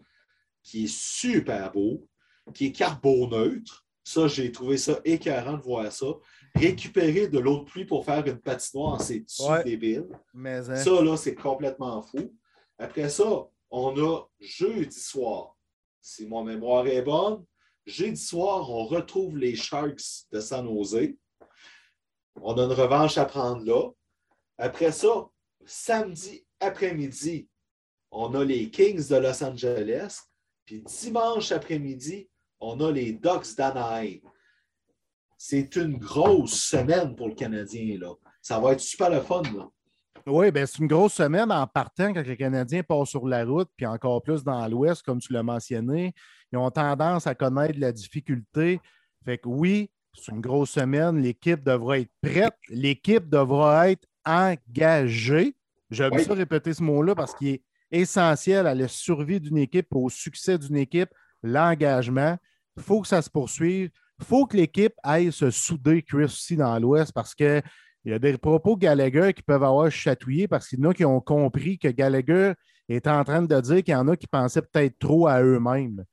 qui 0.62 0.84
est 0.84 0.94
super 0.94 1.72
beau 1.72 2.06
qui 2.54 2.66
est 2.66 2.72
carboneutre. 2.72 3.84
Ça, 4.04 4.26
j'ai 4.26 4.50
trouvé 4.50 4.78
ça 4.78 5.00
écœurant 5.04 5.58
de 5.58 5.62
voir 5.62 5.92
ça. 5.92 6.06
Récupérer 6.54 7.28
de 7.28 7.38
l'eau 7.38 7.58
de 7.58 7.64
pluie 7.64 7.84
pour 7.84 8.04
faire 8.04 8.26
une 8.26 8.38
patinoire, 8.38 9.00
c'est 9.00 9.24
débile. 9.64 10.08
Mais, 10.32 10.68
hein. 10.68 10.76
Ça, 10.76 11.02
là, 11.02 11.16
c'est 11.16 11.34
complètement 11.34 12.00
fou. 12.02 12.34
Après 12.78 13.10
ça, 13.10 13.46
on 13.70 13.96
a 14.02 14.22
jeudi 14.40 14.98
soir. 14.98 15.56
Si 16.00 16.26
mon 16.26 16.42
mémoire 16.42 16.86
est 16.86 17.02
bonne, 17.02 17.44
jeudi 17.84 18.16
soir, 18.16 18.70
on 18.70 18.84
retrouve 18.86 19.36
les 19.36 19.56
Sharks 19.56 20.26
de 20.32 20.40
San 20.40 20.66
Jose. 20.66 21.10
On 22.40 22.56
a 22.56 22.64
une 22.64 22.72
revanche 22.72 23.18
à 23.18 23.26
prendre 23.26 23.64
là. 23.64 23.90
Après 24.56 24.92
ça, 24.92 25.28
samedi 25.66 26.46
après-midi, 26.60 27.48
on 28.10 28.34
a 28.34 28.44
les 28.44 28.70
Kings 28.70 29.06
de 29.08 29.16
Los 29.16 29.44
Angeles. 29.44 30.20
Puis 30.64 30.82
dimanche 30.82 31.52
après-midi, 31.52 32.28
on 32.60 32.80
a 32.80 32.90
les 32.90 33.12
Ducks 33.12 33.56
d'Anaheim. 33.56 34.20
C'est 35.36 35.76
une 35.76 35.98
grosse 35.98 36.54
semaine 36.54 37.14
pour 37.14 37.28
le 37.28 37.34
Canadien. 37.34 37.98
Là. 37.98 38.12
Ça 38.42 38.58
va 38.58 38.72
être 38.72 38.80
super 38.80 39.10
le 39.10 39.20
fun. 39.20 39.42
Là. 39.42 39.68
Oui, 40.26 40.50
ben 40.50 40.66
c'est 40.66 40.78
une 40.78 40.88
grosse 40.88 41.14
semaine 41.14 41.50
en 41.50 41.66
partant 41.66 42.12
quand 42.12 42.26
les 42.26 42.36
Canadiens 42.36 42.82
passent 42.82 43.10
sur 43.10 43.26
la 43.26 43.44
route, 43.44 43.70
puis 43.76 43.86
encore 43.86 44.22
plus 44.22 44.44
dans 44.44 44.66
l'Ouest, 44.68 45.02
comme 45.02 45.20
tu 45.20 45.32
l'as 45.32 45.42
mentionné. 45.42 46.12
Ils 46.52 46.58
ont 46.58 46.70
tendance 46.70 47.26
à 47.26 47.34
connaître 47.34 47.78
la 47.78 47.92
difficulté. 47.92 48.80
Fait 49.24 49.38
que 49.38 49.48
oui, 49.48 49.90
c'est 50.14 50.32
une 50.32 50.40
grosse 50.40 50.70
semaine. 50.70 51.22
L'équipe 51.22 51.62
devra 51.62 52.00
être 52.00 52.10
prête. 52.20 52.54
L'équipe 52.68 53.28
devra 53.28 53.90
être 53.90 54.06
engagée. 54.24 55.54
J'aime 55.90 56.12
oui. 56.14 56.24
ça 56.24 56.34
répéter 56.34 56.74
ce 56.74 56.82
mot-là 56.82 57.14
parce 57.14 57.34
qu'il 57.34 57.48
est 57.48 57.62
essentiel 57.90 58.66
à 58.66 58.74
la 58.74 58.88
survie 58.88 59.40
d'une 59.40 59.58
équipe, 59.58 59.88
au 59.94 60.10
succès 60.10 60.58
d'une 60.58 60.76
équipe, 60.76 61.10
l'engagement. 61.42 62.36
Il 62.78 62.84
faut 62.84 63.02
que 63.02 63.08
ça 63.08 63.20
se 63.20 63.28
poursuive. 63.28 63.90
Il 64.20 64.24
faut 64.24 64.46
que 64.46 64.56
l'équipe 64.56 64.94
aille 65.02 65.32
se 65.32 65.50
souder, 65.50 66.02
Chris, 66.02 66.24
aussi 66.24 66.56
dans 66.56 66.78
l'Ouest, 66.78 67.12
parce 67.12 67.34
qu'il 67.34 67.62
y 68.04 68.12
a 68.12 68.18
des 68.18 68.38
propos 68.38 68.76
Gallagher 68.76 69.32
qui 69.34 69.42
peuvent 69.42 69.62
avoir 69.62 69.90
chatouillé 69.90 70.48
parce 70.48 70.68
qu'il 70.68 70.80
y 70.80 70.86
en 70.86 70.90
a 70.90 70.94
qui 70.94 71.04
ont 71.04 71.20
compris 71.20 71.78
que 71.78 71.88
Gallagher 71.88 72.54
est 72.88 73.06
en 73.06 73.22
train 73.24 73.42
de 73.42 73.60
dire 73.60 73.82
qu'il 73.82 73.92
y 73.92 73.96
en 73.96 74.08
a 74.08 74.16
qui 74.16 74.26
pensaient 74.26 74.62
peut-être 74.62 74.98
trop 74.98 75.26
à 75.26 75.42
eux-mêmes. 75.42 76.04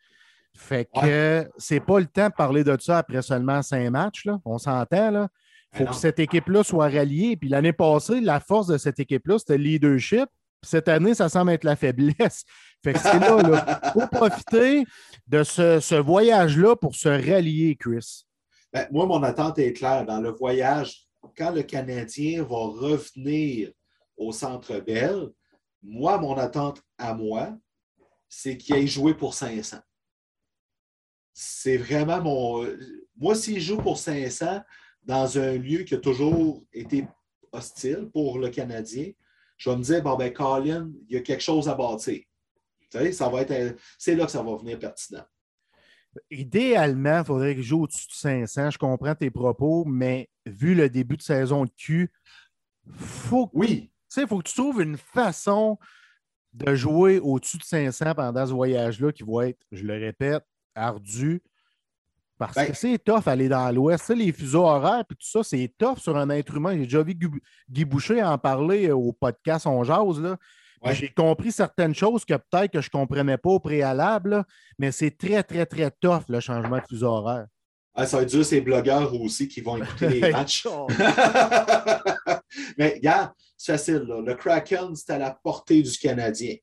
Fait 0.57 0.89
que 0.93 1.49
c'est 1.57 1.79
pas 1.79 1.99
le 1.99 2.05
temps 2.05 2.29
de 2.29 2.33
parler 2.33 2.63
de 2.63 2.77
ça 2.79 2.99
après 2.99 3.21
seulement 3.21 3.61
cinq 3.61 3.89
matchs. 3.89 4.25
Là. 4.25 4.39
On 4.45 4.57
s'entend. 4.57 5.11
là. 5.11 5.27
Il 5.73 5.79
faut 5.79 5.85
que 5.85 5.95
cette 5.95 6.19
équipe-là 6.19 6.63
soit 6.63 6.89
ralliée. 6.89 7.35
Puis 7.35 7.49
l'année 7.49 7.73
passée, 7.73 8.21
la 8.21 8.39
force 8.39 8.67
de 8.67 8.77
cette 8.77 8.99
équipe-là, 8.99 9.37
c'était 9.39 9.57
le 9.57 9.63
leadership. 9.63 10.27
Cette 10.65 10.87
année, 10.87 11.13
ça 11.13 11.29
semble 11.29 11.51
être 11.51 11.63
la 11.63 11.75
faiblesse. 11.75 12.43
Fait 12.83 12.93
que 12.93 12.99
c'est 12.99 13.19
là, 13.19 13.81
Il 13.83 14.01
faut 14.01 14.07
profiter 14.07 14.85
de 15.27 15.43
ce, 15.43 15.95
voyage-là 15.95 16.75
pour 16.75 16.95
se 16.95 17.09
rallier, 17.09 17.75
Chris. 17.75 18.25
Ben, 18.71 18.87
moi, 18.91 19.05
mon 19.05 19.23
attente 19.23 19.57
est 19.59 19.73
claire. 19.73 20.05
Dans 20.05 20.19
le 20.19 20.31
voyage, 20.31 21.07
quand 21.37 21.51
le 21.51 21.63
Canadien 21.63 22.43
va 22.43 22.57
revenir 22.57 23.71
au 24.17 24.31
Centre 24.31 24.79
Bell, 24.79 25.29
moi, 25.81 26.17
mon 26.17 26.37
attente 26.37 26.81
à 26.97 27.13
moi, 27.13 27.55
c'est 28.27 28.57
qu'il 28.57 28.75
ait 28.75 28.87
joué 28.87 29.13
pour 29.13 29.33
500. 29.33 29.77
c'est 31.33 31.77
vraiment 31.77 32.21
mon. 32.21 32.67
Moi, 33.17 33.35
s'il 33.35 33.61
joue 33.61 33.77
pour 33.77 33.97
500 33.97 34.61
dans 35.03 35.37
un 35.37 35.53
lieu 35.53 35.83
qui 35.83 35.95
a 35.95 35.99
toujours 35.99 36.63
été 36.73 37.07
hostile 37.51 38.09
pour 38.11 38.39
le 38.39 38.49
Canadien, 38.49 39.11
je 39.57 39.69
vais 39.69 39.77
me 39.77 39.83
dire, 39.83 40.01
bon, 40.01 40.15
ben, 40.15 40.31
Colin, 40.33 40.91
il 41.07 41.15
y 41.15 41.17
a 41.17 41.21
quelque 41.21 41.43
chose 41.43 41.69
à 41.69 41.75
bâtir. 41.75 42.21
ça 43.11 43.29
va 43.29 43.41
être. 43.41 43.77
C'est 43.97 44.15
là 44.15 44.25
que 44.25 44.31
ça 44.31 44.43
va 44.43 44.55
venir 44.55 44.79
pertinent. 44.79 45.23
Idéalement, 46.31 47.19
il 47.19 47.25
faudrait 47.25 47.55
qu'il 47.55 47.63
joue 47.63 47.83
au-dessus 47.83 48.07
de 48.07 48.13
500. 48.13 48.71
Je 48.71 48.77
comprends 48.77 49.15
tes 49.15 49.29
propos, 49.29 49.83
mais 49.85 50.29
vu 50.45 50.75
le 50.75 50.89
début 50.89 51.17
de 51.17 51.21
saison 51.21 51.65
de 51.65 51.71
Q, 51.75 52.11
faut, 52.93 53.49
oui. 53.53 53.91
faut 54.27 54.39
que 54.39 54.47
tu 54.47 54.55
trouves 54.55 54.81
une 54.81 54.97
façon 54.97 55.77
de 56.53 56.73
jouer 56.73 57.19
au-dessus 57.19 57.57
de 57.57 57.63
500 57.63 58.15
pendant 58.15 58.45
ce 58.45 58.53
voyage-là 58.53 59.11
qui 59.11 59.23
va 59.23 59.49
être, 59.49 59.59
je 59.71 59.83
le 59.83 59.93
répète, 59.97 60.45
ardu. 60.73 61.41
Parce 62.37 62.55
ben 62.55 62.67
que 62.67 62.73
c'est 62.73 62.97
tough 62.97 63.27
aller 63.27 63.47
dans 63.47 63.73
l'Ouest. 63.73 64.09
Les 64.09 64.31
fuseaux 64.31 64.65
horaires 64.65 65.05
et 65.09 65.15
tout 65.15 65.17
ça, 65.21 65.41
c'est 65.43 65.71
tough 65.77 65.99
sur 65.99 66.17
un 66.17 66.29
être 66.29 66.55
humain. 66.55 66.73
J'ai 66.73 66.83
déjà 66.83 67.03
vu 67.03 67.15
Guy 67.69 67.85
Boucher 67.85 68.23
en 68.23 68.37
parler 68.37 68.91
au 68.91 69.13
podcast 69.13 69.67
On 69.67 69.83
Jase. 69.83 70.19
Là. 70.19 70.37
J'ai 70.93 71.09
compris 71.09 71.51
certaines 71.51 71.95
choses 71.95 72.25
que 72.25 72.33
peut-être 72.33 72.73
que 72.73 72.81
je 72.81 72.87
ne 72.87 72.99
comprenais 72.99 73.37
pas 73.37 73.49
au 73.49 73.59
préalable, 73.59 74.43
mais 74.77 74.91
c'est 74.91 75.11
très, 75.11 75.43
très, 75.43 75.65
très 75.65 75.91
tough 75.91 76.23
le 76.27 76.39
changement 76.39 76.77
de 76.77 76.85
fuseau 76.87 77.07
horaire. 77.07 77.47
Ah, 77.97 78.05
ça 78.05 78.17
va 78.17 78.23
être 78.23 78.29
dur, 78.29 78.45
ces 78.45 78.59
blogueurs 78.59 79.13
aussi 79.21 79.47
qui 79.47 79.61
vont 79.61 79.77
écouter 79.77 80.09
les 80.09 80.19
matchs. 80.31 80.67
mais 82.77 82.95
regarde, 82.95 83.31
c'est 83.57 83.71
facile. 83.71 84.05
Le 84.07 84.35
Kraken, 84.35 84.93
c'est 84.95 85.13
à 85.13 85.17
la 85.17 85.31
portée 85.31 85.81
du 85.81 85.97
Canadien. 85.97 86.55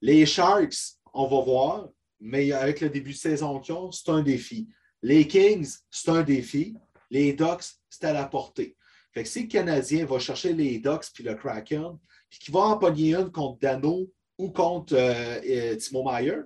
Les 0.00 0.24
Sharks, 0.24 0.98
on 1.12 1.26
va 1.26 1.44
voir, 1.44 1.88
mais 2.20 2.52
avec 2.52 2.80
le 2.80 2.90
début 2.90 3.12
de 3.12 3.16
saison 3.16 3.58
qu'ils 3.58 3.74
ont, 3.74 3.90
c'est 3.90 4.08
un 4.08 4.22
défi. 4.22 4.68
Les 5.02 5.26
Kings, 5.26 5.78
c'est 5.90 6.10
un 6.10 6.22
défi. 6.22 6.76
Les 7.10 7.32
Ducks, 7.32 7.64
c'est 7.90 8.04
à 8.04 8.12
la 8.12 8.26
portée. 8.26 8.76
Fait 9.12 9.24
que 9.24 9.28
si 9.28 9.42
le 9.42 9.48
Canadien 9.48 10.06
va 10.06 10.18
chercher 10.18 10.54
les 10.54 10.78
Ducks 10.78 11.06
puis 11.12 11.24
le 11.24 11.34
Kraken, 11.34 11.98
puis 12.30 12.38
qu'il 12.38 12.54
va 12.54 12.60
en 12.60 12.78
pogner 12.78 13.14
une 13.14 13.30
contre 13.30 13.58
Dano 13.58 14.10
ou 14.38 14.50
contre 14.50 14.94
euh, 14.94 15.40
euh, 15.44 15.76
Timo 15.76 16.02
Meyer, 16.10 16.38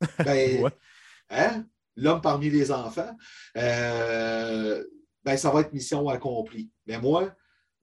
ben, 0.24 0.70
hein, 1.28 1.64
l'homme 1.96 2.20
parmi 2.20 2.50
les 2.50 2.72
enfants, 2.72 3.14
euh, 3.56 4.84
ben, 5.22 5.36
ça 5.36 5.50
va 5.50 5.60
être 5.60 5.72
mission 5.72 6.08
accomplie. 6.08 6.70
Mais 6.86 6.98
moi, 6.98 7.32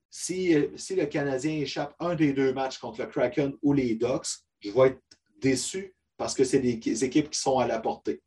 si, 0.10 0.56
si 0.76 0.96
le 0.96 1.06
Canadien 1.06 1.54
échappe 1.54 1.96
un 2.00 2.16
des 2.16 2.34
deux 2.34 2.54
matchs 2.54 2.80
contre 2.80 3.02
le 3.02 3.08
Kraken 3.08 3.54
ou 3.62 3.72
les 3.72 3.96
Ducks, 3.96 4.28
je 4.60 4.72
vais 4.72 4.88
être 4.88 5.02
déçu 5.40 5.96
parce 6.18 6.34
que 6.34 6.44
c'est 6.44 6.60
des 6.60 7.04
équipes 7.06 7.30
qui 7.30 7.40
sont 7.40 7.60
à 7.60 7.68
la 7.68 7.80
portée. 7.80 8.22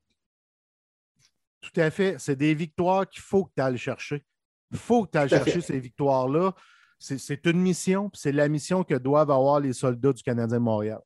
Tout 1.60 1.80
à 1.80 1.90
fait. 1.90 2.16
C'est 2.18 2.36
des 2.36 2.54
victoires 2.54 3.08
qu'il 3.08 3.22
faut 3.22 3.44
que 3.44 3.52
tu 3.56 3.62
ailles 3.62 3.78
chercher. 3.78 4.24
Il 4.70 4.78
faut 4.78 5.04
que 5.04 5.10
tu 5.10 5.18
ailles 5.18 5.28
chercher 5.28 5.60
ces 5.60 5.78
victoires-là 5.78 6.54
c'est 7.00 7.46
une 7.46 7.60
mission, 7.60 8.10
c'est 8.12 8.32
la 8.32 8.48
mission 8.48 8.84
que 8.84 8.94
doivent 8.94 9.30
avoir 9.30 9.58
les 9.58 9.72
soldats 9.72 10.12
du 10.12 10.22
Canadien 10.22 10.58
Montréal. 10.58 11.00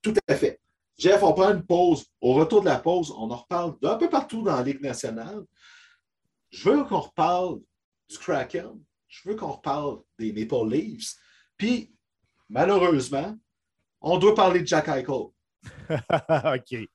Tout 0.00 0.14
à 0.26 0.34
fait. 0.34 0.60
Jeff, 0.96 1.22
on 1.22 1.34
prend 1.34 1.50
une 1.50 1.64
pause. 1.64 2.06
Au 2.20 2.34
retour 2.34 2.60
de 2.62 2.66
la 2.66 2.78
pause, 2.78 3.10
on 3.10 3.30
en 3.30 3.36
reparle 3.36 3.78
d'un 3.80 3.96
peu 3.96 4.08
partout 4.08 4.42
dans 4.42 4.56
la 4.56 4.62
Ligue 4.62 4.80
nationale. 4.80 5.44
Je 6.50 6.70
veux 6.70 6.84
qu'on 6.84 7.00
reparle 7.00 7.60
du 8.08 8.18
Kraken. 8.18 8.80
Je 9.06 9.28
veux 9.28 9.36
qu'on 9.36 9.52
reparle 9.52 10.00
des 10.18 10.32
Maple 10.32 10.68
Leafs. 10.68 11.14
Puis, 11.56 11.94
malheureusement, 12.48 13.36
on 14.00 14.18
doit 14.18 14.34
parler 14.34 14.60
de 14.60 14.66
Jack 14.66 14.88
Eichel. 14.88 15.08
OK. 15.68 16.88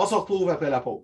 On 0.00 0.06
se 0.06 0.14
retrouve 0.14 0.48
après 0.48 0.70
la 0.70 0.78
pause. 0.78 1.00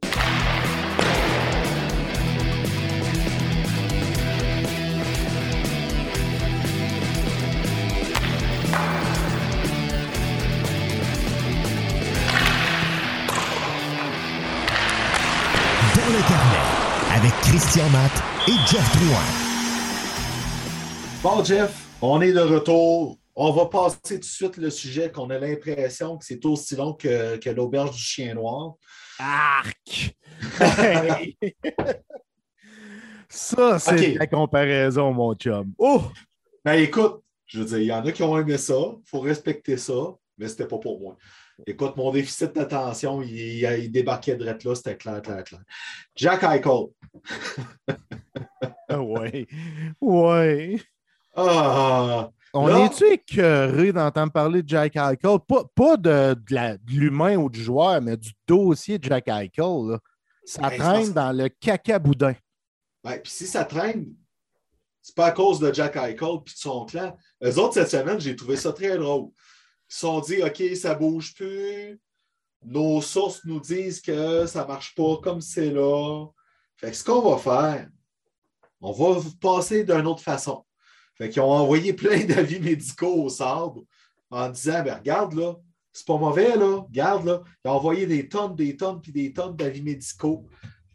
le 16.07 16.21
carnet 16.29 17.17
avec 17.17 17.33
Christian 17.41 17.89
Matt 17.89 18.13
et 18.47 18.53
Jeff 18.69 18.97
Drouin. 18.97 19.19
Bon, 21.21 21.43
Jeff, 21.43 21.89
on 22.01 22.21
est 22.21 22.33
de 22.33 22.39
retour. 22.39 23.19
On 23.37 23.51
va 23.51 23.67
passer 23.67 23.99
tout 24.01 24.19
de 24.19 24.25
suite 24.25 24.57
le 24.59 24.71
sujet 24.71 25.11
qu'on 25.11 25.29
a 25.31 25.39
l'impression 25.39 26.17
que 26.17 26.25
c'est 26.25 26.45
aussi 26.47 26.77
long 26.77 26.95
que, 26.95 27.37
que 27.37 27.51
l'auberge 27.51 27.91
du 27.93 28.03
chien 28.03 28.35
noir. 28.35 28.75
Arc! 29.19 30.15
ça, 33.29 33.79
c'est 33.81 34.15
la 34.15 34.27
comparaison, 34.29 35.13
mon 35.13 35.35
chum. 35.35 35.73
Oh! 35.79 36.03
Ben 36.65 36.75
écoute, 36.75 37.23
je 37.47 37.59
veux 37.59 37.65
dire, 37.65 37.79
il 37.79 37.87
y 37.87 37.93
en 37.93 38.07
a 38.07 38.13
qui 38.13 38.23
ont 38.23 38.39
aimé 38.39 38.57
ça. 38.57 38.75
Il 38.75 39.09
faut 39.09 39.21
respecter 39.21 39.77
ça, 39.79 40.15
mais 40.39 40.47
c'était 40.47 40.69
pas 40.69 40.79
pour 40.79 41.01
moi. 41.01 41.17
Écoute, 41.67 41.97
mon 41.97 42.11
déficit 42.13 42.53
d'attention, 42.53 43.21
il, 43.23 43.31
il, 43.63 43.91
débarquait 43.91 44.37
de 44.37 44.45
là, 44.45 44.75
c'était 44.75 44.97
clair, 44.97 45.23
clair, 45.23 45.43
clair. 45.45 45.61
Jack 46.17 46.43
Eichel. 46.43 46.87
oui. 48.99 49.47
Oui. 50.01 50.83
Ah, 51.37 52.31
On 52.57 52.85
est-tu 52.85 53.05
écœuré 53.13 53.93
d'entendre 53.93 54.33
parler 54.33 54.63
de 54.63 54.69
Jack 54.69 54.95
Eichel? 54.95 55.39
Pas, 55.75 55.97
de, 55.97 56.37
l'humain 56.87 57.37
ou 57.37 57.51
du 57.51 57.61
joueur, 57.61 58.01
mais 58.01 58.17
du 58.17 58.33
dossier 58.47 58.99
de 58.99 59.05
Jack 59.05 59.27
Eichel. 59.27 59.99
Ça 60.45 60.69
ben, 60.69 60.79
traîne 60.79 61.13
dans 61.13 61.33
le 61.33 61.49
caca 61.49 61.99
boudin. 61.99 62.35
Ben, 63.03 63.19
puis 63.19 63.33
si 63.33 63.47
ça 63.47 63.65
traîne, 63.65 64.15
c'est 65.03 65.17
pas 65.17 65.27
à 65.27 65.33
cause 65.33 65.59
de 65.59 65.73
Jack 65.73 65.97
Eichel 65.97 66.13
et 66.13 66.17
de 66.17 66.43
son 66.55 66.85
clan. 66.85 67.17
Eux 67.43 67.59
autres, 67.59 67.75
cette 67.75 67.91
semaine, 67.91 68.21
j'ai 68.21 68.37
trouvé 68.37 68.57
ça 68.57 68.73
très 68.73 68.97
drôle. 68.99 69.31
Ils 69.91 69.95
se 69.95 70.01
sont 70.01 70.21
dit, 70.21 70.43
OK, 70.43 70.63
ça 70.77 70.95
ne 70.95 70.99
bouge 70.99 71.35
plus. 71.35 72.01
Nos 72.65 73.03
sources 73.03 73.45
nous 73.45 73.61
disent 73.61 74.01
que 74.01 74.47
ça 74.47 74.63
ne 74.63 74.69
marche 74.69 74.95
pas 74.95 75.17
comme 75.23 75.41
c'est 75.41 75.71
là. 75.71 76.27
Fait 76.77 76.91
que 76.91 76.97
ce 76.97 77.05
qu'on 77.05 77.21
va 77.21 77.37
faire, 77.39 77.89
on 78.81 78.93
va 78.93 79.21
passer 79.41 79.83
d'une 79.83 80.07
autre 80.07 80.23
façon. 80.23 80.64
Fait 81.17 81.29
qu'ils 81.29 81.43
ont 81.43 81.51
envoyé 81.51 81.93
plein 81.93 82.25
d'avis 82.27 82.61
médicaux 82.61 83.25
au 83.25 83.29
sable 83.29 83.81
en 84.31 84.49
disant, 84.49 84.83
ben, 84.83 84.95
regarde 84.95 85.35
là, 85.35 85.55
c'est 85.93 86.07
pas 86.07 86.19
mauvais 86.19 86.57
là, 86.57 86.81
regarde 86.81 87.25
là. 87.25 87.43
Ils 87.65 87.69
ont 87.69 87.75
envoyé 87.75 88.07
des 88.07 88.29
tonnes, 88.29 88.57
des 88.57 88.77
tonnes, 88.77 89.01
puis 89.01 89.13
des 89.13 89.33
tonnes 89.33 89.55
d'avis 89.55 89.83
médicaux. 89.83 90.49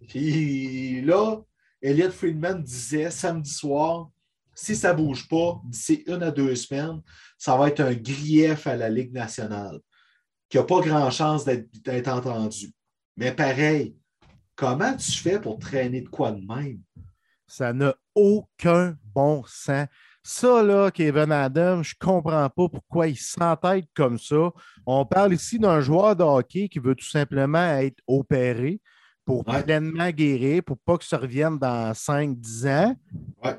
Puis 0.07 1.01
là, 1.01 1.41
Elliot 1.81 2.11
Friedman 2.11 2.61
disait 2.61 3.09
samedi 3.09 3.51
soir, 3.51 4.09
si 4.53 4.75
ça 4.75 4.91
ne 4.91 4.97
bouge 4.97 5.27
pas 5.29 5.61
d'ici 5.63 6.03
une 6.05 6.21
à 6.21 6.31
deux 6.31 6.53
semaines, 6.55 7.01
ça 7.37 7.55
va 7.55 7.69
être 7.69 7.79
un 7.79 7.93
grief 7.93 8.67
à 8.67 8.75
la 8.75 8.89
Ligue 8.89 9.13
nationale, 9.13 9.79
qui 10.49 10.57
n'a 10.57 10.63
pas 10.63 10.81
grand 10.81 11.09
chance 11.11 11.45
d'être 11.45 12.07
entendu. 12.09 12.73
Mais 13.15 13.31
pareil, 13.33 13.95
comment 14.55 14.95
tu 14.97 15.11
fais 15.11 15.39
pour 15.39 15.59
traîner 15.59 16.01
de 16.01 16.09
quoi 16.09 16.33
de 16.33 16.45
même? 16.45 16.81
Ça 17.47 17.71
n'a 17.71 17.95
aucun 18.13 18.97
bon 19.15 19.43
sens. 19.47 19.87
Ça, 20.21 20.61
là, 20.63 20.91
Kevin 20.91 21.31
Adams, 21.31 21.83
je 21.83 21.95
ne 21.99 22.05
comprends 22.05 22.49
pas 22.49 22.69
pourquoi 22.69 23.07
il 23.07 23.17
s'entête 23.17 23.85
comme 23.95 24.17
ça. 24.17 24.51
On 24.85 25.05
parle 25.05 25.33
ici 25.33 25.59
d'un 25.59 25.81
joueur 25.81 26.15
de 26.15 26.23
hockey 26.23 26.67
qui 26.67 26.79
veut 26.79 26.95
tout 26.95 27.09
simplement 27.09 27.77
être 27.77 28.01
opéré 28.05 28.81
pour 29.25 29.45
pleinement 29.45 30.09
guérir, 30.09 30.63
pour 30.63 30.77
pas 30.79 30.97
que 30.97 31.05
ça 31.05 31.17
revienne 31.17 31.57
dans 31.57 31.93
5-10 31.93 32.67
ans. 32.67 32.95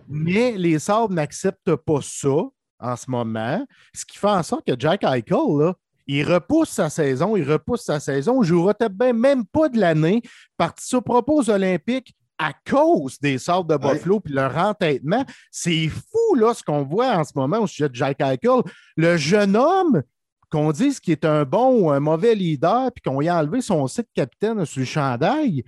Mais 0.09 0.53
les 0.57 0.79
Sabres 0.79 1.15
n'acceptent 1.15 1.77
pas 1.77 2.01
ça 2.03 2.37
en 2.81 2.97
ce 2.97 3.11
moment, 3.11 3.65
ce 3.95 4.05
qui 4.05 4.19
fait 4.19 4.27
en 4.27 4.43
sorte 4.43 4.67
que 4.67 4.73
Jack 4.79 5.05
Eichel, 5.05 5.59
là, 5.59 5.75
il 6.07 6.25
repousse 6.25 6.71
sa 6.71 6.91
saison, 6.91 7.37
il 7.37 7.49
repousse 7.49 7.85
sa 7.85 8.01
saison, 8.01 8.43
il 8.43 8.47
jouera 8.47 8.75
peut-être 8.75 9.15
même 9.15 9.45
pas 9.45 9.69
de 9.69 9.79
l'année, 9.79 10.23
participe 10.57 10.99
aux 10.99 11.03
propos 11.03 11.49
olympiques 11.51 12.17
à 12.41 12.55
cause 12.69 13.21
des 13.21 13.37
sortes 13.39 13.69
de 13.69 13.77
Buffalo 13.77 14.23
et 14.27 14.33
leur 14.33 14.57
entêtement. 14.57 15.25
C'est 15.51 15.89
fou 15.89 16.35
là, 16.37 16.55
ce 16.55 16.63
qu'on 16.63 16.85
voit 16.85 17.11
en 17.17 17.25
ce 17.25 17.33
moment 17.35 17.59
au 17.59 17.67
sujet 17.67 17.91
de 17.91 17.95
Jack 17.95 18.21
Eichel. 18.21 18.63
Le 18.97 19.17
jeune 19.19 19.57
homme 19.57 20.03
qu'on 20.51 20.73
dise 20.73 20.99
qu'il 20.99 21.13
est 21.13 21.25
un 21.27 21.45
bon 21.45 21.83
ou 21.83 21.91
un 21.91 22.01
mauvais 22.01 22.35
leader, 22.35 22.91
puis 22.93 23.03
qu'on 23.03 23.21
y 23.21 23.29
a 23.29 23.39
enlevé 23.39 23.61
son 23.61 23.87
site 23.87 24.09
capitaine 24.15 24.65
sur 24.65 24.81
le 24.81 24.87
chandail. 24.87 25.63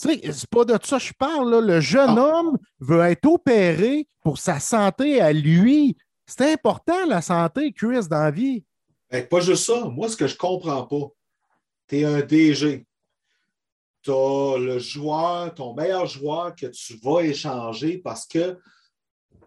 Tu 0.00 0.08
sais, 0.08 0.32
c'est 0.32 0.50
pas 0.50 0.64
de 0.64 0.76
ça 0.82 0.98
que 0.98 1.04
je 1.04 1.12
parle. 1.12 1.64
Le 1.64 1.80
jeune 1.80 2.18
ah. 2.18 2.38
homme 2.38 2.58
veut 2.80 3.02
être 3.02 3.26
opéré 3.26 4.08
pour 4.22 4.38
sa 4.38 4.58
santé 4.58 5.20
à 5.20 5.32
lui. 5.32 5.96
C'est 6.26 6.52
important, 6.52 7.06
la 7.06 7.20
santé, 7.20 7.72
Chris, 7.72 8.08
dans 8.08 8.24
la 8.24 8.30
vie. 8.30 8.64
pas 9.30 9.40
juste 9.40 9.66
ça. 9.66 9.84
Moi, 9.84 10.08
ce 10.08 10.16
que 10.16 10.26
je 10.26 10.36
comprends 10.36 10.84
pas, 10.84 11.06
tu 11.86 11.98
es 11.98 12.04
un 12.04 12.20
DG. 12.20 12.86
Tu 14.04 14.10
as 14.10 14.58
le 14.58 14.78
joueur, 14.78 15.54
ton 15.54 15.74
meilleur 15.74 16.06
joueur 16.06 16.54
que 16.54 16.66
tu 16.66 16.98
vas 17.02 17.20
échanger 17.22 17.98
parce 17.98 18.26
que, 18.26 18.58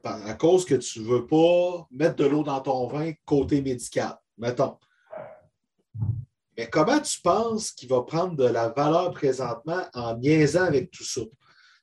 à 0.03 0.33
cause 0.33 0.65
que 0.65 0.75
tu 0.75 1.01
ne 1.01 1.05
veux 1.05 1.27
pas 1.27 1.87
mettre 1.91 2.15
de 2.15 2.25
l'eau 2.25 2.43
dans 2.43 2.61
ton 2.61 2.87
vin 2.87 3.11
côté 3.25 3.61
médical. 3.61 4.17
Mettons. 4.37 4.77
Mais 6.57 6.67
comment 6.69 6.99
tu 6.99 7.21
penses 7.21 7.71
qu'il 7.71 7.89
va 7.89 8.01
prendre 8.01 8.35
de 8.35 8.45
la 8.45 8.69
valeur 8.69 9.11
présentement 9.11 9.83
en 9.93 10.17
niaisant 10.17 10.63
avec 10.63 10.89
tout 10.89 11.03
ça? 11.03 11.21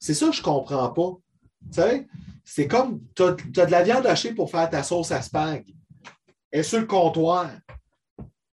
C'est 0.00 0.14
ça 0.14 0.26
que 0.26 0.32
je 0.32 0.40
ne 0.40 0.44
comprends 0.44 0.90
pas. 0.90 1.12
Tu 1.72 1.80
sais, 1.80 2.08
c'est 2.44 2.66
comme 2.66 3.00
tu 3.14 3.22
as, 3.22 3.32
de 3.32 3.70
la 3.70 3.82
viande 3.84 4.06
hachée 4.06 4.34
pour 4.34 4.50
faire 4.50 4.68
ta 4.68 4.82
sauce 4.82 5.12
à 5.12 5.22
spag. 5.22 5.64
Elle 6.50 6.60
est 6.60 6.62
sur 6.64 6.80
le 6.80 6.86
comptoir. 6.86 7.50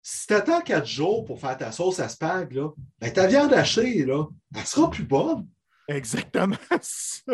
Si 0.08 0.28
tu 0.28 0.34
attends 0.34 0.60
quatre 0.60 0.86
jours 0.86 1.24
pour 1.24 1.40
faire 1.40 1.58
ta 1.58 1.72
sauce 1.72 1.98
à 1.98 2.08
spag, 2.08 2.52
là, 2.52 2.70
ben, 3.00 3.12
ta 3.12 3.26
viande 3.26 3.52
hachée, 3.52 4.04
là, 4.04 4.24
elle 4.54 4.64
sera 4.64 4.88
plus 4.88 5.02
bonne. 5.02 5.48
Exactement 5.88 6.54
ça. 6.80 7.32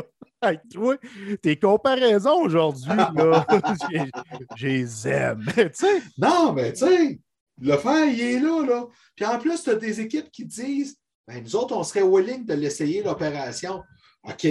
toi, 0.72 0.96
tes 1.42 1.58
comparaisons 1.58 2.40
aujourd'hui, 2.40 2.88
là, 2.88 3.46
je 4.56 4.66
les 4.66 5.06
aime. 5.06 5.44
non, 6.16 6.54
mais 6.54 6.72
tu 6.72 6.86
sais, 6.86 7.20
le 7.60 7.76
fer, 7.76 8.06
il 8.06 8.20
est 8.22 8.40
là, 8.40 8.64
là. 8.64 8.86
Puis 9.16 9.26
en 9.26 9.38
plus, 9.38 9.62
tu 9.62 9.68
as 9.68 9.74
des 9.74 10.00
équipes 10.00 10.30
qui 10.30 10.46
disent 10.46 10.96
ben, 11.28 11.42
nous 11.42 11.54
autres, 11.54 11.76
on 11.76 11.84
serait 11.84 12.02
willing 12.02 12.46
de 12.46 12.54
l'essayer, 12.54 13.02
l'opération. 13.02 13.82
OK. 14.22 14.46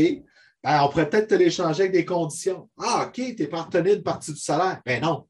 Ben, 0.63 0.83
on 0.83 0.89
pourrait 0.89 1.09
peut-être 1.09 1.29
te 1.29 1.33
l'échanger 1.33 1.85
avec 1.85 1.93
des 1.93 2.05
conditions. 2.05 2.69
Ah, 2.79 3.07
OK, 3.07 3.13
tu 3.15 3.41
es 3.41 3.47
partenaire 3.47 3.95
une 3.95 4.03
partie 4.03 4.31
du 4.31 4.39
salaire. 4.39 4.79
Ben 4.85 5.01
non. 5.01 5.27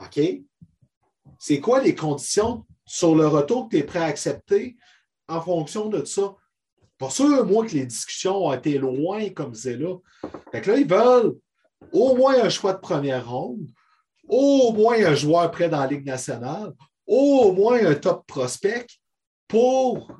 OK. 0.00 0.18
C'est 1.38 1.60
quoi 1.60 1.82
les 1.82 1.94
conditions 1.94 2.64
sur 2.86 3.14
le 3.14 3.26
retour 3.26 3.68
que 3.68 3.76
tu 3.76 3.82
es 3.82 3.84
prêt 3.84 4.00
à 4.00 4.04
accepter 4.04 4.76
en 5.28 5.40
fonction 5.40 5.88
de 5.88 6.04
ça? 6.04 6.34
Pas 6.98 7.10
sûr, 7.10 7.44
moi, 7.46 7.66
que 7.66 7.72
les 7.72 7.86
discussions 7.86 8.46
ont 8.46 8.52
été 8.52 8.78
loin 8.78 9.28
comme 9.30 9.54
c'est 9.54 9.76
là. 9.76 9.96
Fait 10.52 10.60
que 10.60 10.70
là, 10.70 10.78
ils 10.78 10.88
veulent 10.88 11.34
au 11.92 12.16
moins 12.16 12.42
un 12.42 12.48
choix 12.48 12.72
de 12.72 12.78
première 12.78 13.28
ronde, 13.28 13.66
au 14.28 14.72
moins 14.72 14.96
un 15.04 15.14
joueur 15.14 15.50
prêt 15.50 15.68
dans 15.68 15.80
la 15.80 15.86
Ligue 15.86 16.06
nationale, 16.06 16.72
au 17.06 17.52
moins 17.52 17.84
un 17.84 17.94
top 17.94 18.26
prospect 18.26 18.86
pour 19.48 20.12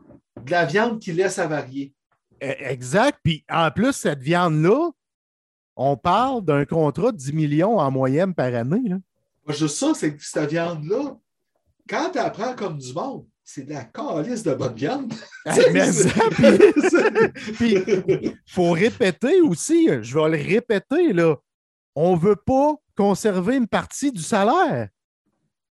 de 0.42 0.50
la 0.50 0.64
viande 0.64 1.00
qui 1.00 1.12
laisse 1.12 1.38
à 1.38 1.46
varier. 1.46 1.94
E, 2.42 2.54
exact. 2.70 3.18
Puis 3.22 3.44
en 3.48 3.70
plus, 3.70 3.92
cette 3.92 4.20
viande-là, 4.20 4.90
on 5.76 5.96
parle 5.96 6.44
d'un 6.44 6.64
contrat 6.64 7.12
de 7.12 7.16
10 7.16 7.32
millions 7.32 7.78
en 7.78 7.90
moyenne 7.90 8.34
par 8.34 8.54
année. 8.54 8.90
Juste 9.48 9.76
ça, 9.76 9.92
c'est 9.94 10.16
que 10.16 10.22
cette 10.22 10.50
viande-là, 10.50 11.16
quand 11.88 12.10
tu 12.12 12.18
apprends 12.18 12.54
comme 12.54 12.78
du 12.78 12.92
monde, 12.92 13.26
c'est 13.42 13.64
de 13.64 13.74
la 13.74 13.84
calice 13.84 14.42
de 14.42 14.54
bonne 14.54 14.74
viande. 14.74 15.12
puis, 17.54 17.74
il 17.86 18.38
faut 18.46 18.72
répéter 18.72 19.42
aussi, 19.42 19.88
je 20.02 20.18
vais 20.18 20.36
le 20.36 20.42
répéter, 20.42 21.12
là. 21.12 21.36
On 21.94 22.16
ne 22.16 22.20
veut 22.20 22.36
pas 22.36 22.74
conserver 22.96 23.56
une 23.56 23.68
partie 23.68 24.10
du 24.10 24.22
salaire. 24.22 24.88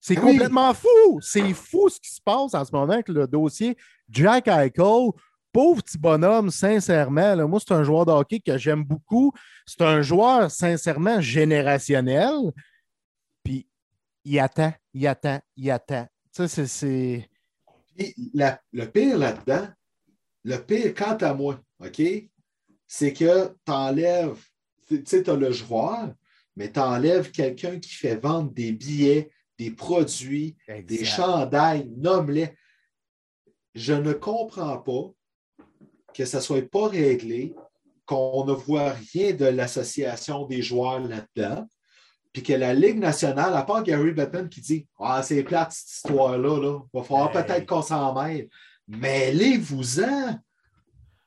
C'est 0.01 0.19
ah 0.19 0.21
complètement 0.21 0.75
fou. 0.75 1.21
C'est 1.21 1.53
fou 1.53 1.89
ce 1.89 2.01
qui 2.01 2.11
se 2.13 2.21
passe 2.23 2.55
en 2.55 2.65
ce 2.65 2.73
moment 2.73 2.93
avec 2.93 3.09
le 3.09 3.27
dossier 3.27 3.77
Jack 4.09 4.49
Eichel. 4.49 5.11
Pauvre 5.53 5.83
petit 5.83 5.99
bonhomme, 5.99 6.51
sincèrement. 6.51 7.49
moi, 7.49 7.59
c'est 7.61 7.75
un 7.75 7.83
joueur 7.83 8.07
de 8.07 8.13
hockey 8.13 8.39
que 8.39 8.57
j'aime 8.57 8.85
beaucoup. 8.85 9.33
C'est 9.67 9.83
un 9.83 10.01
joueur, 10.01 10.49
sincèrement, 10.51 11.21
générationnel. 11.21 12.53
Il 14.25 14.39
attend, 14.39 14.73
il 14.93 15.07
attend, 15.07 15.41
il 15.57 15.71
attend. 15.71 16.07
Ça, 16.31 16.47
c'est. 16.49 17.29
le 17.97 18.85
pire 18.87 19.19
là-dedans, 19.19 19.69
le 20.45 20.57
pire 20.59 20.95
quant 20.95 21.17
à 21.17 21.35
moi, 21.35 21.61
OK, 21.81 22.03
c'est 22.87 23.13
que 23.13 23.49
tu 23.49 23.73
enlèves, 23.73 24.43
tu 24.89 25.03
sais, 25.07 25.23
tu 25.23 25.31
as 25.31 25.37
le 25.37 25.53
joueur, 25.53 26.13
mais 26.57 26.71
tu 26.73 26.81
enlèves 26.81 27.31
quelqu'un 27.31 27.79
qui 27.79 27.91
fait 27.91 28.17
vendre 28.17 28.51
des 28.53 28.73
billets, 28.73 29.31
des 29.59 29.71
produits, 29.71 30.57
des 30.85 31.05
chandails, 31.05 31.89
nomme-les. 31.97 32.55
Je 33.75 33.93
ne 33.93 34.13
comprends 34.13 34.79
pas 34.79 35.13
que 36.15 36.25
ça 36.25 36.39
ne 36.39 36.43
soit 36.43 36.69
pas 36.69 36.89
réglé, 36.89 37.55
qu'on 38.05 38.45
ne 38.45 38.53
voit 38.53 38.91
rien 39.13 39.33
de 39.33 39.45
l'association 39.45 40.47
des 40.47 40.63
joueurs 40.63 41.01
là-dedans, 41.01 41.69
puis 42.33 42.43
que 42.43 42.53
la 42.53 42.75
Ligue 42.75 42.99
nationale, 42.99 43.55
à 43.55 43.63
part 43.63 43.83
Gary 43.83 44.13
Bettman 44.13 44.49
qui 44.49 44.61
dit 44.61 44.87
Ah, 44.99 45.23
c'est 45.23 45.43
plate 45.43 45.73
cette 45.73 45.91
histoire-là, 45.91 46.61
là. 46.61 46.81
il 46.93 46.99
va 46.99 47.05
falloir 47.05 47.33
peut-être 47.33 47.67
qu'on 47.67 47.83
s'en 47.83 48.15
mêle. 48.15 48.49
Mêlez-vous-en. 48.87 50.39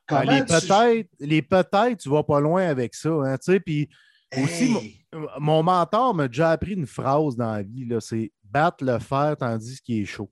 Ah, 0.08 0.26
les 0.26 0.44
peut-être, 0.44 1.10
les 1.20 1.42
peut-être, 1.42 1.98
tu 1.98 2.10
vas 2.10 2.24
pas 2.24 2.40
loin 2.40 2.68
avec 2.68 2.94
ça. 2.94 3.10
Hein, 3.10 3.38
puis 3.66 3.90
aussi, 4.38 5.00
mon, 5.40 5.64
mentor 5.64 6.14
m'a 6.14 6.28
déjà 6.28 6.52
appris 6.52 6.74
une 6.74 6.88
phrase 6.88 7.36
dans 7.36 7.54
la 7.54 7.64
vie, 7.64 7.88
c'est 8.00 8.32
battre 8.44 8.84
le 8.84 9.00
fer 9.00 9.36
tandis 9.38 9.82
qu'il 9.82 10.02
est 10.02 10.06
chaud. 10.06 10.30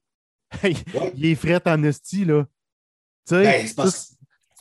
il 0.64 1.26
est 1.26 1.36
frais 1.36 1.62
en 1.66 1.82
là. 1.82 2.46
Ben, 3.30 3.68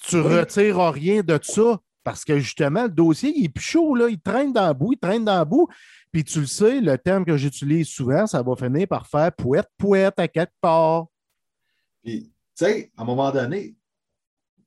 tu 0.03 0.17
ne 0.17 0.21
retires 0.21 0.93
rien 0.93 1.23
de 1.23 1.39
ça 1.43 1.81
parce 2.05 2.25
que 2.25 2.39
justement, 2.39 2.85
le 2.85 2.91
dossier, 2.91 3.33
il 3.37 3.45
est 3.47 3.49
plus 3.51 3.65
chaud, 3.65 3.95
là. 3.95 4.09
Il 4.09 4.21
traîne 4.21 4.53
dans 4.53 4.69
le 4.69 4.75
bout, 4.75 4.93
il 4.93 4.99
traîne 4.99 5.25
dans 5.25 5.39
le 5.39 5.45
bout. 5.45 5.69
Puis 6.13 6.25
tu 6.25 6.41
le 6.41 6.47
sais, 6.47 6.81
le 6.81 6.99
terme 6.99 7.25
que 7.25 7.37
j'utilise 7.37 7.89
souvent, 7.89 8.27
ça 8.27 8.43
va 8.43 8.57
finir 8.57 8.89
par 8.89 9.07
faire 9.07 9.33
poète, 9.33 9.69
poète 9.79 10.19
à 10.19 10.27
quelque 10.27 10.53
part. 10.61 11.07
Puis, 12.03 12.33
tu 12.57 12.65
sais, 12.65 12.91
à 12.97 13.03
un 13.03 13.05
moment 13.05 13.31
donné, 13.31 13.77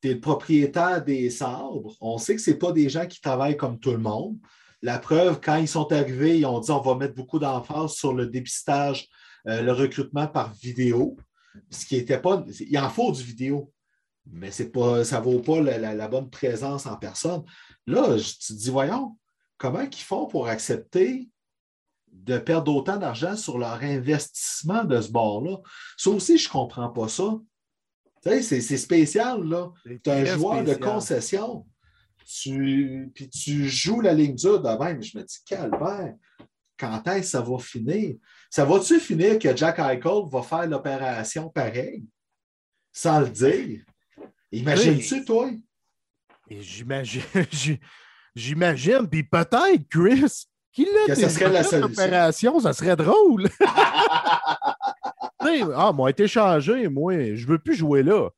tu 0.02 0.10
es 0.10 0.14
le 0.14 0.20
propriétaire 0.22 1.04
des 1.04 1.30
sabres. 1.30 1.96
On 2.00 2.18
sait 2.18 2.36
que 2.36 2.42
ce 2.42 2.52
pas 2.52 2.72
des 2.72 2.90
gens 2.90 3.08
qui 3.08 3.20
travaillent 3.20 3.58
comme 3.58 3.80
tout 3.80 3.92
le 3.92 3.98
monde. 3.98 4.38
La 4.82 5.00
preuve, 5.00 5.40
quand 5.42 5.56
ils 5.56 5.68
sont 5.68 5.92
arrivés, 5.92 6.40
ils 6.40 6.46
ont 6.46 6.60
dit 6.60 6.72
on 6.72 6.82
va 6.82 6.96
mettre 6.96 7.16
beaucoup 7.16 7.40
d'emphase 7.40 7.94
sur 7.94 8.14
le 8.14 8.28
dépistage, 8.28 9.08
euh, 9.48 9.62
le 9.62 9.72
recrutement 9.72 10.28
par 10.28 10.54
vidéo. 10.54 11.18
Ce 11.70 11.86
qui 11.86 11.96
n'était 11.96 12.20
pas. 12.20 12.44
Il 12.60 12.78
en 12.80 12.90
faut 12.90 13.12
du 13.12 13.24
vidéo, 13.24 13.72
mais 14.26 14.50
pas, 14.74 15.04
ça 15.04 15.20
ne 15.20 15.24
vaut 15.24 15.40
pas 15.40 15.62
la, 15.62 16.08
bonne 16.08 16.30
présence 16.30 16.86
en 16.86 16.98
personne. 16.98 17.44
Là, 17.86 18.18
tu 18.18 18.38
te 18.38 18.54
dis, 18.54 18.70
voyons, 18.70 19.18
comment 19.58 19.82
ils 19.82 19.96
font 19.96 20.28
pour 20.28 20.48
accepter 20.48 21.30
de 22.14 22.38
perdre 22.38 22.74
autant 22.74 22.98
d'argent 22.98 23.36
sur 23.36 23.58
leur 23.58 23.82
investissement 23.84 24.84
de 24.84 25.02
ce 25.02 25.12
bord-là? 25.12 25.58
Ça 25.98 26.10
aussi, 26.12 26.38
je 26.38 26.48
ne 26.48 26.52
comprends 26.52 26.90
pas 26.90 27.08
ça. 27.08 27.36
Tu 28.24 28.42
sais, 28.42 28.62
c'est 28.62 28.78
spécial, 28.78 29.44
là. 29.44 29.72
Tu 29.86 30.10
as 30.10 30.14
un 30.14 30.26
joueur 30.26 30.64
de 30.64 30.74
concession 30.76 31.66
tu, 32.26 33.12
puis 33.14 33.30
tu 33.30 33.68
joues 33.70 34.02
la 34.02 34.14
ligne 34.14 34.36
dure 34.36 34.62
de 34.62 34.84
même. 34.84 35.02
Je 35.02 35.18
me 35.18 35.24
dis, 35.24 35.44
calvaire, 35.46 36.16
quand 36.78 37.08
est-ce 37.08 37.20
que 37.20 37.26
ça 37.26 37.42
va 37.42 37.58
finir? 37.60 38.16
Ça 38.50 38.66
va-tu 38.66 39.00
finir 39.00 39.40
que 39.40 39.56
Jack 39.56 39.80
Eichel 39.80 40.24
va 40.32 40.42
faire 40.42 40.68
l'opération 40.68 41.50
pareil, 41.50 42.06
sans 42.92 43.22
le 43.22 43.30
dire? 43.30 43.82
Imagines-tu, 44.52 45.26
toi? 45.26 45.52
J'imagine, 46.50 47.24
j'imagine, 48.36 49.08
puis 49.10 49.24
peut-être, 49.24 49.88
Chris, 49.90 50.46
qu'il 50.74 50.88
a 51.10 51.16
ça 51.16 51.30
serait 51.30 51.50
la 52.10 52.32
ça 52.32 52.74
serait 52.74 52.96
drôle. 52.96 53.48
ah, 55.76 55.92
moi, 55.94 56.10
été 56.10 56.28
changé, 56.28 56.88
moi, 56.88 57.36
je 57.36 57.48
veux 57.48 57.60
plus 57.60 57.76
jouer 57.76 58.04
là. 58.04 58.30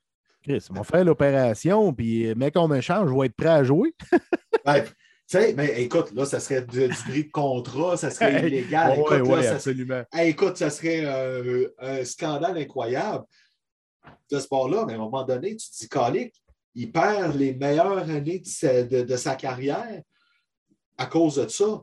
Chris, 0.44 0.66
on 0.70 0.76
va 0.76 0.84
faire 0.84 1.04
l'opération, 1.04 1.92
puis 1.94 2.28
euh, 2.28 2.36
mec, 2.36 2.54
on 2.56 2.68
m'échange, 2.68 3.10
je 3.10 3.16
vais 3.16 3.26
être 3.28 3.36
prêt 3.36 3.50
à 3.50 3.64
jouer. 3.64 3.96
tu 4.12 4.18
sais, 5.26 5.54
mais 5.54 5.82
écoute, 5.82 6.12
là, 6.14 6.26
ça 6.26 6.40
serait 6.40 6.62
du, 6.62 6.88
du 6.88 7.24
de 7.24 7.32
contrat, 7.32 7.98
ça 7.98 8.12
serait 8.12 8.48
illégal. 8.48 9.00
Oui, 9.10 9.18
oui, 9.22 9.48
absolument. 9.48 10.04
écoute, 10.20 10.58
ça 10.58 10.70
serait 10.70 11.04
euh, 11.04 11.74
un 11.80 12.06
scandale 12.06 12.60
incroyable 12.60 13.26
de 14.30 14.38
ce 14.38 14.44
sport-là, 14.44 14.86
mais 14.86 14.94
à 14.94 14.98
un 14.98 15.00
moment 15.00 15.24
donné, 15.24 15.56
tu 15.56 15.68
te 15.70 15.78
dis, 15.78 15.90
Calique, 15.90 16.36
il 16.76 16.92
perd 16.92 17.36
les 17.36 17.54
meilleures 17.56 18.10
années 18.10 18.40
de 18.40 19.16
sa, 19.16 19.36
carrière 19.36 20.02
à 20.98 21.06
cause 21.08 21.38
de 21.38 21.48
ça. 21.48 21.82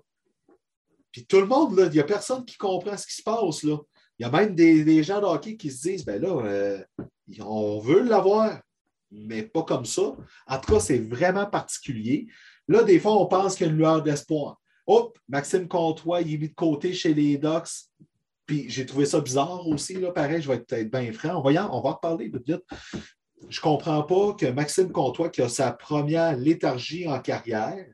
Puis 1.12 1.26
tout 1.26 1.40
le 1.40 1.46
monde, 1.46 1.74
il 1.78 1.90
n'y 1.90 2.00
a 2.00 2.04
personne 2.04 2.44
qui 2.44 2.56
comprend 2.56 2.96
ce 2.96 3.06
qui 3.06 3.14
se 3.14 3.22
passe. 3.22 3.62
Il 3.62 3.78
y 4.18 4.24
a 4.24 4.30
même 4.30 4.54
des, 4.54 5.02
gens 5.02 5.20
de 5.20 5.26
hockey 5.26 5.56
qui 5.56 5.70
se 5.70 5.88
disent, 5.88 6.04
ben 6.04 6.20
là, 6.20 6.42
euh, 6.44 6.82
on 7.40 7.78
veut 7.80 8.02
l'avoir, 8.02 8.60
mais 9.10 9.42
pas 9.42 9.62
comme 9.62 9.84
ça. 9.84 10.16
En 10.46 10.58
tout 10.58 10.72
cas, 10.72 10.80
c'est 10.80 10.98
vraiment 10.98 11.46
particulier. 11.46 12.26
Là, 12.66 12.82
des 12.82 12.98
fois, 12.98 13.12
on 13.20 13.26
pense 13.26 13.54
qu'il 13.54 13.66
y 13.66 13.68
a 13.68 13.72
une 13.72 13.78
lueur 13.78 14.02
d'espoir. 14.02 14.58
Hop, 14.86 15.18
Maxime 15.28 15.68
Comtois, 15.68 16.22
il 16.22 16.34
est 16.34 16.38
mis 16.38 16.48
de 16.48 16.54
côté 16.54 16.94
chez 16.94 17.12
les 17.12 17.36
Ducks. 17.36 17.68
Puis 18.46 18.68
j'ai 18.68 18.86
trouvé 18.86 19.06
ça 19.06 19.20
bizarre 19.20 19.66
aussi, 19.68 19.94
là, 19.94 20.10
pareil, 20.10 20.42
je 20.42 20.48
vais 20.48 20.64
être 20.68 20.90
bien 20.90 21.12
franc. 21.12 21.36
On 21.36 21.50
va, 21.50 21.72
on 21.72 21.80
va 21.80 21.90
reparler 21.92 22.28
vite, 22.28 22.46
vite. 22.46 22.62
Je 23.48 23.58
ne 23.58 23.62
comprends 23.62 24.02
pas 24.02 24.34
que 24.34 24.46
Maxime 24.46 24.90
Comtois, 24.90 25.28
qui 25.28 25.42
a 25.42 25.48
sa 25.48 25.72
première 25.72 26.36
léthargie 26.36 27.08
en 27.08 27.20
carrière, 27.20 27.86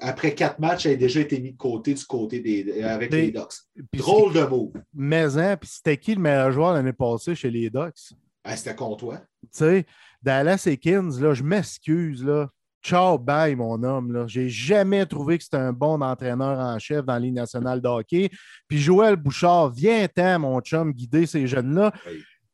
après 0.00 0.34
quatre 0.34 0.58
matchs, 0.58 0.86
ait 0.86 0.96
déjà 0.96 1.20
été 1.20 1.38
mis 1.40 1.52
de 1.52 1.56
côté 1.56 1.94
du 1.94 2.04
côté 2.04 2.40
des, 2.40 2.82
avec 2.82 3.12
les 3.12 3.30
Ducks. 3.30 3.52
Drôle 3.92 4.32
de 4.32 4.42
mot. 4.42 4.72
Mais 4.94 5.36
hein, 5.36 5.56
puis 5.56 5.68
c'était 5.70 5.96
qui 5.96 6.14
le 6.14 6.20
meilleur 6.20 6.50
joueur 6.50 6.72
l'année 6.72 6.92
passée 6.92 7.34
chez 7.34 7.50
les 7.50 7.68
Ducks? 7.68 8.14
Ah, 8.42 8.56
c'était 8.56 8.74
Comtois. 8.74 9.18
Tu 9.42 9.48
sais, 9.52 9.86
Dallas 10.22 10.66
Kings, 10.80 11.20
là, 11.20 11.34
je 11.34 11.42
m'excuse, 11.42 12.24
là. 12.24 12.48
ciao, 12.82 13.18
bye, 13.18 13.54
mon 13.54 13.82
homme. 13.82 14.24
Je 14.28 14.40
n'ai 14.40 14.48
jamais 14.48 15.04
trouvé 15.04 15.36
que 15.36 15.44
c'était 15.44 15.56
un 15.56 15.72
bon 15.72 16.00
entraîneur 16.00 16.58
en 16.58 16.78
chef 16.78 17.04
dans 17.04 17.18
la 17.18 17.30
nationale 17.30 17.80
de 17.80 17.88
hockey. 17.88 18.30
Puis 18.68 18.78
Joël 18.78 19.16
Bouchard, 19.16 19.70
viens-t'en, 19.70 20.38
mon 20.38 20.60
chum, 20.60 20.92
guider 20.92 21.26
ces 21.26 21.46
jeunes-là. 21.46 21.92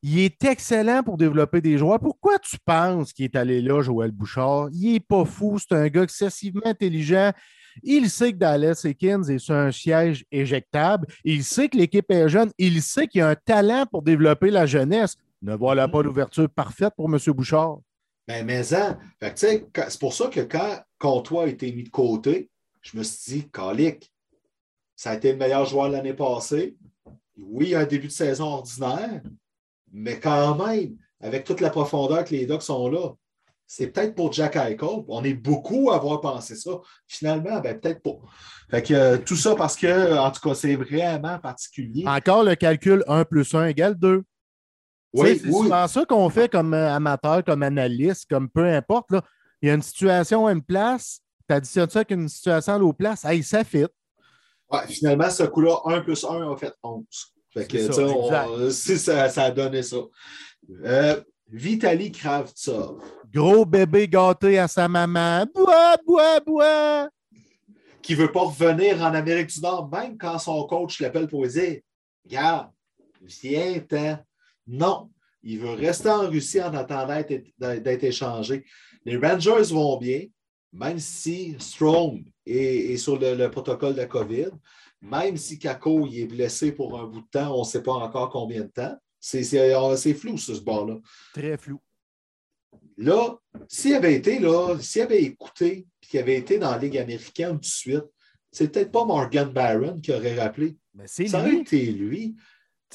Il 0.03 0.19
est 0.19 0.43
excellent 0.45 1.03
pour 1.05 1.17
développer 1.17 1.61
des 1.61 1.79
joueurs. 1.79 2.01
Pourquoi 2.01 2.39
tu 2.41 2.57
penses 2.65 3.13
qu'il 3.13 3.25
est 3.27 3.37
allé 3.37 3.63
là, 3.63 3.83
Joël 3.83 4.11
Bouchard? 4.11 4.69
Il 4.73 4.95
n'est 4.95 5.01
pas 5.01 5.25
fou, 5.25 5.59
c'est 5.61 5.77
un 5.77 5.87
gars 5.89 6.03
excessivement 6.03 6.67
intelligent. 6.67 7.33
Il 7.83 8.11
sait 8.11 8.33
que 8.33 8.39
Dallas 8.39 8.83
Ekins 8.85 9.23
est 9.23 9.39
sur 9.39 9.55
un 9.55 9.71
siège 9.71 10.25
éjectable. 10.33 11.07
Il 11.25 11.45
sait 11.45 11.69
que 11.69 11.77
l'équipe 11.77 12.11
est 12.11 12.29
jeune. 12.29 12.51
Il 12.59 12.83
sait 12.83 13.07
qu'il 13.07 13.23
a 13.23 13.29
un 13.29 13.37
talent 13.37 13.87
pour 13.91 14.03
développer 14.03 14.51
la 14.51 14.67
jeunesse. 14.67 15.17
Ne 15.41 15.55
voilà 15.55 15.89
pas 15.89 16.03
l'ouverture 16.03 16.51
parfaite 16.51 16.93
pour 16.97 17.09
M. 17.13 17.19
Bouchard. 17.29 17.79
Ben, 18.29 18.45
mais 18.45 18.63
c'est 18.65 19.99
pour 20.01 20.15
ça 20.15 20.27
que 20.27 20.41
quand 20.41 20.81
Comtois 20.99 21.45
a 21.45 21.47
été 21.47 21.73
mis 21.73 21.85
de 21.85 21.89
côté, 21.89 22.51
je 22.81 22.99
me 22.99 23.03
suis 23.03 23.33
dit, 23.33 23.51
Calic, 23.51 24.13
ça 24.97 25.11
a 25.11 25.15
été 25.15 25.33
le 25.33 25.39
meilleur 25.39 25.65
joueur 25.65 25.89
l'année 25.89 26.15
passée. 26.15 26.77
Oui, 27.39 27.69
il 27.69 27.75
a 27.75 27.81
un 27.81 27.87
début 27.87 28.09
de 28.09 28.13
saison 28.13 28.45
ordinaire, 28.45 29.23
mais 29.93 30.19
quand 30.19 30.55
même, 30.67 30.97
avec 31.21 31.45
toute 31.45 31.61
la 31.61 31.71
profondeur 31.71 32.25
que 32.25 32.31
les 32.31 32.47
Ducks 32.47 32.63
sont 32.63 32.89
là, 32.89 33.11
c'est 33.67 33.87
peut-être 33.87 34.15
pour 34.15 34.31
Jack 34.33 34.57
Eichel. 34.57 35.05
On 35.09 35.25
est 35.25 35.35
beaucoup 35.35 35.91
à 35.91 35.97
avoir 35.97 36.21
pensé 36.21 36.57
ça. 36.57 36.73
Finalement, 37.07 37.59
ben, 37.61 37.81
peut-être 37.81 38.03
pas. 38.03 38.19
Fait 38.71 38.83
que 38.83 38.93
euh, 38.93 39.19
tout 39.19 39.37
ça 39.37 39.55
parce 39.55 39.77
que, 39.77 40.19
en 40.19 40.31
tout 40.31 40.47
cas, 40.47 40.55
c'est 40.55 40.77
vraiment 40.77 41.39
particulier. 41.39 42.05
Encore 42.07 42.45
le 42.45 42.55
calcul 42.55 43.03
1 43.07 43.25
plus 43.25 43.55
1 43.55 43.69
égale 43.69 43.95
2. 43.95 44.25
Oui, 45.15 45.39
c'est 45.39 45.51
souvent 45.51 45.87
ça 45.89 46.05
qu'on 46.05 46.29
fait 46.29 46.51
comme 46.51 46.75
euh, 46.75 46.95
amateur, 46.95 47.43
comme 47.45 47.63
analyste, 47.63 48.27
comme 48.29 48.51
peu 48.51 48.67
importe. 48.67 49.11
Là. 49.11 49.23
Il 49.63 49.69
y 49.69 49.71
a 49.71 49.75
une 49.75 49.83
situation 49.83 50.47
à 50.47 50.53
une 50.53 50.63
place, 50.63 51.21
tu 51.49 51.55
additionnes 51.55 51.89
ça 51.89 52.01
avec 52.01 52.11
une 52.11 52.29
situation 52.29 52.75
à 52.75 52.79
l'autre 52.79 52.99
place, 52.99 53.25
hey, 53.25 53.43
ça 53.43 53.65
fit. 53.65 53.87
Ouais, 54.71 54.87
finalement, 54.89 55.31
ce 55.31 55.45
coup-là, 55.45 55.77
1 55.87 56.01
plus 56.01 56.25
1 56.25 56.53
a 56.53 56.57
fait 56.57 56.75
11. 56.83 57.05
Fait 57.53 57.67
que, 57.67 57.93
ça, 57.93 58.71
si 58.71 58.99
ça, 58.99 59.29
ça, 59.29 59.45
a 59.45 59.51
donné 59.51 59.83
ça. 59.83 59.97
Euh, 60.85 61.21
Vitali 61.51 62.11
Kravtsov. 62.11 63.03
Gros 63.33 63.67
bébé 63.67 64.09
gâté 64.09 64.59
à 64.59 64.69
sa 64.69 64.89
maman. 64.89 65.45
Bois, 65.55 65.97
bois, 66.07 66.41
bois. 66.41 67.09
Qui 68.01 68.13
ne 68.15 68.19
veut 68.19 68.33
pas 68.33 68.45
revenir 68.45 69.03
en 69.03 69.15
Amérique 69.15 69.49
du 69.49 69.61
Nord, 69.61 69.89
même 69.91 70.17
quand 70.17 70.39
son 70.39 70.65
coach 70.67 71.01
l'appelle 71.01 71.29
pour 71.29 71.47
dire 71.47 71.81
Regarde, 72.25 72.71
viens-t'en. 73.21 74.19
Non, 74.67 75.11
il 75.43 75.59
veut 75.59 75.73
rester 75.73 76.09
en 76.09 76.29
Russie 76.29 76.63
en 76.63 76.75
attendant 76.75 77.23
d'être 77.59 78.05
échangé. 78.05 78.65
Les 79.05 79.17
Rangers 79.17 79.73
vont 79.73 79.99
bien, 79.99 80.27
même 80.73 80.99
si 80.99 81.57
Strom 81.59 82.25
est, 82.47 82.97
sur 82.97 83.19
le, 83.19 83.49
protocole 83.49 83.95
de 83.95 83.99
la 83.99 84.07
COVID, 84.07 84.51
même 85.03 85.37
si 85.37 85.59
Kako 85.59 86.07
est 86.07 86.27
blessé 86.27 86.73
pour 86.73 86.99
un 86.99 87.05
bout 87.05 87.21
de 87.23 87.27
temps, 87.27 87.55
on 87.55 87.61
ne 87.61 87.65
sait 87.65 87.83
pas 87.83 87.93
encore 87.93 88.31
combien 88.31 88.63
de 88.63 88.69
temps. 88.69 88.97
C'est 89.19 90.15
flou, 90.15 90.39
ce 90.39 90.53
bord-là. 90.61 90.99
Très 91.35 91.57
flou. 91.57 91.81
Là, 92.97 93.37
s'il 93.69 93.95
avait 93.95 94.15
été 94.15 94.39
là, 94.39 94.77
s'il 94.81 95.03
avait 95.03 95.23
écouté, 95.23 95.87
et 96.03 96.07
qu'il 96.07 96.21
avait 96.21 96.37
été 96.37 96.59
dans 96.59 96.71
la 96.71 96.79
Ligue 96.79 96.99
américaine 96.99 97.55
tout 97.55 97.61
de 97.61 97.65
suite, 97.65 98.05
c'est 98.51 98.71
peut-être 98.71 98.93
pas 98.93 99.05
Morgan 99.05 99.49
Barron 99.51 100.01
qui 100.01 100.13
aurait 100.13 100.39
rappelé. 100.41 100.77
Mais 100.95 101.05
c'est 101.07 101.27
Ça 101.27 101.41
aurait 101.41 101.57
été 101.57 101.87
lui. 101.87 102.37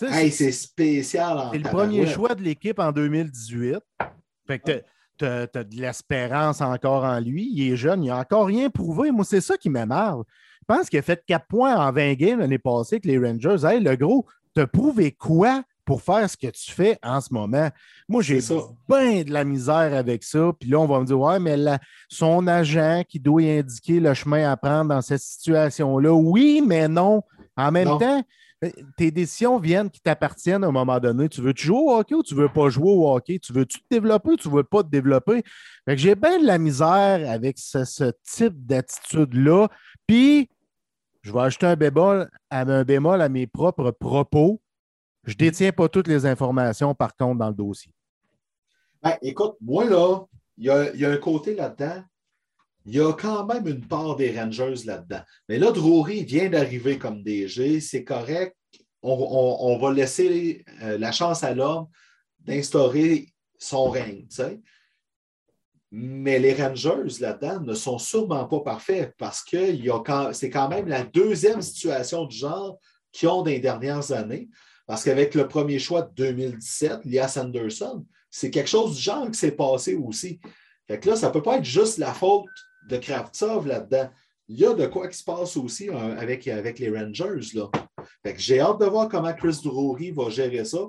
Hey, 0.01 0.31
c'est 0.31 0.51
spécial. 0.51 1.49
C'est 1.51 1.57
le 1.57 1.69
premier 1.69 2.05
choix 2.05 2.35
de 2.35 2.43
l'équipe 2.43 2.79
en 2.79 2.91
2018. 2.91 3.79
Fait 4.45 4.59
que 4.59 4.83
tu 5.17 5.25
as, 5.25 5.47
de 5.47 5.75
l'espérance 5.75 6.61
encore 6.61 7.03
en 7.03 7.19
lui. 7.19 7.49
Il 7.51 7.73
est 7.73 7.75
jeune, 7.75 8.03
il 8.03 8.07
n'a 8.07 8.19
encore 8.19 8.45
rien 8.45 8.69
prouvé. 8.69 9.11
Moi, 9.11 9.25
c'est 9.25 9.41
ça 9.41 9.57
qui 9.57 9.69
m'énerve. 9.69 10.23
Je 10.69 10.75
pense 10.75 10.89
qu'il 10.89 10.99
a 10.99 11.01
fait 11.01 11.23
4 11.25 11.45
points 11.47 11.75
en 11.75 11.91
20 11.93 12.13
games 12.15 12.39
l'année 12.39 12.57
passée 12.57 12.95
avec 12.95 13.05
les 13.05 13.17
Rangers. 13.17 13.65
Hey, 13.65 13.79
le 13.79 13.95
gros, 13.95 14.25
t'as 14.53 14.67
prouvé 14.67 15.13
quoi 15.13 15.63
pour 15.85 16.01
faire 16.01 16.29
ce 16.29 16.35
que 16.35 16.47
tu 16.47 16.71
fais 16.71 16.99
en 17.01 17.21
ce 17.21 17.33
moment? 17.33 17.69
Moi, 18.09 18.21
j'ai 18.21 18.39
bien 18.89 19.23
de 19.23 19.31
la 19.31 19.45
misère 19.45 19.93
avec 19.93 20.23
ça. 20.23 20.51
Puis 20.59 20.69
là, 20.69 20.79
on 20.79 20.85
va 20.85 20.99
me 20.99 21.05
dire, 21.05 21.17
ouais, 21.17 21.39
mais 21.39 21.55
son 22.09 22.47
agent 22.47 23.03
qui 23.07 23.19
doit 23.19 23.43
y 23.43 23.59
indiquer 23.59 24.01
le 24.01 24.13
chemin 24.13 24.51
à 24.51 24.57
prendre 24.57 24.89
dans 24.89 25.01
cette 25.01 25.21
situation-là, 25.21 26.11
oui, 26.11 26.61
mais 26.65 26.89
non. 26.89 27.23
En 27.55 27.71
même 27.71 27.97
temps, 27.97 28.21
euh, 28.63 28.71
tes 28.97 29.11
décisions 29.11 29.59
viennent 29.59 29.89
qui 29.89 30.01
t'appartiennent 30.01 30.63
à 30.63 30.67
un 30.67 30.71
moment 30.71 30.99
donné. 30.99 31.29
Tu 31.29 31.41
veux-tu 31.41 31.67
jouer 31.67 31.77
au 31.77 31.91
hockey 31.91 32.15
ou 32.15 32.23
tu 32.23 32.33
ne 32.33 32.41
veux 32.41 32.49
pas 32.49 32.69
jouer 32.69 32.89
au 32.89 33.15
hockey? 33.15 33.39
Tu 33.39 33.53
veux-tu 33.53 33.79
te 33.79 33.85
développer 33.89 34.31
ou 34.31 34.35
tu 34.35 34.49
ne 34.49 34.53
veux 34.53 34.63
pas 34.63 34.83
te 34.83 34.89
développer? 34.89 35.43
j'ai 35.87 36.15
bien 36.15 36.39
de 36.39 36.45
la 36.45 36.57
misère 36.57 37.29
avec 37.29 37.57
ce, 37.59 38.11
type 38.23 38.65
d'attitude-là. 38.65 39.69
Puis, 40.07 40.49
je 41.27 41.33
vais 41.33 41.41
ajouter 41.41 41.65
un 41.65 41.75
bémol, 41.75 42.29
un 42.51 42.83
bémol 42.85 43.21
à 43.21 43.27
mes 43.27 43.47
propres 43.47 43.91
propos. 43.91 44.61
Je 45.25 45.33
ne 45.33 45.37
détiens 45.37 45.73
pas 45.73 45.89
toutes 45.89 46.07
les 46.07 46.25
informations, 46.25 46.95
par 46.95 47.17
contre, 47.17 47.39
dans 47.39 47.49
le 47.49 47.53
dossier. 47.53 47.91
Ben, 49.03 49.17
écoute, 49.21 49.55
moi, 49.59 49.83
là, 49.83 50.21
il 50.57 50.65
y 50.65 51.05
a, 51.05 51.09
un 51.09 51.17
côté 51.17 51.53
là-dedans. 51.53 52.01
Il 52.85 52.95
y 52.95 53.01
a 53.01 53.11
quand 53.11 53.45
même 53.45 53.67
une 53.67 53.85
part 53.85 54.15
des 54.15 54.39
Rangers 54.39 54.85
là-dedans. 54.85 55.19
Mais 55.49 55.59
là, 55.59 55.73
Drury 55.73 56.23
vient 56.23 56.49
d'arriver 56.49 56.97
comme 56.97 57.21
DG. 57.23 57.81
C'est 57.81 58.05
correct. 58.05 58.55
On, 59.01 59.77
va 59.81 59.91
laisser 59.91 60.63
euh, 60.81 60.97
la 60.97 61.11
chance 61.11 61.43
à 61.43 61.53
l'homme 61.53 61.87
d'instaurer 62.39 63.33
son 63.59 63.89
règne. 63.89 64.25
Mais 65.91 66.39
les 66.39 66.53
Rangers 66.53 67.19
là-dedans 67.21 67.61
ne 67.61 67.73
sont 67.73 67.97
sûrement 67.97 68.45
pas 68.45 68.59
parfaits 68.59 69.13
parce 69.17 69.43
que 69.43 69.73
c'est 70.33 70.49
quand 70.49 70.67
même 70.67 70.87
la 70.87 71.03
deuxième 71.03 71.61
situation 71.61 72.25
du 72.25 72.35
genre 72.35 72.77
qu'ils 73.11 73.29
ont 73.29 73.41
dans 73.41 73.51
les 73.51 73.59
dernières 73.59 74.11
années. 74.11 74.49
Parce 74.85 75.03
qu'avec 75.03 75.35
le 75.35 75.47
premier 75.47 75.79
choix 75.79 76.01
de 76.01 76.13
2017, 76.15 77.05
Lias 77.05 77.37
Anderson, 77.41 78.05
c'est 78.29 78.51
quelque 78.51 78.69
chose 78.69 78.95
du 78.95 79.01
genre 79.01 79.29
qui 79.29 79.37
s'est 79.37 79.51
passé 79.51 79.95
aussi. 79.95 80.39
Fait 80.87 81.03
là, 81.05 81.15
ça 81.15 81.27
ne 81.27 81.33
peut 81.33 81.41
pas 81.41 81.57
être 81.57 81.65
juste 81.65 81.97
la 81.97 82.13
faute 82.13 82.45
de 82.89 82.97
Kravtsov 82.97 83.67
là-dedans. 83.67 84.09
Il 84.47 84.59
y 84.59 84.65
a 84.65 84.73
de 84.73 84.85
quoi 84.85 85.09
qui 85.09 85.17
se 85.17 85.23
passe 85.25 85.57
aussi 85.57 85.89
hein, 85.89 86.15
avec, 86.17 86.47
avec 86.47 86.79
les 86.79 86.89
Rangers. 86.89 87.41
J'ai 88.37 88.59
hâte 88.61 88.79
de 88.79 88.85
voir 88.85 89.09
comment 89.09 89.33
Chris 89.33 89.59
Drury 89.61 90.11
va 90.11 90.29
gérer 90.29 90.63
ça. 90.63 90.79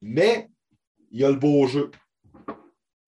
Mais 0.00 0.48
il 1.10 1.20
y 1.20 1.24
a 1.24 1.30
le 1.30 1.36
beau 1.36 1.66
jeu. 1.66 1.90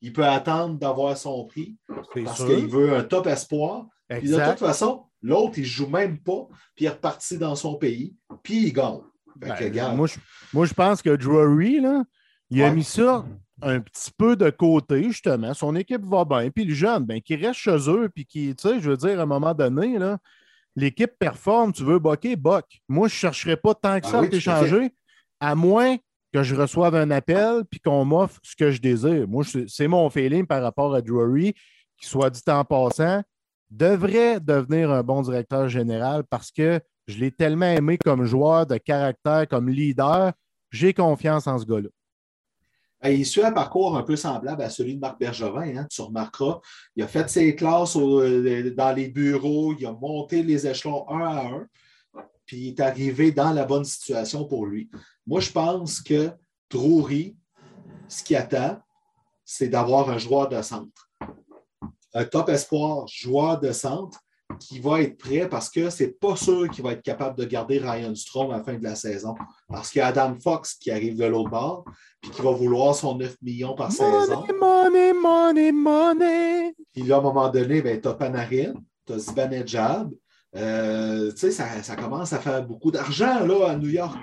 Il 0.04 0.12
peut 0.12 0.26
attendre 0.26 0.78
d'avoir 0.78 1.16
son 1.16 1.46
prix 1.46 1.78
parce 1.88 2.44
qu'il 2.44 2.68
veut 2.68 2.94
un 2.94 3.04
top 3.04 3.26
espoir. 3.26 3.86
Puis 4.06 4.28
de 4.28 4.36
toute 4.36 4.58
façon, 4.58 5.06
l'autre, 5.22 5.54
il 5.56 5.62
ne 5.62 5.66
joue 5.66 5.86
même 5.86 6.18
pas, 6.18 6.46
puis 6.76 6.84
il 6.84 6.86
est 6.88 6.90
reparti 6.90 7.38
dans 7.38 7.56
son 7.56 7.76
pays, 7.76 8.14
puis 8.42 8.66
il 8.66 8.72
gagne. 8.74 9.00
Ben, 9.36 9.96
moi, 9.96 10.06
je, 10.06 10.16
moi, 10.52 10.66
je 10.66 10.74
pense 10.74 11.00
que 11.00 11.16
Drury, 11.16 11.80
là, 11.80 12.04
il 12.50 12.62
a 12.62 12.70
mis 12.70 12.84
ça 12.84 13.24
un 13.62 13.80
petit 13.80 14.10
peu 14.14 14.36
de 14.36 14.50
côté, 14.50 15.04
justement. 15.04 15.54
Son 15.54 15.74
équipe 15.74 16.04
va 16.04 16.26
bien. 16.26 16.50
Puis 16.50 16.66
le 16.66 16.74
jeune, 16.74 17.06
ben, 17.06 17.22
qui 17.22 17.34
reste 17.36 17.60
chez 17.60 17.88
eux, 17.88 18.10
puis 18.14 18.26
qui, 18.26 18.54
tu 18.54 18.68
sais, 18.68 18.80
je 18.80 18.90
veux 18.90 18.98
dire, 18.98 19.18
à 19.18 19.22
un 19.22 19.26
moment 19.26 19.54
donné, 19.54 19.98
là, 19.98 20.18
l'équipe 20.76 21.12
performe, 21.18 21.72
tu 21.72 21.82
veux 21.82 21.98
boquer, 21.98 22.36
boc. 22.36 22.66
Moi, 22.90 23.08
je 23.08 23.14
ne 23.14 23.18
chercherai 23.18 23.56
pas 23.56 23.74
tant 23.74 23.98
que 24.00 24.06
ah 24.08 24.10
ça 24.10 24.20
à 24.20 24.26
t'échanger, 24.26 24.90
à 25.40 25.54
moins 25.54 25.96
que 26.34 26.42
je 26.42 26.56
reçoive 26.56 26.96
un 26.96 27.12
appel 27.12 27.62
puis 27.70 27.78
qu'on 27.78 28.04
m'offre 28.04 28.40
ce 28.42 28.56
que 28.56 28.72
je 28.72 28.80
désire. 28.80 29.28
Moi, 29.28 29.44
c'est 29.68 29.86
mon 29.86 30.10
feeling 30.10 30.44
par 30.44 30.60
rapport 30.60 30.92
à 30.92 31.00
Drury, 31.00 31.54
qui, 31.96 32.08
soit 32.08 32.28
dit 32.28 32.42
en 32.48 32.64
passant, 32.64 33.22
devrait 33.70 34.40
devenir 34.40 34.90
un 34.90 35.04
bon 35.04 35.22
directeur 35.22 35.68
général 35.68 36.24
parce 36.28 36.50
que 36.50 36.80
je 37.06 37.18
l'ai 37.18 37.30
tellement 37.30 37.66
aimé 37.66 37.98
comme 37.98 38.24
joueur 38.24 38.66
de 38.66 38.76
caractère, 38.78 39.46
comme 39.48 39.68
leader. 39.68 40.32
J'ai 40.72 40.92
confiance 40.92 41.46
en 41.46 41.56
ce 41.56 41.66
gars-là. 41.66 41.90
Il 43.12 43.24
suit 43.24 43.44
un 43.44 43.52
parcours 43.52 43.96
un 43.96 44.02
peu 44.02 44.16
semblable 44.16 44.62
à 44.62 44.70
celui 44.70 44.96
de 44.96 45.00
Marc 45.00 45.20
Bergevin, 45.20 45.76
hein, 45.76 45.86
tu 45.88 46.00
remarqueras. 46.00 46.58
Il 46.96 47.04
a 47.04 47.06
fait 47.06 47.30
ses 47.30 47.54
classes 47.54 47.96
euh, 47.96 48.74
dans 48.76 48.92
les 48.92 49.08
bureaux, 49.08 49.72
il 49.78 49.86
a 49.86 49.92
monté 49.92 50.42
les 50.42 50.66
échelons 50.66 51.08
un 51.10 51.20
à 51.20 51.46
un, 51.46 51.66
puis 52.44 52.56
il 52.56 52.68
est 52.70 52.80
arrivé 52.80 53.30
dans 53.30 53.52
la 53.52 53.66
bonne 53.66 53.84
situation 53.84 54.46
pour 54.46 54.66
lui. 54.66 54.90
Moi, 55.26 55.40
je 55.40 55.50
pense 55.50 56.00
que 56.00 56.30
Drury, 56.70 57.36
ce 58.08 58.22
qu'il 58.22 58.36
attend, 58.36 58.78
c'est 59.44 59.68
d'avoir 59.68 60.10
un 60.10 60.18
joueur 60.18 60.48
de 60.48 60.60
centre. 60.62 61.10
Un 62.14 62.24
top 62.24 62.48
espoir, 62.48 63.06
joueur 63.08 63.60
de 63.60 63.72
centre, 63.72 64.18
qui 64.58 64.78
va 64.78 65.00
être 65.00 65.16
prêt 65.16 65.48
parce 65.48 65.68
que 65.68 65.90
c'est 65.90 66.18
pas 66.18 66.36
sûr 66.36 66.68
qu'il 66.70 66.84
va 66.84 66.92
être 66.92 67.02
capable 67.02 67.38
de 67.38 67.44
garder 67.44 67.78
Ryan 67.78 68.14
Strom 68.14 68.50
à 68.50 68.58
la 68.58 68.62
fin 68.64 68.74
de 68.74 68.84
la 68.84 68.94
saison. 68.94 69.34
Parce 69.68 69.90
qu'il 69.90 70.00
y 70.00 70.02
a 70.02 70.08
Adam 70.08 70.36
Fox 70.42 70.74
qui 70.74 70.90
arrive 70.90 71.16
de 71.16 71.24
l'autre 71.24 71.50
bord, 71.50 71.84
puis 72.20 72.30
qui 72.30 72.42
va 72.42 72.52
vouloir 72.52 72.94
son 72.94 73.16
9 73.16 73.36
millions 73.42 73.74
par 73.74 73.90
saison. 73.90 74.44
Money, 74.60 75.12
money, 75.12 75.72
money. 75.72 76.74
Puis 76.92 77.02
là, 77.02 77.16
à 77.16 77.18
un 77.18 77.22
moment 77.22 77.48
donné, 77.48 77.82
ben, 77.82 78.00
tu 78.00 78.08
as 78.08 78.14
Panarin, 78.14 78.74
tu 79.06 79.12
as 79.12 79.18
Zibanejad. 79.18 80.10
Euh, 80.56 81.32
tu 81.32 81.50
sais, 81.50 81.50
ça, 81.50 81.96
commence 81.96 82.32
à 82.32 82.38
faire 82.38 82.64
beaucoup 82.64 82.92
d'argent 82.92 83.40
là, 83.40 83.70
à 83.70 83.76
New 83.76 83.88
York. 83.88 84.16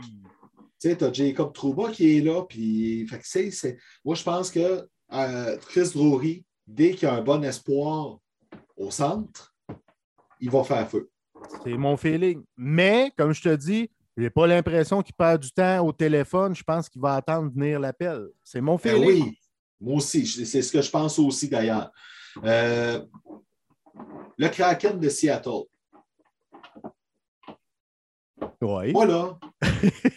Tu 0.81 0.89
sais, 0.89 0.97
tu 0.97 1.03
as 1.03 1.13
Jacob 1.13 1.53
Trouba 1.53 1.91
qui 1.91 2.17
est 2.17 2.21
là. 2.21 2.41
Puis, 2.43 3.07
fait 3.07 3.77
moi, 4.03 4.15
je 4.15 4.23
pense 4.23 4.49
que 4.49 4.87
euh, 5.13 5.57
Chris 5.67 5.91
Drury, 5.93 6.43
dès 6.65 6.91
qu'il 6.91 7.03
y 7.03 7.11
a 7.11 7.13
un 7.13 7.21
bon 7.21 7.43
espoir 7.43 8.17
au 8.75 8.89
centre, 8.89 9.53
il 10.39 10.49
va 10.49 10.63
faire 10.63 10.89
feu. 10.89 11.09
C'est 11.63 11.77
mon 11.77 11.95
feeling. 11.97 12.43
Mais, 12.57 13.11
comme 13.15 13.31
je 13.33 13.41
te 13.43 13.55
dis, 13.55 13.91
je 14.17 14.23
n'ai 14.23 14.29
pas 14.31 14.47
l'impression 14.47 15.03
qu'il 15.03 15.13
perd 15.13 15.41
du 15.41 15.51
temps 15.51 15.85
au 15.85 15.91
téléphone. 15.91 16.55
Je 16.55 16.63
pense 16.63 16.89
qu'il 16.89 17.01
va 17.01 17.15
attendre 17.15 17.51
venir 17.51 17.79
l'appel. 17.79 18.29
C'est 18.43 18.61
mon 18.61 18.77
Ben 18.77 18.95
feeling. 18.95 19.05
oui, 19.05 19.39
moi 19.79 19.97
aussi. 19.97 20.25
C'est 20.25 20.63
ce 20.63 20.71
que 20.71 20.81
je 20.81 20.89
pense 20.89 21.19
aussi 21.19 21.47
d'ailleurs. 21.47 21.91
Euh, 22.43 23.05
le 24.37 24.49
Kraken 24.49 24.99
de 24.99 25.09
Seattle. 25.09 25.65
Voilà. 28.61 29.37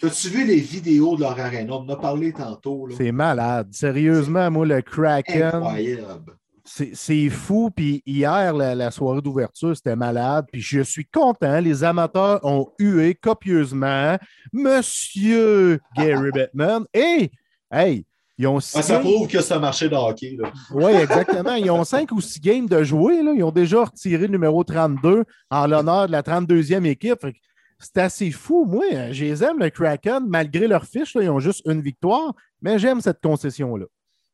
As-tu 0.02 0.28
vu 0.28 0.46
les 0.46 0.56
vidéos 0.60 1.16
de 1.16 1.22
leur 1.22 1.38
arena? 1.38 1.72
On 1.74 1.76
en 1.84 1.88
a 1.88 1.96
parlé 1.96 2.32
tantôt. 2.32 2.86
là. 2.86 2.94
C'est 2.96 3.12
malade. 3.12 3.68
Sérieusement, 3.72 4.50
moi, 4.50 4.66
le 4.66 4.82
Kraken, 4.82 5.42
Incroyable. 5.54 6.32
c'est 6.64 7.28
fou. 7.30 7.70
Puis 7.74 8.02
hier, 8.04 8.52
la, 8.54 8.74
la 8.74 8.90
soirée 8.90 9.22
d'ouverture, 9.22 9.74
c'était 9.74 9.96
malade. 9.96 10.46
Puis 10.52 10.60
je 10.60 10.80
suis 10.80 11.06
content. 11.06 11.60
Les 11.60 11.82
amateurs 11.84 12.40
ont 12.44 12.68
hué 12.78 13.14
copieusement 13.14 14.16
Monsieur 14.52 15.80
Gary 15.96 16.30
Bettman. 16.34 16.84
Et, 16.92 17.30
hey, 17.70 18.04
ils 18.36 18.46
ont 18.48 18.58
six 18.60 18.82
ça 18.82 18.98
prouve 18.98 19.28
que 19.28 19.52
un 19.52 19.58
marché 19.60 19.88
de 19.88 19.94
hockey. 19.94 20.36
là. 20.38 20.50
Oui, 20.72 20.92
exactement. 20.92 21.54
Ils 21.54 21.70
ont 21.70 21.84
cinq 21.84 22.10
ou 22.12 22.20
six 22.20 22.40
games 22.40 22.66
de 22.66 22.82
jouer. 22.82 23.22
Là. 23.22 23.32
Ils 23.34 23.44
ont 23.44 23.52
déjà 23.52 23.84
retiré 23.84 24.26
le 24.26 24.32
numéro 24.32 24.64
32 24.64 25.24
en 25.50 25.66
l'honneur 25.66 26.06
de 26.08 26.12
la 26.12 26.22
32e 26.22 26.84
équipe. 26.84 27.20
Fait 27.20 27.32
que 27.32 27.38
C'est 27.84 28.00
assez 28.00 28.30
fou. 28.30 28.64
Moi, 28.64 29.12
je 29.12 29.24
les 29.24 29.44
aime, 29.44 29.58
le 29.58 29.68
Kraken, 29.70 30.24
malgré 30.26 30.66
leur 30.66 30.84
fiche. 30.86 31.14
là, 31.14 31.22
ils 31.22 31.30
ont 31.30 31.38
juste 31.40 31.62
une 31.66 31.80
victoire, 31.82 32.32
mais 32.62 32.78
j'aime 32.78 33.00
cette 33.00 33.20
concession-là. 33.20 33.86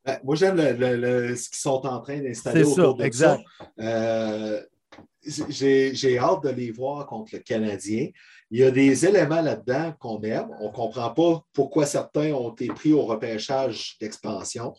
Ben, 0.05 0.19
moi, 0.23 0.35
j'aime 0.35 0.55
le- 0.55 0.71
le- 0.73 0.95
le- 0.95 1.35
ce 1.35 1.49
qu'ils 1.49 1.57
sont 1.59 1.85
en 1.85 1.99
train 1.99 2.19
d'installer 2.19 2.63
C'est 2.63 2.69
ça, 2.73 2.81
autour 2.81 2.95
de 2.95 3.03
exact. 3.03 3.41
ça. 3.59 3.65
Euh, 3.79 4.61
j'ai 5.49 5.93
j'ai 5.93 6.17
hâte 6.17 6.43
de 6.43 6.49
les 6.49 6.71
voir 6.71 7.05
contre 7.05 7.35
le 7.35 7.39
Canadien. 7.39 8.07
Il 8.49 8.59
y 8.59 8.63
a 8.63 8.71
des 8.71 9.05
éléments 9.05 9.41
là-dedans 9.41 9.93
qu'on 9.99 10.19
aime. 10.21 10.49
On 10.59 10.69
ne 10.69 10.73
comprend 10.73 11.11
pas 11.11 11.43
pourquoi 11.53 11.85
certains 11.85 12.31
ont 12.33 12.51
été 12.51 12.67
pris 12.67 12.93
au 12.93 13.03
repêchage 13.03 13.97
d'expansion. 14.01 14.73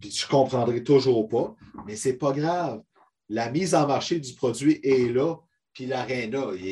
Puis 0.00 0.10
je 0.10 0.24
ne 0.26 0.30
comprendrai 0.30 0.82
toujours 0.82 1.28
pas, 1.28 1.54
mais 1.86 1.96
ce 1.96 2.08
n'est 2.08 2.14
pas 2.14 2.32
grave. 2.32 2.80
La 3.28 3.50
mise 3.50 3.74
en 3.74 3.86
marché 3.86 4.18
du 4.18 4.32
produit 4.34 4.80
est 4.82 5.12
là, 5.12 5.36
puis 5.74 5.86
l'aréna 5.86 6.38
il 6.58 6.68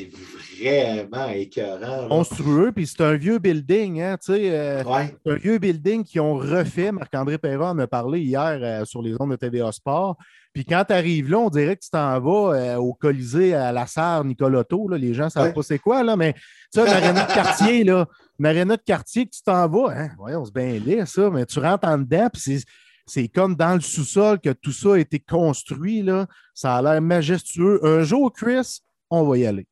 est 0.66 1.04
vraiment 1.10 1.28
écœurant. 1.30 1.80
là. 2.02 2.08
Monstrueux, 2.08 2.72
puis 2.72 2.86
c'est 2.86 3.02
un 3.02 3.14
vieux 3.16 3.38
building. 3.38 4.00
Hein, 4.00 4.16
tu 4.18 4.32
sais, 4.32 4.50
euh, 4.50 4.84
Ouais. 4.84 5.16
Un 5.26 5.34
vieux 5.36 5.58
building 5.58 6.04
qu'ils 6.04 6.20
ont 6.20 6.34
refait. 6.34 6.92
Marc-André 6.92 7.38
Perron 7.38 7.74
m'a 7.74 7.86
parlé 7.86 8.20
hier 8.20 8.58
euh, 8.62 8.84
sur 8.84 9.00
les 9.02 9.14
ondes 9.20 9.30
de 9.30 9.36
TVA 9.36 9.72
Sport. 9.72 10.16
Puis 10.52 10.64
quand 10.64 10.84
tu 10.86 10.92
arrives 10.92 11.30
là, 11.30 11.38
on 11.38 11.48
dirait 11.48 11.76
que 11.76 11.82
tu 11.84 11.90
t'en 11.90 12.18
vas 12.20 12.54
euh, 12.56 12.76
au 12.76 12.92
Colisée 12.92 13.54
à 13.54 13.72
la 13.72 13.86
Sarre 13.86 14.24
Nicolotto. 14.24 14.88
Là. 14.88 14.98
Les 14.98 15.14
gens 15.14 15.24
ne 15.24 15.30
savent 15.30 15.46
Ouais. 15.46 15.52
pas 15.52 15.62
c'est 15.62 15.78
quoi, 15.78 16.02
là, 16.02 16.16
mais 16.16 16.32
tu 16.34 16.40
sais, 16.72 16.82
une 16.82 16.88
aréna 16.88 17.24
de 17.26 17.32
quartier, 17.32 17.84
là, 17.84 18.06
une 18.38 18.46
aréna 18.46 18.76
de 18.76 18.82
quartier 18.82 19.26
que 19.26 19.30
tu 19.30 19.42
t'en 19.42 19.68
vas. 19.68 19.92
Hein? 19.96 20.10
Voyons, 20.18 20.44
c'est 20.44 20.54
bien 20.54 20.78
laid, 20.84 21.06
ça, 21.06 21.30
mais 21.30 21.46
tu 21.46 21.58
rentres 21.60 21.86
en 21.88 21.98
dedans, 21.98 22.28
puis 22.32 22.42
c'est. 22.42 22.62
C'est 23.06 23.26
comme 23.26 23.56
dans 23.56 23.74
le 23.74 23.80
sous-sol 23.80 24.38
que 24.38 24.50
tout 24.50 24.70
ça 24.70 24.94
a 24.94 24.98
été 24.98 25.18
construit. 25.18 26.00
Là. 26.00 26.28
Ça 26.54 26.76
a 26.76 26.82
l'air 26.82 27.00
majestueux. 27.02 27.84
Un 27.84 28.04
jour, 28.04 28.32
Chris, 28.32 28.82
on 29.10 29.24
va 29.24 29.38
y 29.38 29.46
aller. 29.46 29.66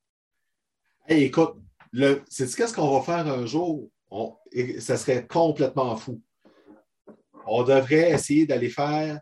Hey, 1.07 1.25
écoute, 1.25 1.55
le, 1.93 2.23
sais-tu 2.29 2.57
qu'est-ce 2.57 2.75
qu'on 2.75 2.99
va 2.99 3.03
faire 3.03 3.27
un 3.33 3.47
jour? 3.47 3.89
On- 4.11 4.37
et 4.53 4.81
ça 4.81 4.97
serait 4.97 5.27
complètement 5.27 5.97
fou. 5.97 6.21
On 7.47 7.63
devrait 7.63 8.11
essayer 8.11 8.47
d'aller 8.47 8.69
faire 8.69 9.21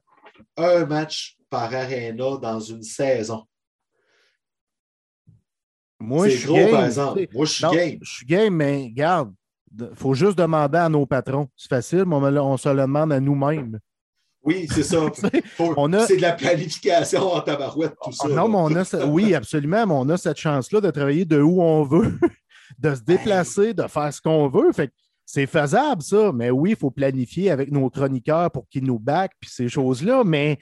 un 0.57 0.85
match 0.85 1.37
par 1.49 1.73
aréna 1.75 2.37
dans 2.39 2.59
une 2.61 2.83
saison. 2.83 3.45
Moi, 5.99 6.27
je 6.27 6.33
C'est 6.33 6.39
suis 6.39 6.47
gros, 6.47 6.57
game, 6.57 6.71
par 6.71 6.85
exemple. 6.87 7.27
Moi, 7.33 7.47
je 7.47 7.53
suis 7.53 7.64
Non, 7.64 7.73
game. 7.73 7.99
Je 8.03 8.12
suis 8.12 8.27
game, 8.27 8.55
mais 8.55 8.85
regarde, 8.85 9.35
il 9.79 9.91
faut 9.95 10.14
juste 10.14 10.37
demander 10.39 10.79
à 10.79 10.89
nos 10.89 11.07
patrons. 11.07 11.49
C'est 11.57 11.69
facile, 11.69 12.05
mais 12.05 12.17
on 12.17 12.57
se 12.57 12.69
le 12.69 12.83
demande 12.83 13.12
à 13.12 13.21
nous-mêmes. 13.21 13.79
Oui, 14.47 14.67
c'est 14.73 14.83
ça. 14.85 14.99
On 15.77 15.93
a- 15.93 16.07
C'est 16.07 16.17
de 16.17 16.23
la 16.23 16.33
planification 16.33 17.33
en 17.33 17.41
tabarouette, 17.41 17.95
tout 18.03 18.13
ça. 18.13 18.29
Non, 18.29 18.49
mais 18.49 18.57
on 18.59 18.75
a 18.77 18.85
ce- 18.85 19.05
oui, 19.05 19.35
absolument, 19.35 19.87
mais 19.87 19.95
on 19.95 20.09
a 20.09 20.17
cette 20.17 20.39
chance-là 20.39 20.81
de 20.81 20.91
travailler 20.91 21.25
de 21.25 21.41
où 21.41 21.61
on 21.61 21.83
veut, 21.83 22.19
de 22.79 22.95
se 22.95 23.01
déplacer, 23.03 23.75
de 23.75 23.83
faire 23.89 24.13
ce 24.15 24.21
qu'on 24.23 24.49
veut. 24.49 24.73
Fait 24.73 24.91
c'est 25.29 25.47
faisable, 25.47 26.03
ça. 26.03 26.31
Mais 26.33 26.51
oui, 26.51 26.71
il 26.71 26.77
faut 26.77 26.93
planifier 26.93 27.51
avec 27.51 27.73
nos 27.73 27.91
chroniqueurs 27.91 28.51
pour 28.53 28.69
qu'ils 28.69 28.85
nous 28.85 29.01
backent, 29.01 29.33
puis 29.41 29.51
ces 29.53 29.69
choses-là, 29.69 30.23
mais 30.25 30.59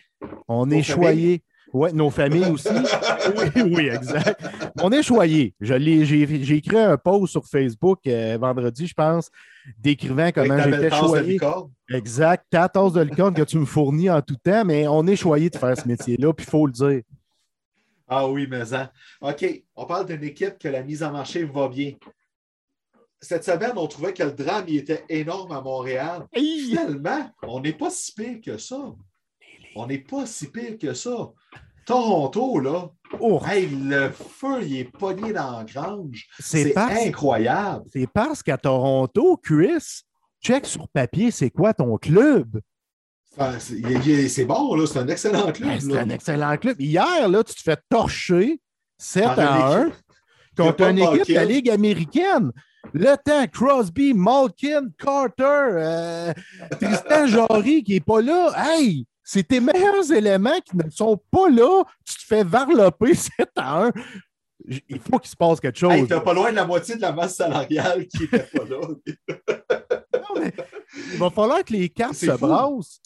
on 0.49 0.70
est 0.70 0.82
familles. 0.82 1.41
Oui, 1.74 1.92
nos 1.92 2.08
familles 2.08 2.52
aussi. 2.52 2.68
oui, 3.36 3.62
oui, 3.64 3.86
exact. 3.88 4.40
On 4.80 4.92
est 4.92 5.02
l'ai- 5.74 6.04
J'ai 6.04 6.54
écrit 6.54 6.78
un 6.78 6.96
post 6.96 7.32
sur 7.32 7.44
Facebook 7.44 7.98
euh, 8.06 8.38
vendredi, 8.40 8.86
je 8.86 8.94
pense, 8.94 9.28
décrivant 9.80 10.30
comment 10.32 10.56
j'étais 10.62 10.88
de 10.88 10.94
choyé. 10.94 11.32
licorne. 11.32 11.72
Exact. 11.90 12.46
Ta 12.48 12.68
tasse 12.68 12.92
de 12.92 13.00
licorne 13.00 13.34
que 13.34 13.42
tu 13.42 13.58
me 13.58 13.64
fournis 13.64 14.08
en 14.08 14.22
tout 14.22 14.36
temps, 14.36 14.64
mais 14.64 14.86
on 14.86 15.04
est 15.08 15.16
choyé 15.16 15.50
de 15.50 15.56
faire 15.56 15.76
ce 15.76 15.88
métier-là, 15.88 16.32
puis 16.32 16.46
il 16.46 16.50
faut 16.50 16.64
le 16.66 16.72
dire. 16.72 17.02
Ah 18.06 18.28
oui, 18.28 18.46
mais 18.48 18.66
ça. 18.66 18.92
OK, 19.20 19.44
on 19.74 19.84
parle 19.86 20.06
d'une 20.06 20.22
équipe 20.22 20.58
que 20.60 20.68
la 20.68 20.82
mise 20.84 21.02
en 21.02 21.10
marché 21.10 21.42
va 21.42 21.68
bien. 21.68 21.94
Cette 23.20 23.42
semaine, 23.42 23.72
on 23.74 23.88
trouvait 23.88 24.12
que 24.12 24.22
le 24.22 24.32
drame 24.32 24.66
il 24.68 24.76
était 24.76 25.02
énorme 25.08 25.50
à 25.50 25.60
Montréal. 25.60 26.26
Finalement, 26.32 27.30
on 27.42 27.58
n'est 27.60 27.72
pas 27.72 27.90
si 27.90 28.12
pire 28.12 28.38
que 28.44 28.58
ça. 28.58 28.94
On 29.74 29.86
n'est 29.88 29.98
pas 29.98 30.24
si 30.26 30.48
pire 30.52 30.78
que 30.78 30.94
ça. 30.94 31.32
Toronto, 31.85 32.59
là, 32.61 32.91
Oh, 33.20 33.41
hey, 33.47 33.68
le 33.68 34.11
feu, 34.11 34.62
il 34.62 34.78
est 34.78 34.85
pogné 34.85 35.32
dans 35.32 35.59
la 35.59 35.64
grange. 35.64 36.26
c'est 36.39 36.70
parce, 36.72 37.07
incroyable. 37.07 37.85
c'est 37.93 38.07
parce 38.07 38.43
qu'à 38.43 38.59
Toronto, 38.59 39.37
Chris, 39.37 40.03
check 40.43 40.66
sur 40.66 40.89
papier, 40.89 41.30
c'est 41.30 41.51
quoi 41.51 41.74
ton 41.74 41.97
club? 41.97 42.61
Enfin, 43.37 43.59
c'est 43.59 44.45
bon, 44.45 44.74
là, 44.74 44.87
c'est 44.87 44.99
un 44.99 45.09
excellent 45.09 45.53
club. 45.53 45.68
Ben, 45.70 45.80
c'est 45.80 45.99
un 45.99 46.11
excellent 46.11 46.57
club. 46.57 46.80
Hier, 46.80 47.28
là, 47.28 47.43
tu 47.45 47.55
te 47.55 47.61
fais 47.61 47.76
torcher 47.89 48.61
7 48.99 49.24
Par 49.24 49.39
une 49.39 49.45
à 49.45 49.66
1 49.66 49.87
équipe. 49.87 49.97
contre 50.57 50.80
une 50.89 50.99
équipe 50.99 51.28
de 51.28 51.35
la. 51.35 51.45
Ligue 51.45 51.70
américaine. 51.70 52.53
Le 52.93 53.16
temps, 53.16 53.47
Crosby, 53.51 54.12
Malkin, 54.12 54.89
Carter, 54.99 55.43
euh, 55.43 56.32
Tristan 56.80 57.26
Jarry 57.26 57.82
qui 57.82 57.95
n'est 57.95 58.01
pas 58.01 58.20
là. 58.20 58.53
Hey, 58.57 59.07
c'est 59.24 59.48
tes 59.48 59.58
meilleurs 59.60 60.12
éléments 60.12 60.60
qui 60.64 60.76
ne 60.76 60.88
sont 60.90 61.20
pas 61.30 61.48
là. 61.48 61.82
Tu 62.04 62.14
te 62.16 62.22
fais 62.24 62.44
varloper 62.44 63.14
7 63.14 63.48
à 63.56 63.84
1. 63.86 63.92
J- 64.68 64.84
Il 64.88 65.00
faut 65.00 65.18
qu'il 65.18 65.30
se 65.30 65.36
passe 65.36 65.58
quelque 65.60 65.78
chose. 65.78 65.92
Hey, 65.92 66.06
t'es 66.06 66.20
pas 66.20 66.32
loin 66.34 66.50
de 66.50 66.56
la 66.56 66.66
moitié 66.66 66.94
de 66.96 67.00
la 67.00 67.12
masse 67.12 67.36
salariale 67.36 68.06
qui 68.06 68.22
n'était 68.22 68.44
pas 68.54 68.64
là. 68.64 68.78
Non, 70.14 70.40
mais 70.40 70.52
il 71.12 71.18
va 71.18 71.28
falloir 71.30 71.62
que 71.64 71.72
les 71.72 71.88
cartes 71.88 72.14
se 72.14 72.30
fou. 72.30 72.38
brassent. 72.46 73.00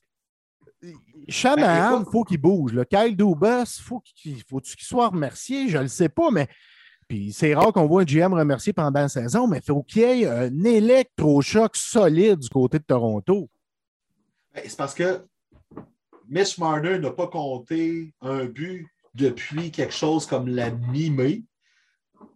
Shanahan, 1.29 1.91
Ben, 1.91 1.97
il 1.99 2.01
écoute- 2.03 2.13
faut 2.13 2.25
qu'il 2.25 2.39
bouge. 2.41 2.73
Le 2.73 2.85
Kyle 2.85 3.17
Dubas, 3.17 3.81
faut 3.83 4.01
qu'il 4.01 4.43
faut 4.45 4.61
qu'il 4.61 4.85
soit 4.85 5.09
remercié? 5.09 5.69
Je 5.69 5.77
ne 5.79 5.83
le 5.83 5.89
sais 5.89 6.09
pas, 6.09 6.31
mais 6.31 6.49
puis 7.09 7.33
c'est 7.33 7.55
rare 7.55 7.73
qu'on 7.73 7.87
voit 7.87 8.03
un 8.03 8.05
GM 8.05 8.33
remercié 8.35 8.73
pendant 8.73 9.01
la 9.01 9.09
saison, 9.09 9.47
mais 9.49 9.59
il 9.59 9.65
faut 9.65 9.83
qu'il 9.83 10.03
y 10.03 10.05
ait 10.05 10.27
un 10.27 10.65
électrochoc 10.65 11.75
solide 11.77 12.39
du 12.39 12.49
côté 12.51 12.79
de 12.79 12.85
Toronto. 12.85 13.49
Ben, 14.55 14.63
C'est 14.67 14.77
parce 14.77 14.95
que 14.95 15.27
Mitch 16.29 16.59
Marner 16.59 16.99
n'a 16.99 17.11
pas 17.11 17.27
compté 17.29 18.13
un 18.21 18.45
but 18.45 18.87
depuis 19.15 19.71
quelque 19.71 19.95
chose 19.95 20.27
comme 20.27 20.49
la 20.49 20.71
mi-mai. 20.71 21.43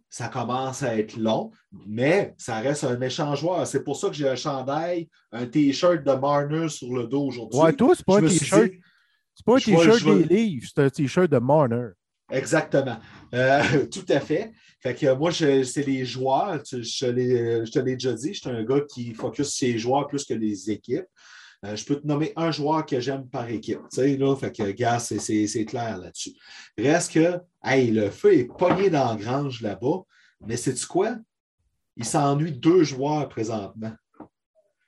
Ça 0.09 0.27
commence 0.27 0.83
à 0.83 0.95
être 0.97 1.17
long, 1.17 1.49
mais 1.87 2.35
ça 2.37 2.59
reste 2.59 2.83
un 2.83 2.97
méchant 2.97 3.33
joueur. 3.35 3.65
C'est 3.65 3.83
pour 3.83 3.97
ça 3.97 4.09
que 4.09 4.13
j'ai 4.13 4.29
un 4.29 4.35
chandail, 4.35 5.09
un 5.31 5.47
T-shirt 5.47 6.03
de 6.03 6.11
Marner 6.13 6.69
sur 6.69 6.93
le 6.93 7.07
dos 7.07 7.23
aujourd'hui. 7.27 7.59
Ouais, 7.59 7.73
toi, 7.73 7.93
c'est 7.95 8.05
pas 8.05 8.19
Je 8.19 8.25
un 8.25 8.29
t-shirt. 8.29 8.63
dit- 8.71 8.79
C'est 9.35 9.45
pas 9.45 9.55
un 9.55 9.57
t-shirt 9.57 10.03
des 10.27 10.35
livres, 10.35 10.67
c'est 10.71 10.83
un 10.83 10.89
t-shirt 10.91 11.31
de 11.31 11.39
Marner. 11.39 11.87
Exactement. 12.31 12.97
Euh, 13.33 13.61
tout 13.91 14.05
à 14.09 14.19
fait. 14.19 14.51
Fait 14.81 14.93
que 14.93 15.13
moi, 15.15 15.31
c'est 15.31 15.63
les 15.87 16.05
joueurs. 16.05 16.61
Je, 16.63 16.77
te 16.99 17.05
l'ai- 17.05 17.65
je 17.65 17.71
te 17.71 17.79
l'ai 17.79 17.93
déjà 17.95 18.13
dit, 18.13 18.33
je 18.35 18.39
suis 18.41 18.49
un 18.49 18.63
gars 18.63 18.81
qui 18.93 19.13
focus 19.15 19.49
sur 19.49 19.67
les 19.67 19.79
joueurs 19.79 20.07
plus 20.07 20.25
que 20.25 20.33
les 20.35 20.69
équipes. 20.69 21.05
Euh, 21.65 21.75
je 21.77 21.85
peux 21.85 21.95
te 21.95 22.05
nommer 22.05 22.33
un 22.35 22.51
joueur 22.51 22.85
que 22.85 22.99
j'aime 22.99 23.27
par 23.27 23.47
équipe. 23.49 23.79
Tu 23.91 23.95
sais, 24.01 24.17
là, 24.17 24.35
fait 24.35 24.51
que, 24.51 24.71
gars, 24.71 24.99
c'est- 24.99 25.65
clair 25.65 25.97
là-dessus. 25.97 26.31
Reste 26.77 27.13
que, 27.13 27.39
hey, 27.63 27.89
le 27.91 28.09
feu 28.09 28.33
est 28.39 28.43
pogné 28.57 28.89
dans 28.89 29.11
la 29.11 29.15
grange 29.15 29.61
là-bas. 29.61 30.01
Mais 30.45 30.57
sais-tu 30.57 30.85
quoi? 30.85 31.15
Il 31.95 32.03
s'ennuie 32.05 32.51
deux 32.51 32.83
joueurs 32.83 33.29
présentement. 33.29 33.93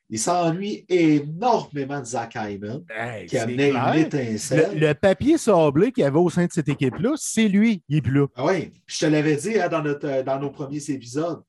Il 0.10 0.20
s'ennuie 0.20 0.86
énormément 0.90 2.00
de 2.00 2.06
Zach 2.06 2.36
Hyman, 2.36 2.84
Hey, 2.90 3.26
qui 3.26 3.38
amenait 3.38 3.72
clair. 3.72 3.94
une 3.94 4.00
étincelle. 4.02 4.72
Le, 4.80 4.88
le 4.88 4.94
papier 4.94 5.38
sablé 5.38 5.92
qu'il 5.92 6.04
y 6.04 6.06
avait 6.06 6.20
au 6.20 6.30
sein 6.30 6.46
de 6.46 6.52
cette 6.52 6.70
équipe-là, 6.70 7.14
c'est 7.16 7.48
lui. 7.48 7.84
Il 7.90 7.98
est 7.98 8.02
plus 8.02 8.12
là. 8.20 8.28
Ah 8.36 8.46
oui, 8.46 8.72
je 8.86 9.00
te 9.00 9.06
l'avais 9.08 9.36
dit 9.36 9.60
hein, 9.60 9.68
dans, 9.70 9.82
notre, 9.82 10.08
euh, 10.08 10.24
dans 10.24 10.40
nos 10.40 10.52
premiers 10.52 10.90
épisodes. 10.92 11.42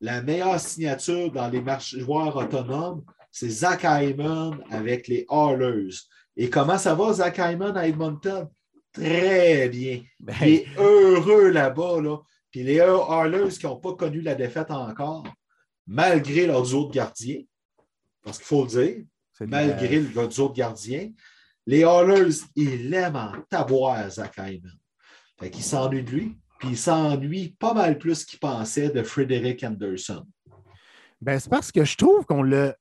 La 0.00 0.22
meilleure 0.22 0.58
signature 0.58 1.30
dans 1.30 1.48
les 1.48 1.62
joueurs 1.98 2.34
autonomes, 2.34 3.04
c'est 3.30 3.48
Zach 3.48 3.84
Hyman 3.84 4.62
avec 4.70 5.08
les 5.08 5.26
Oilers. 5.30 5.94
Et 6.36 6.50
comment 6.50 6.78
ça 6.78 6.94
va, 6.94 7.12
Zach 7.12 7.38
Hyman 7.38 7.76
à 7.76 7.86
Edmonton? 7.86 8.48
très 8.92 9.68
bien. 9.68 10.02
Ben, 10.18 10.34
Il 10.42 10.48
est 10.48 10.66
heureux 10.78 11.50
là-bas. 11.50 12.00
Là. 12.00 12.18
Puis 12.50 12.62
les 12.62 12.76
Oilers 12.76 13.50
qui 13.50 13.66
n'ont 13.66 13.76
pas 13.76 13.94
connu 13.94 14.20
la 14.20 14.34
défaite 14.34 14.70
encore, 14.70 15.26
malgré 15.86 16.46
leur 16.46 16.62
duo 16.62 16.88
de 16.88 16.92
gardiens, 16.92 17.42
parce 18.22 18.38
qu'il 18.38 18.46
faut 18.46 18.64
le 18.64 18.68
dire, 18.68 19.04
malgré 19.40 20.00
le 20.00 20.28
duo 20.28 20.48
de 20.48 20.54
gardiens, 20.54 21.10
les 21.66 21.80
Oilers, 21.80 22.36
ils 22.56 22.90
l'aiment 22.90 23.16
en 23.16 23.32
taboire, 23.48 24.10
Zach 24.10 24.34
Hyman. 24.38 24.78
Fait 25.38 25.50
qu'il 25.50 25.62
s'ennuie 25.62 26.02
de 26.02 26.10
lui, 26.10 26.38
puis 26.58 26.70
il 26.70 26.78
s'ennuie 26.78 27.56
pas 27.58 27.72
mal 27.72 27.98
plus 27.98 28.24
qu'il 28.24 28.38
pensait 28.38 28.90
de 28.90 29.02
Frederick 29.02 29.62
Anderson. 29.62 30.26
Ben, 31.20 31.38
c'est 31.38 31.50
parce 31.50 31.70
que 31.70 31.84
je 31.84 31.96
trouve 31.96 32.24
qu'on 32.24 32.42
le, 32.42 32.74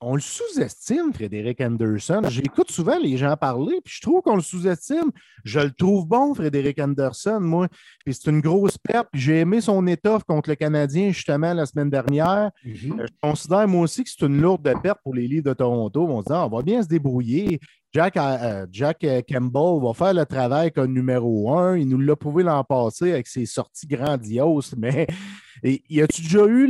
on 0.00 0.14
le 0.14 0.20
sous-estime, 0.20 1.12
Frédéric 1.12 1.60
Anderson. 1.60 2.22
J'écoute 2.28 2.70
souvent 2.70 2.98
les 2.98 3.16
gens 3.18 3.36
parler, 3.36 3.80
puis 3.84 3.94
je 3.96 4.00
trouve 4.00 4.22
qu'on 4.22 4.36
le 4.36 4.42
sous-estime. 4.42 5.10
Je 5.44 5.60
le 5.60 5.70
trouve 5.70 6.06
bon, 6.06 6.34
Frédéric 6.34 6.78
Anderson, 6.78 7.38
moi. 7.40 7.68
Puis 8.04 8.14
c'est 8.14 8.30
une 8.30 8.40
grosse 8.40 8.78
perte. 8.78 9.08
Puis 9.12 9.20
j'ai 9.20 9.40
aimé 9.40 9.60
son 9.60 9.86
étoffe 9.86 10.24
contre 10.24 10.48
le 10.48 10.56
Canadien, 10.56 11.10
justement, 11.10 11.52
la 11.52 11.66
semaine 11.66 11.90
dernière. 11.90 12.50
Euh, 12.66 12.74
Je 12.74 12.88
considère, 13.22 13.68
moi 13.68 13.82
aussi, 13.82 14.04
que 14.04 14.10
c'est 14.10 14.24
une 14.24 14.40
lourde 14.40 14.72
perte 14.82 14.98
pour 15.02 15.14
les 15.14 15.28
Leafs 15.28 15.44
de 15.44 15.52
Toronto. 15.52 16.06
On 16.08 16.20
se 16.20 16.26
dit, 16.26 16.32
ah, 16.32 16.46
on 16.46 16.56
va 16.56 16.62
bien 16.62 16.82
se 16.82 16.88
débrouiller. 16.88 17.60
Jack, 17.92 18.16
euh, 18.16 18.66
Jack 18.70 19.02
euh, 19.02 19.20
Campbell 19.28 19.82
va 19.84 19.92
faire 19.94 20.14
le 20.14 20.24
travail 20.24 20.70
comme 20.70 20.92
numéro 20.92 21.52
un. 21.52 21.76
Il 21.76 21.88
nous 21.88 21.98
l'a 21.98 22.14
prouvé 22.14 22.44
l'an 22.44 22.62
passé 22.62 23.12
avec 23.12 23.26
ses 23.26 23.46
sorties 23.46 23.86
grandioses, 23.88 24.74
mais 24.78 25.06
et, 25.64 25.82
y 25.90 26.00
a-tu 26.00 26.22
déjà 26.22 26.46
eu 26.46 26.68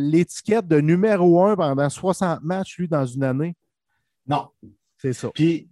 l'étiquette 0.00 0.66
de 0.66 0.80
numéro 0.80 1.44
un 1.44 1.56
pendant 1.56 1.90
60 1.90 2.42
matchs, 2.42 2.78
lui, 2.78 2.88
dans 2.88 3.04
une 3.04 3.24
année? 3.24 3.54
Non. 4.26 4.48
C'est 4.98 5.12
ça. 5.12 5.30
Puis, 5.34 5.68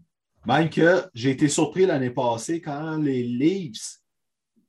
même 0.46 0.68
que 0.68 1.04
j'ai 1.14 1.30
été 1.30 1.48
surpris 1.48 1.86
l'année 1.86 2.10
passée 2.10 2.60
quand 2.60 2.98
les 2.98 3.22
Leafs, 3.22 4.00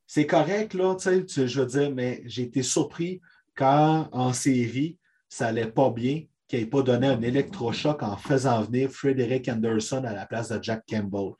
c'est 0.06 0.26
correct, 0.26 0.72
là, 0.72 0.94
tu 0.94 1.02
sais, 1.02 1.24
tu- 1.26 1.46
je 1.48 1.60
veux 1.60 1.66
dire, 1.66 1.90
mais 1.94 2.22
j'ai 2.24 2.44
été 2.44 2.62
surpris 2.62 3.20
quand 3.54 4.08
en 4.12 4.32
série, 4.32 4.96
ça 5.28 5.48
allait 5.48 5.66
pas 5.70 5.90
bien, 5.90 6.22
qu'il 6.48 6.60
n'ait 6.60 6.66
pas 6.66 6.82
donné 6.82 7.08
un 7.08 7.20
électrochoc 7.22 8.02
en 8.02 8.16
faisant 8.16 8.62
venir 8.62 8.90
Frederick 8.90 9.48
Anderson 9.48 10.04
à 10.04 10.12
la 10.12 10.26
place 10.26 10.48
de 10.48 10.62
Jack 10.62 10.84
Campbell. 10.88 11.32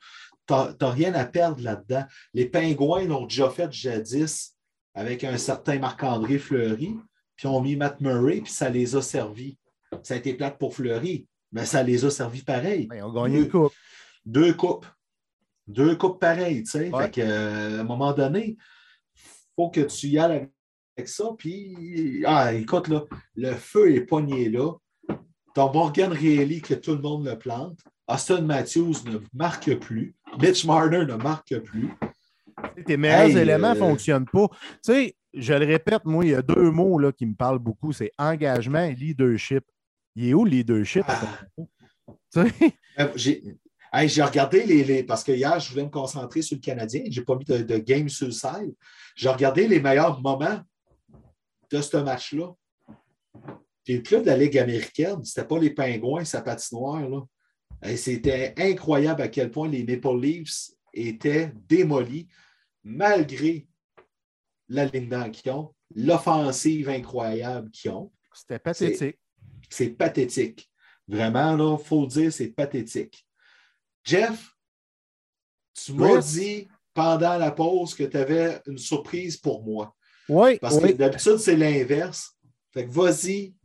Tu 0.47 0.53
n'as 0.53 0.91
rien 0.91 1.13
à 1.13 1.25
perdre 1.25 1.61
là-dedans. 1.61 2.05
Les 2.33 2.45
Pingouins 2.45 3.05
l'ont 3.05 3.25
déjà 3.25 3.49
fait 3.49 3.71
jadis 3.71 4.55
avec 4.93 5.23
un 5.23 5.37
certain 5.37 5.77
Marc-André 5.77 6.39
Fleury, 6.39 6.95
puis 7.35 7.47
ont 7.47 7.61
mis 7.61 7.75
Matt 7.75 8.01
Murray, 8.01 8.41
puis 8.41 8.51
ça 8.51 8.69
les 8.69 8.95
a 8.95 9.01
servis. 9.01 9.57
Ça 10.01 10.15
a 10.15 10.17
été 10.17 10.33
plate 10.33 10.57
pour 10.57 10.73
Fleury, 10.73 11.27
mais 11.51 11.65
ça 11.65 11.83
les 11.83 12.03
a 12.03 12.09
servis 12.09 12.41
pareil. 12.41 12.89
Ils 12.93 13.03
ont 13.03 13.13
gagné 13.13 13.39
une 13.39 13.49
coupe. 13.49 13.73
Deux 14.25 14.53
coupes. 14.53 14.85
Deux 15.67 15.95
coupes 15.95 16.19
pareilles, 16.19 16.63
tu 16.63 16.71
sais. 16.71 16.89
Ouais. 16.89 17.11
Euh, 17.19 17.77
à 17.77 17.81
un 17.81 17.83
moment 17.83 18.13
donné, 18.13 18.57
il 19.15 19.21
faut 19.55 19.69
que 19.69 19.81
tu 19.81 20.07
y 20.07 20.17
ailles 20.17 20.49
avec 20.97 21.07
ça. 21.07 21.25
Puis, 21.37 22.23
ah, 22.25 22.53
écoute, 22.53 22.87
là, 22.87 23.03
le 23.35 23.53
feu 23.53 23.93
est 23.93 24.01
pogné 24.01 24.49
là. 24.49 24.73
Ton 25.57 25.73
Morgan 25.73 26.11
Reilly, 26.13 26.61
que 26.61 26.75
tout 26.75 26.91
le 26.91 27.01
monde 27.01 27.25
le 27.25 27.35
plante. 27.35 27.79
Austin 28.07 28.41
Matthews 28.41 28.93
ne 29.07 29.17
marque 29.33 29.73
plus. 29.79 30.13
Mitch 30.39 30.63
Marner 30.65 31.03
ne 31.03 31.15
marque 31.15 31.57
plus. 31.61 31.89
Tes 32.85 32.95
meilleurs 32.95 33.21
Hey, 33.21 33.37
éléments 33.39 33.71
ne 33.71 33.75
euh, 33.75 33.79
fonctionnent 33.79 34.27
pas. 34.27 34.49
Tu 34.51 34.77
sais, 34.83 35.15
je 35.33 35.53
le 35.55 35.65
répète, 35.65 36.05
moi, 36.05 36.23
il 36.23 36.29
y 36.29 36.35
a 36.35 36.43
deux 36.43 36.69
mots 36.69 36.99
là, 36.99 37.11
qui 37.11 37.25
me 37.25 37.33
parlent 37.33 37.57
beaucoup 37.57 37.91
c'est 37.91 38.11
engagement 38.19 38.83
et 38.83 38.93
leadership. 38.93 39.63
Il 40.15 40.27
est 40.27 40.33
où 40.35 40.45
le 40.45 40.51
leadership? 40.51 41.05
Ah. 41.07 41.27
Euh, 42.99 43.07
J'ai 43.15 43.41
hey, 43.91 44.21
regardé 44.21 44.63
les, 44.63 44.83
les- 44.83 45.03
Parce 45.03 45.23
que 45.23 45.31
hier, 45.31 45.59
je 45.59 45.71
voulais 45.71 45.85
me 45.85 45.89
concentrer 45.89 46.43
sur 46.43 46.55
le 46.57 46.61
Canadien. 46.61 47.01
Je 47.09 47.19
n'ai 47.19 47.25
pas 47.25 47.35
mis 47.35 47.45
de, 47.45 47.57
de 47.63 47.77
game 47.79 48.09
sur 48.09 48.27
le 48.27 48.31
side. 48.31 48.75
J'ai 49.15 49.29
regardé 49.29 49.67
les 49.67 49.79
meilleurs 49.79 50.21
moments 50.21 50.59
de 51.71 51.81
ce 51.81 51.97
match-là. 51.97 52.53
Puis 53.87 53.95
le 53.95 54.01
club 54.01 54.23
de 54.23 54.27
la 54.27 54.35
Ligue 54.35 54.57
américaine, 54.57 55.23
c'était 55.23 55.47
pas 55.47 55.57
les 55.59 55.69
Pingouins, 55.69 56.25
sa 56.25 56.41
patinoire. 56.41 57.07
Là. 57.07 57.21
Et 57.83 57.95
C'était 57.95 58.53
incroyable 58.57 59.21
à 59.21 59.29
quel 59.29 59.49
point 59.49 59.69
les 59.69 59.85
Maple 59.85 60.19
Leafs 60.19 60.71
étaient 60.93 61.53
démolis 61.69 62.27
malgré 62.83 63.65
la 64.67 64.83
ligne 64.83 65.07
d'en 65.07 65.31
qu'ils 65.31 65.53
ont, 65.53 65.73
l'offensive 65.95 66.89
incroyable 66.89 67.71
qu'ils 67.71 67.91
ont. 67.91 68.11
C'était 68.33 68.59
pathétique. 68.59 69.17
C'est 69.69 69.91
pathétique. 69.91 70.69
Vraiment, 71.07 71.55
là, 71.55 71.77
il 71.79 71.85
faut 71.85 72.01
le 72.01 72.07
dire, 72.07 72.33
c'est 72.33 72.49
pathétique. 72.49 73.25
Jeff, 74.03 74.53
tu 75.73 75.93
m'as 75.93 76.17
dit 76.17 76.67
pendant 76.93 77.37
la 77.37 77.51
pause 77.51 77.95
que 77.95 78.03
tu 78.03 78.17
avais 78.17 78.61
une 78.65 78.79
surprise 78.79 79.37
pour 79.37 79.63
moi. 79.63 79.95
Oui, 80.27 80.59
Parce 80.59 80.75
oui. 80.75 80.91
que 80.91 80.97
d'habitude, 80.97 81.37
c'est 81.37 81.55
l'inverse. 81.55 82.33
Fait 82.73 82.85
que 82.85 82.91
vas-y, 82.91 83.55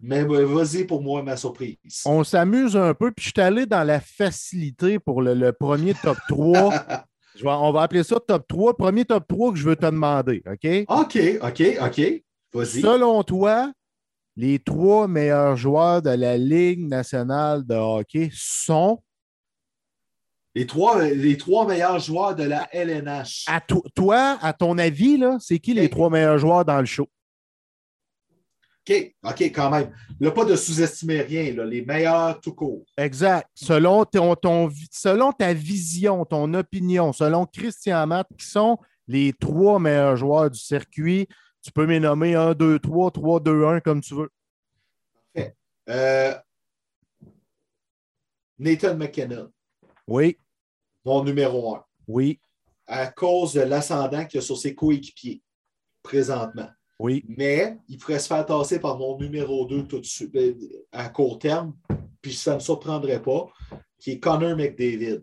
mais 0.00 0.22
vas-y 0.24 0.84
pour 0.84 1.02
moi, 1.02 1.22
ma 1.22 1.36
surprise. 1.36 1.76
On 2.06 2.24
s'amuse 2.24 2.76
un 2.76 2.94
peu, 2.94 3.12
puis 3.12 3.24
je 3.26 3.30
suis 3.30 3.40
allé 3.40 3.66
dans 3.66 3.84
la 3.84 4.00
facilité 4.00 4.98
pour 4.98 5.22
le, 5.22 5.34
le 5.34 5.52
premier 5.52 5.94
top 5.94 6.16
3. 6.28 6.74
Je 7.36 7.44
vais- 7.44 7.50
on 7.50 7.70
va 7.72 7.82
appeler 7.82 8.02
ça 8.02 8.16
top 8.18 8.44
3. 8.48 8.76
Premier 8.76 9.04
top 9.04 9.24
3 9.28 9.52
que 9.52 9.58
je 9.58 9.64
veux 9.64 9.76
te 9.76 9.86
demander, 9.86 10.42
OK? 10.46 10.84
OK, 10.88 11.18
OK, 11.42 11.62
OK. 11.80 12.22
Vas-y. 12.52 12.80
Selon 12.82 13.22
toi, 13.22 13.72
les 14.36 14.58
trois 14.58 15.06
meilleurs 15.06 15.56
joueurs 15.56 16.02
de 16.02 16.10
la 16.10 16.36
Ligue 16.36 16.88
nationale 16.88 17.64
de 17.64 17.74
hockey 17.76 18.30
sont, 18.34 19.00
Les 20.56 20.66
trois, 20.66 21.04
les 21.04 21.36
trois 21.36 21.66
meilleurs 21.68 22.00
joueurs 22.00 22.34
de 22.34 22.42
la 22.42 22.68
LNH. 22.74 23.44
à 23.46 23.60
to- 23.60 23.84
toi, 23.94 24.36
à 24.42 24.52
ton 24.52 24.76
avis, 24.78 25.22
c'est 25.38 25.60
qui 25.60 25.72
les 25.74 25.84
Ok. 25.84 25.90
trois 25.90 26.10
meilleurs 26.10 26.38
joueurs 26.38 26.64
dans 26.64 26.80
le 26.80 26.86
show? 26.86 27.08
OK, 28.90 29.14
OK, 29.22 29.42
quand 29.42 29.70
même. 29.70 29.94
Là, 30.18 30.30
pas 30.30 30.44
de 30.44 30.56
sous-estimer 30.56 31.20
rien, 31.22 31.54
là, 31.54 31.64
les 31.64 31.82
meilleurs 31.82 32.40
tout 32.40 32.54
court. 32.54 32.84
Exact. 32.96 33.48
Selon, 33.54 34.04
ton, 34.04 34.36
selon 34.90 35.32
ta 35.32 35.52
vision, 35.54 36.24
ton 36.24 36.52
opinion, 36.54 37.12
selon 37.12 37.46
Christian 37.46 38.06
Matt, 38.06 38.26
qui 38.36 38.46
sont 38.46 38.78
les 39.06 39.32
trois 39.32 39.78
meilleurs 39.78 40.16
joueurs 40.16 40.50
du 40.50 40.58
circuit, 40.58 41.28
tu 41.62 41.70
peux 41.72 41.86
me 41.86 41.98
nommer 41.98 42.34
1, 42.34 42.54
2, 42.54 42.78
3, 42.78 43.10
3, 43.10 43.40
2, 43.40 43.66
1, 43.66 43.80
comme 43.80 44.00
tu 44.00 44.14
veux. 44.14 44.30
Euh, 45.88 46.34
Nathan 48.58 48.96
McKinnon, 48.96 49.50
Oui, 50.06 50.36
mon 51.04 51.24
numéro 51.24 51.74
un, 51.74 51.84
oui, 52.06 52.38
à 52.86 53.08
cause 53.08 53.54
de 53.54 53.62
l'ascendant 53.62 54.24
qu'il 54.24 54.38
y 54.38 54.42
a 54.42 54.46
sur 54.46 54.56
ses 54.56 54.74
coéquipiers 54.74 55.42
présentement. 56.02 56.68
Oui. 57.00 57.24
Mais 57.28 57.78
il 57.88 57.96
pourrait 57.96 58.18
se 58.18 58.26
faire 58.26 58.44
tasser 58.44 58.78
par 58.78 58.98
mon 58.98 59.18
numéro 59.18 59.64
2 59.64 59.86
tout 59.86 60.00
de 60.00 60.04
suite, 60.04 60.36
euh, 60.36 60.54
à 60.92 61.08
court 61.08 61.38
terme, 61.38 61.74
puis 62.20 62.34
ça 62.34 62.50
ne 62.50 62.56
me 62.56 62.60
surprendrait 62.60 63.22
pas, 63.22 63.48
qui 63.98 64.12
est 64.12 64.20
Connor 64.20 64.54
McDavid. 64.54 65.22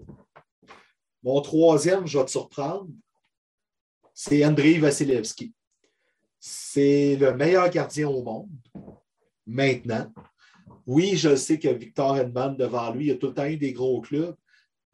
Mon 1.21 1.39
troisième, 1.41 2.07
je 2.07 2.17
vais 2.17 2.25
te 2.25 2.31
surprendre, 2.31 2.87
c'est 4.11 4.43
Andrei 4.43 4.79
Vasilevski. 4.79 5.53
C'est 6.39 7.15
le 7.15 7.35
meilleur 7.35 7.69
gardien 7.69 8.07
au 8.07 8.23
monde, 8.23 8.49
maintenant. 9.45 10.11
Oui, 10.87 11.15
je 11.15 11.35
sais 11.35 11.59
que 11.59 11.67
Victor 11.67 12.17
Hedman, 12.17 12.57
devant 12.57 12.91
lui, 12.91 13.07
il 13.07 13.11
a 13.11 13.15
tout 13.17 13.27
le 13.27 13.33
temps 13.35 13.45
eu 13.45 13.57
des 13.57 13.73
gros 13.73 14.01
clubs, 14.01 14.35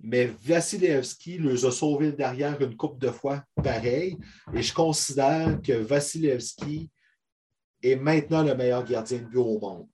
mais 0.04 0.30
Vasilevski 0.44 1.38
les 1.38 1.66
a 1.66 1.72
sauvés 1.72 2.12
derrière 2.12 2.62
une 2.62 2.76
coupe 2.76 3.00
de 3.00 3.10
fois 3.10 3.42
pareil. 3.56 4.18
Et 4.54 4.62
je 4.62 4.74
considère 4.74 5.62
que 5.62 5.72
Vasilevski 5.72 6.92
est 7.82 7.96
maintenant 7.96 8.44
le 8.44 8.54
meilleur 8.54 8.84
gardien 8.84 9.20
de 9.20 9.24
but 9.24 9.38
au 9.38 9.60
monde. 9.60 9.88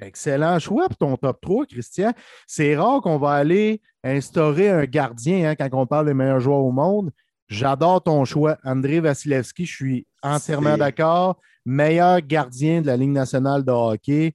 Excellent 0.00 0.58
choix 0.58 0.88
pour 0.88 0.96
ton 0.96 1.16
top 1.16 1.40
3, 1.40 1.66
Christian. 1.66 2.12
C'est 2.46 2.76
rare 2.76 3.00
qu'on 3.00 3.18
va 3.18 3.32
aller 3.32 3.80
instaurer 4.02 4.68
un 4.68 4.84
gardien 4.84 5.50
hein, 5.50 5.56
quand 5.56 5.68
on 5.72 5.86
parle 5.86 6.06
des 6.06 6.14
meilleurs 6.14 6.40
joueurs 6.40 6.58
au 6.58 6.72
monde. 6.72 7.10
J'adore 7.46 8.02
ton 8.02 8.24
choix. 8.24 8.58
André 8.64 9.00
Vasilevski, 9.00 9.64
je 9.64 9.74
suis 9.74 10.06
entièrement 10.22 10.76
d'accord. 10.76 11.40
Meilleur 11.64 12.20
gardien 12.20 12.80
de 12.80 12.86
la 12.86 12.96
Ligue 12.96 13.10
nationale 13.10 13.64
de 13.64 13.70
hockey. 13.70 14.34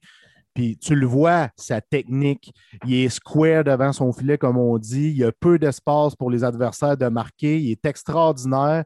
Puis 0.54 0.78
tu 0.78 0.94
le 0.94 1.06
vois, 1.06 1.50
sa 1.56 1.80
technique. 1.80 2.54
Il 2.86 2.94
est 2.94 3.08
square 3.08 3.64
devant 3.64 3.92
son 3.92 4.12
filet, 4.12 4.38
comme 4.38 4.56
on 4.56 4.78
dit. 4.78 5.08
Il 5.08 5.16
y 5.16 5.24
a 5.24 5.32
peu 5.32 5.58
d'espace 5.58 6.14
pour 6.14 6.30
les 6.30 6.44
adversaires 6.44 6.96
de 6.96 7.08
marquer. 7.08 7.60
Il 7.60 7.72
est 7.72 7.84
extraordinaire. 7.84 8.84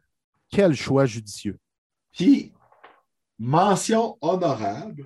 Quel 0.51 0.75
choix 0.75 1.05
judicieux. 1.05 1.59
Puis, 2.11 2.55
mention 3.39 4.17
honorable 4.23 5.05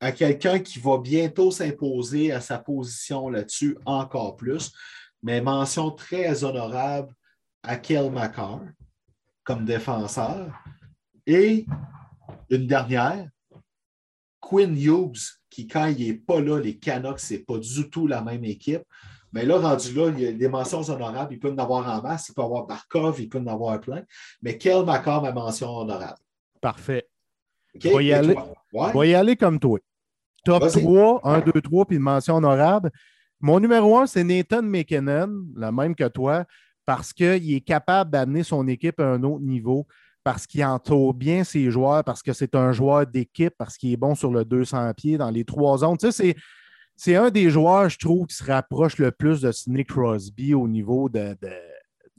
à 0.00 0.12
quelqu'un 0.12 0.58
qui 0.58 0.78
va 0.78 0.98
bientôt 0.98 1.50
s'imposer 1.50 2.32
à 2.32 2.40
sa 2.40 2.58
position 2.58 3.28
là-dessus 3.28 3.76
encore 3.84 4.36
plus, 4.36 4.72
mais 5.22 5.40
mention 5.40 5.90
très 5.90 6.44
honorable 6.44 7.14
à 7.62 7.76
Kel 7.76 8.10
McCarr 8.10 8.62
comme 9.44 9.64
défenseur. 9.64 10.52
Et 11.26 11.66
une 12.48 12.66
dernière, 12.66 13.28
Quinn 14.50 14.76
Hughes, 14.76 15.38
qui 15.48 15.68
quand 15.68 15.86
il 15.86 16.08
n'est 16.08 16.14
pas 16.14 16.40
là, 16.40 16.58
les 16.58 16.76
Canucks, 16.76 17.20
ce 17.20 17.34
n'est 17.34 17.40
pas 17.40 17.58
du 17.58 17.88
tout 17.88 18.08
la 18.08 18.20
même 18.20 18.44
équipe. 18.44 18.82
Mais 19.32 19.44
là, 19.44 19.58
rendu 19.58 19.92
là, 19.94 20.08
il 20.08 20.20
y 20.20 20.26
a 20.26 20.32
des 20.32 20.48
mentions 20.48 20.82
honorables. 20.82 21.32
Il 21.32 21.38
peut 21.38 21.52
en 21.52 21.58
avoir 21.58 21.88
en 21.88 22.02
masse. 22.02 22.30
Il 22.30 22.34
peut 22.34 22.42
avoir 22.42 22.66
Barkov, 22.66 23.20
il 23.20 23.28
peut 23.28 23.38
en 23.38 23.46
avoir 23.46 23.80
plein. 23.80 24.02
Mais 24.42 24.58
quel 24.58 24.84
Macor 24.84 25.22
ma 25.22 25.30
mention 25.30 25.68
honorable? 25.68 26.18
Parfait. 26.60 27.06
OK? 27.76 27.80
Je 27.84 27.88
vais 27.96 28.04
y 28.06 28.12
aller. 28.12 28.36
Ouais? 28.72 28.92
Vais 28.92 29.10
y 29.10 29.14
aller 29.14 29.36
comme 29.36 29.60
toi. 29.60 29.78
Top 30.44 30.64
Vas-y. 30.64 30.82
3, 30.82 31.20
1, 31.22 31.40
2, 31.42 31.52
3, 31.60 31.84
puis 31.86 31.96
une 31.96 32.02
mention 32.02 32.34
honorable. 32.34 32.90
Mon 33.38 33.60
numéro 33.60 33.98
1, 33.98 34.06
c'est 34.08 34.24
Nathan 34.24 34.62
McKinnon, 34.62 35.44
le 35.54 35.70
même 35.70 35.94
que 35.94 36.08
toi, 36.08 36.44
parce 36.84 37.12
qu'il 37.12 37.54
est 37.54 37.60
capable 37.60 38.10
d'amener 38.10 38.42
son 38.42 38.66
équipe 38.66 38.98
à 38.98 39.06
un 39.06 39.22
autre 39.22 39.44
niveau, 39.44 39.86
parce 40.24 40.46
qu'il 40.46 40.64
entoure 40.64 41.14
bien 41.14 41.44
ses 41.44 41.70
joueurs, 41.70 42.04
parce 42.04 42.22
que 42.22 42.32
c'est 42.32 42.54
un 42.54 42.72
joueur 42.72 43.06
d'équipe, 43.06 43.54
parce 43.56 43.76
qu'il 43.76 43.92
est 43.92 43.96
bon 43.96 44.14
sur 44.14 44.30
le 44.30 44.44
200 44.44 44.92
pieds 44.94 45.18
dans 45.18 45.30
les 45.30 45.44
trois 45.44 45.78
zones. 45.78 45.96
Tu 45.96 46.10
sais, 46.10 46.12
c'est. 46.12 46.36
C'est 47.02 47.16
un 47.16 47.30
des 47.30 47.48
joueurs, 47.48 47.88
je 47.88 47.98
trouve, 47.98 48.26
qui 48.26 48.36
se 48.36 48.44
rapproche 48.44 48.98
le 48.98 49.10
plus 49.10 49.40
de 49.40 49.50
Sidney 49.52 49.86
Crosby 49.86 50.52
au 50.52 50.68
niveau 50.68 51.08
de, 51.08 51.34
de, 51.40 51.48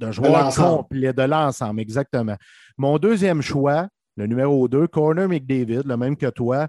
d'un 0.01 0.11
joueur 0.11 0.53
complet, 0.55 1.13
de 1.13 1.21
l'ensemble, 1.21 1.79
exactement. 1.79 2.35
Mon 2.77 2.97
deuxième 2.97 3.41
choix, 3.41 3.87
le 4.17 4.27
numéro 4.27 4.67
2, 4.67 4.87
Corner 4.87 5.29
McDavid, 5.29 5.83
le 5.85 5.97
même 5.97 6.17
que 6.17 6.29
toi, 6.29 6.67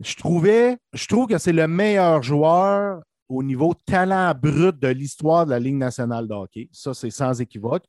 je 0.00 0.14
trouvais, 0.16 0.76
je 0.92 1.06
trouve 1.06 1.26
que 1.26 1.38
c'est 1.38 1.52
le 1.52 1.66
meilleur 1.66 2.22
joueur 2.22 3.00
au 3.28 3.42
niveau 3.42 3.74
talent 3.86 4.32
brut 4.40 4.78
de 4.78 4.88
l'histoire 4.88 5.46
de 5.46 5.50
la 5.50 5.58
Ligue 5.58 5.76
nationale 5.76 6.28
de 6.28 6.34
hockey. 6.34 6.68
Ça, 6.72 6.94
c'est 6.94 7.10
sans 7.10 7.40
équivoque. 7.40 7.84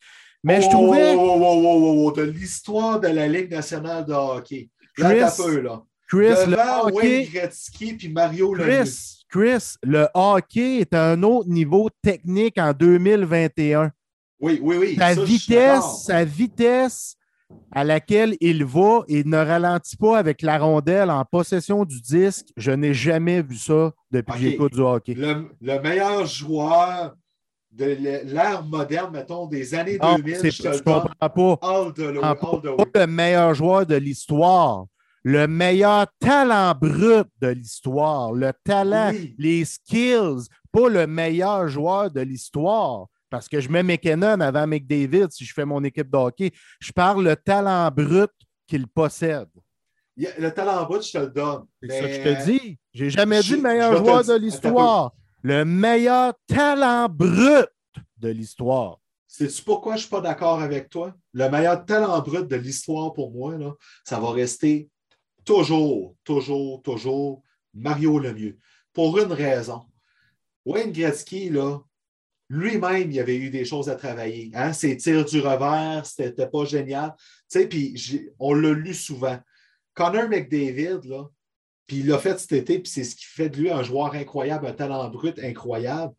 Mais 0.47 0.61
je 0.61 0.67
Oh, 0.67 0.71
trouvais 0.71 1.13
oh, 1.13 1.19
oh, 1.19 1.39
oh, 1.41 1.61
oh, 1.65 2.03
oh, 2.07 2.11
de 2.13 2.21
l'histoire 2.23 2.99
de 3.01 3.09
la 3.09 3.27
Ligue 3.27 3.51
nationale 3.51 4.05
de 4.05 4.13
hockey. 4.13 4.69
Là, 4.97 5.09
Chris, 5.09 5.19
t'as 5.19 5.43
peu, 5.43 5.59
là. 5.59 5.83
Chris, 6.09 6.49
le 6.49 6.57
hockey, 6.57 6.95
Wayne 6.95 7.29
Gretzky 7.33 7.93
puis 7.93 8.07
Mario 8.09 8.53
Lemieux. 8.53 8.83
Chris, 8.83 9.25
Chris, 9.29 9.75
le 9.83 10.07
hockey 10.13 10.77
est 10.79 10.93
à 10.93 11.11
un 11.11 11.21
autre 11.23 11.49
niveau 11.49 11.89
technique 12.01 12.57
en 12.57 12.71
2021. 12.71 13.91
Oui, 14.39 14.59
oui, 14.61 14.77
oui. 14.77 14.95
Sa 14.97 15.15
ça, 15.15 15.23
vitesse, 15.23 16.03
sa 16.05 16.23
vitesse 16.23 17.15
à 17.73 17.83
laquelle 17.83 18.35
il 18.39 18.63
va 18.63 19.03
et 19.09 19.23
ne 19.25 19.37
ralentit 19.37 19.97
pas 19.97 20.17
avec 20.17 20.41
la 20.41 20.57
rondelle 20.59 21.09
en 21.09 21.25
possession 21.25 21.83
du 21.83 21.99
disque, 22.01 22.47
je 22.55 22.71
n'ai 22.71 22.93
jamais 22.93 23.41
vu 23.41 23.55
ça 23.57 23.91
depuis 24.11 24.31
que 24.33 24.37
Ok. 24.37 24.41
j'écoute 24.43 24.73
du 24.73 24.81
hockey. 24.81 25.13
Le, 25.13 25.49
le 25.61 25.79
meilleur 25.81 26.25
joueur 26.25 27.15
de 27.77 27.85
l'ère 28.33 28.63
moderne, 28.65 29.11
mettons, 29.13 29.45
des 29.47 29.73
années 29.75 29.97
Non, 30.01 30.15
2000, 30.15 30.35
c'est- 30.37 30.51
je 30.51 30.63
te 30.63 30.73
je 30.73 30.81
comprends 30.83 31.09
pas. 31.57 31.57
all 31.61 31.93
the 31.93 31.99
way, 31.99 32.17
En- 32.19 32.31
all 32.33 32.61
the 32.61 32.65
way. 32.79 32.85
Pas 32.91 32.99
le 33.05 33.07
meilleur 33.07 33.53
joueur 33.53 33.85
de 33.85 33.95
l'histoire, 33.95 34.85
le 35.23 35.47
meilleur 35.47 36.07
talent 36.19 36.73
brut 36.79 37.27
de 37.41 37.47
l'histoire, 37.49 38.31
le 38.33 38.51
talent, 38.63 39.11
Oui. 39.11 39.35
les 39.37 39.65
skills, 39.65 40.47
pas 40.71 40.89
le 40.89 41.05
meilleur 41.07 41.67
joueur 41.67 42.09
de 42.11 42.21
l'histoire. 42.21 43.05
Parce 43.29 43.49
que 43.49 43.59
je 43.59 43.69
mets 43.69 43.83
McKinnon 43.83 44.39
avant 44.39 44.65
McDavid 44.65 45.27
si 45.31 45.43
je 45.43 45.53
fais 45.53 45.65
mon 45.65 45.83
équipe 45.83 46.09
de 46.09 46.17
hockey. 46.17 46.51
Je 46.79 46.93
parle 46.93 47.25
le 47.25 47.35
talent 47.35 47.89
brut 47.91 48.31
qu'il 48.65 48.87
possède. 48.87 49.49
Le 50.15 50.49
talent 50.49 50.83
brut, 50.85 51.03
je 51.05 51.11
te 51.11 51.17
le 51.17 51.27
donne. 51.27 51.65
C'est 51.83 51.89
ça 52.01 52.07
que 52.07 52.13
je 52.13 52.21
te 52.23 52.45
dis. 52.49 52.79
J'ai 52.93 53.09
jamais 53.09 53.41
je- 53.41 53.47
dit 53.55 53.61
le 53.61 53.61
meilleur 53.61 53.91
te 53.91 53.97
joueur 53.97 54.23
de 54.23 54.33
l'histoire. 54.35 55.11
Le 55.43 55.63
meilleur 55.63 56.33
talent 56.47 57.07
brut 57.09 57.69
de 58.17 58.29
l'histoire. 58.29 58.99
Sais-tu 59.27 59.61
pourquoi 59.63 59.93
je 59.93 59.97
ne 59.97 60.01
suis 60.01 60.09
pas 60.09 60.21
d'accord 60.21 60.61
avec 60.61 60.89
toi? 60.89 61.13
Le 61.33 61.49
meilleur 61.49 61.85
talent 61.85 62.19
brut 62.21 62.47
de 62.47 62.55
l'histoire 62.55 63.13
pour 63.13 63.31
moi, 63.31 63.57
là, 63.57 63.73
ça 64.03 64.19
va 64.19 64.31
rester 64.31 64.89
toujours, 65.45 66.15
toujours, 66.23 66.81
toujours 66.81 67.43
Mario 67.73 68.17
Lemieux. 68.19 68.57
Pour 68.93 69.19
une 69.19 69.31
raison. 69.31 69.85
Wayne 70.65 70.91
Gretzky, 70.91 71.51
lui-même, 72.49 73.11
il 73.11 73.19
avait 73.19 73.37
eu 73.37 73.49
des 73.49 73.63
choses 73.63 73.89
à 73.89 73.95
travailler. 73.95 74.49
Hein? 74.55 74.73
Ses 74.73 74.97
tirs 74.97 75.23
du 75.23 75.39
revers, 75.39 76.05
c'était 76.05 76.47
pas 76.47 76.65
génial. 76.65 77.15
On 78.39 78.53
l'a 78.53 78.71
lu 78.73 78.93
souvent. 78.93 79.37
Connor 79.93 80.29
McDavid, 80.29 80.99
là, 81.05 81.29
puis 81.87 81.97
il 81.97 82.07
l'a 82.07 82.19
fait 82.19 82.37
cet 82.37 82.51
été, 82.51 82.79
puis 82.79 82.91
c'est 82.91 83.05
ce 83.05 83.15
qui 83.15 83.25
fait 83.25 83.49
de 83.49 83.57
lui 83.57 83.71
un 83.71 83.81
joueur 83.81 84.13
incroyable, 84.13 84.67
un 84.67 84.73
talent 84.73 85.09
brut 85.09 85.39
incroyable. 85.39 86.13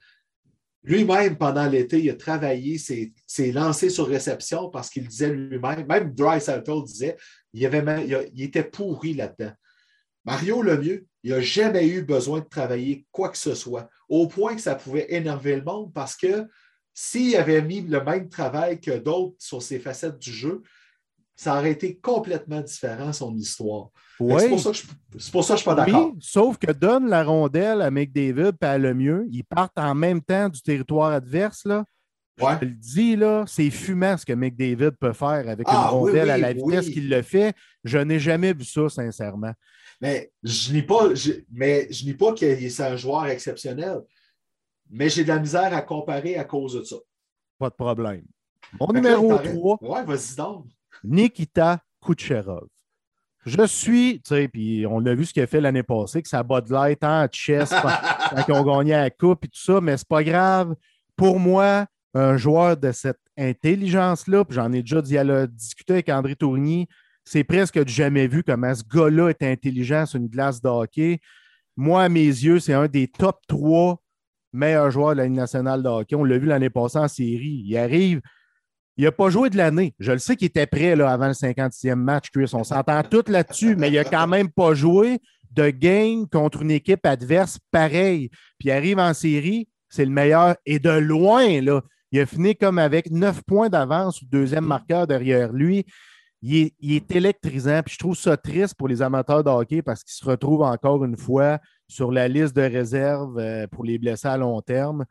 Lui-même, 0.83 1.37
pendant 1.37 1.69
l'été, 1.69 2.01
il 2.03 2.11
a 2.11 2.15
travaillé, 2.15 2.79
s'est 2.79 3.53
lancé 3.53 3.91
sur 3.91 4.07
réception 4.07 4.71
parce 4.71 4.89
qu'il 4.89 5.07
disait 5.07 5.31
lui-même, 5.31 5.87
même 5.87 6.15
Dry 6.15 6.39
disait, 6.85 7.17
il, 7.53 7.67
avait, 7.67 8.07
il 8.35 8.43
était 8.43 8.65
pourri 8.65 9.13
là-dedans. 9.13 9.53
Mario 10.25 10.63
Lemieux, 10.63 11.07
il 11.23 11.33
n'a 11.33 11.41
jamais 11.41 11.87
eu 11.87 12.03
besoin 12.03 12.41
de 12.41 12.49
travailler 12.49 13.07
quoi 13.13 13.29
que 13.29 13.39
ce 13.39 13.55
soit, 13.55 13.89
au 14.09 14.29
point 14.29 14.55
que 14.55 14.61
ça 14.63 14.75
pouvait 14.75 15.07
énerver 15.11 15.57
le 15.57 15.63
monde 15.63 15.93
parce 15.93 16.17
que 16.17 16.47
s'il 16.95 17.37
avait 17.37 17.63
mis 17.63 17.83
le 17.83 18.03
même 18.03 18.29
travail 18.29 18.81
que 18.81 18.97
d'autres 18.99 19.37
sur 19.39 19.63
ces 19.63 19.79
facettes 19.79 20.19
du 20.19 20.33
jeu, 20.33 20.63
ça 21.41 21.57
aurait 21.57 21.71
été 21.71 21.97
complètement 21.97 22.61
différent 22.61 23.13
son 23.13 23.33
histoire. 23.37 23.91
C'est 24.19 24.25
Oui. 24.25 24.49
pour 24.49 24.59
ça 24.61 24.71
que 24.73 24.77
je 24.77 24.83
c'est 25.21 25.31
pour 25.33 25.45
ça 25.45 25.55
que 25.55 25.61
je 25.61 25.69
ne 25.71 25.75
suis 25.75 25.77
pas 25.77 25.85
d'accord. 25.87 26.11
Oui, 26.13 26.19
sauf 26.21 26.59
que 26.59 26.73
donne 26.73 27.09
la 27.09 27.23
rondelle 27.23 27.81
à 27.81 27.93
McDavid 27.93 28.51
et 28.61 28.65
à 28.65 28.77
Lemieux. 28.77 29.25
Ils 29.31 29.45
partent 29.45 29.79
en 29.79 29.95
même 29.95 30.21
temps 30.21 30.49
du 30.49 30.61
territoire 30.61 31.13
adverse. 31.13 31.65
Là. 31.65 31.85
Ouais. 32.41 32.55
Je 32.55 32.59
te 32.59 32.65
le 32.65 32.71
dis, 32.73 33.15
là, 33.15 33.45
c'est 33.47 33.71
fumant 33.71 34.17
ce 34.17 34.27
que 34.27 34.33
McDavid 34.33 34.91
peut 34.99 35.13
faire 35.13 35.49
avec 35.49 35.65
Ah, 35.71 35.91
une 35.93 35.99
oui, 36.01 36.11
rondelle 36.11 36.25
oui, 36.25 36.31
à 36.31 36.39
la 36.39 36.53
vitesse 36.53 36.89
qu'il 36.91 37.09
le 37.09 37.23
fait. 37.23 37.55
Je 37.85 37.99
n'ai 37.99 38.19
jamais 38.19 38.53
vu 38.53 38.65
ça, 38.65 38.89
sincèrement. 38.89 39.53
Mais 40.01 40.33
je 40.43 40.73
nie 40.73 40.83
pas, 40.83 41.15
je, 41.15 41.33
mais 41.53 41.87
je 41.93 42.05
nie 42.05 42.15
pas 42.15 42.33
que 42.35 42.69
c'est 42.69 42.83
un 42.85 42.97
joueur 42.97 43.27
exceptionnel. 43.27 44.01
Mais 44.91 45.09
j'ai 45.09 45.23
de 45.23 45.29
la 45.29 45.39
misère 45.39 45.73
à 45.73 45.83
comparer 45.83 46.37
à 46.37 46.43
cause 46.45 46.75
de 46.75 46.83
ça. 46.83 46.97
Pas 47.59 47.71
de 47.71 47.75
problème. 47.75 48.25
Mon 48.81 48.87
Fait 48.89 48.93
que 48.93 48.97
là, 48.99 49.01
numéro 49.17 49.25
il 49.27 49.37
paraît- 49.37 49.55
3, 49.55 49.79
Ouais, 49.83 50.05
vas-y 50.05 50.35
donc. 50.37 50.67
Nikita 51.05 51.81
Kucherov. 52.05 52.67
Je 53.47 53.67
suis, 53.67 54.21
tu 54.21 54.35
sais, 54.35 54.49
puis 54.49 54.85
on 54.87 55.05
a 55.07 55.15
vu 55.15 55.25
ce 55.25 55.33
qu'il 55.33 55.43
a 55.43 55.47
fait 55.47 55.61
l'année 55.61 55.83
passée, 55.83 56.23
que 56.23 56.29
ça 56.29 56.43
bat 56.43 56.61
de 56.61 56.73
light 56.73 57.03
en 57.03 57.27
chess 57.33 57.71
quand 57.71 58.45
ils 58.47 58.53
ont 58.53 58.65
gagné 58.65 58.93
la 58.93 59.11
coupe 59.11 59.45
et 59.45 59.49
tout 59.49 59.61
ça, 59.61 59.81
mais 59.81 59.97
c'est 59.97 60.09
pas 60.09 60.23
grave. 60.23 60.75
Pour 61.17 61.41
moi, 61.41 61.87
un 62.15 62.37
joueur 62.37 62.77
de 62.77 62.93
cette 62.93 63.21
intelligence-là, 63.39 64.45
puis 64.45 64.57
j'en 64.57 64.73
ai 64.73 64.83
déjà 64.83 65.01
discuté 65.47 65.95
avec 65.95 66.09
André 66.09 66.37
Tourigny, 66.37 66.89
c'est 67.25 67.45
presque 67.45 67.83
du 67.83 67.93
jamais 67.93 68.27
vu 68.27 68.43
comment 68.43 68.75
ce 68.75 68.83
gars-là 68.83 69.29
est 69.29 69.43
intelligent 69.43 70.07
sur 70.07 70.19
une 70.19 70.29
glace 70.29 70.61
de 70.61 70.69
hockey. 70.69 71.21
Moi, 71.77 72.03
à 72.03 72.09
mes 72.09 72.27
yeux, 72.27 72.59
c'est 72.59 72.73
un 72.73 72.89
des 72.89 73.07
top 73.07 73.39
3 73.49 74.03
meilleurs 74.53 74.91
joueurs 74.91 75.11
de 75.11 75.19
la 75.19 75.25
Ligue 75.25 75.37
nationale 75.37 75.83
de 75.83 75.89
hockey. 75.89 76.17
On 76.17 76.25
l'a 76.25 76.39
vu 76.39 76.47
l'année 76.47 76.71
passée 76.71 76.99
en 76.99 77.07
série. 77.09 77.63
Il 77.65 77.77
arrive, 77.77 78.21
il 78.99 79.05
n'a 79.05 79.13
pas 79.13 79.31
joué 79.31 79.49
de 79.49 79.57
l'année. 79.57 79.95
Je 80.01 80.11
le 80.11 80.19
sais 80.19 80.35
qu'il 80.35 80.47
était 80.47 80.67
prêt 80.67 80.97
là, 80.97 81.11
avant 81.13 81.29
le 81.29 81.33
56e 81.33 81.95
match, 81.95 82.31
Chris. 82.33 82.51
On 82.53 82.65
s'entend 82.65 83.01
tout 83.05 83.23
là-dessus, 83.29 83.77
mais 83.77 83.91
il 83.91 83.95
n'a 83.95 84.05
quand 84.05 84.27
même 84.27 84.51
pas 84.51 84.75
joué 84.75 85.21
de 85.53 85.71
game 85.71 86.29
contre 86.29 86.63
une 86.63 86.73
équipe 86.73 87.07
adverse 87.07 87.59
pareille. 87.71 88.29
Puis 88.59 88.69
il 88.69 88.71
arrive 88.73 88.99
en 88.99 89.15
série, 89.15 89.69
c'est 89.89 90.05
le 90.05 90.11
meilleur 90.11 90.57
et 90.67 90.81
de 90.81 90.91
loin. 90.91 91.61
Là. 91.61 91.81
Il 92.11 92.21
a 92.21 92.27
fini 92.27 92.57
comme 92.57 92.79
avec 92.79 93.11
neuf 93.13 93.41
points 93.43 93.69
d'avance 93.69 94.21
ou 94.21 94.27
deuxième 94.27 94.65
marqueur 94.65 95.07
derrière 95.07 95.53
lui. 95.53 95.87
Il 96.43 96.73
est, 96.83 97.15
électrisant. 97.15 97.83
Puis 97.85 97.95
je 97.95 97.99
trouve 97.99 98.17
ça 98.17 98.37
triste 98.37 98.75
pour 98.75 98.89
les 98.89 99.01
amateurs 99.01 99.45
de 99.45 99.51
hockey 99.51 99.81
parce 99.81 100.03
qu'il 100.03 100.15
se 100.15 100.25
retrouve 100.25 100.63
encore 100.63 101.05
une 101.05 101.17
fois 101.17 101.61
sur 101.87 102.11
la 102.11 102.27
liste 102.27 102.55
de 102.55 102.63
réserve 102.63 103.39
euh, 103.39 103.67
pour 103.69 103.85
les 103.85 103.99
blessés 103.99 104.29
à 104.29 104.37
long 104.37 104.61
terme. 104.61 105.05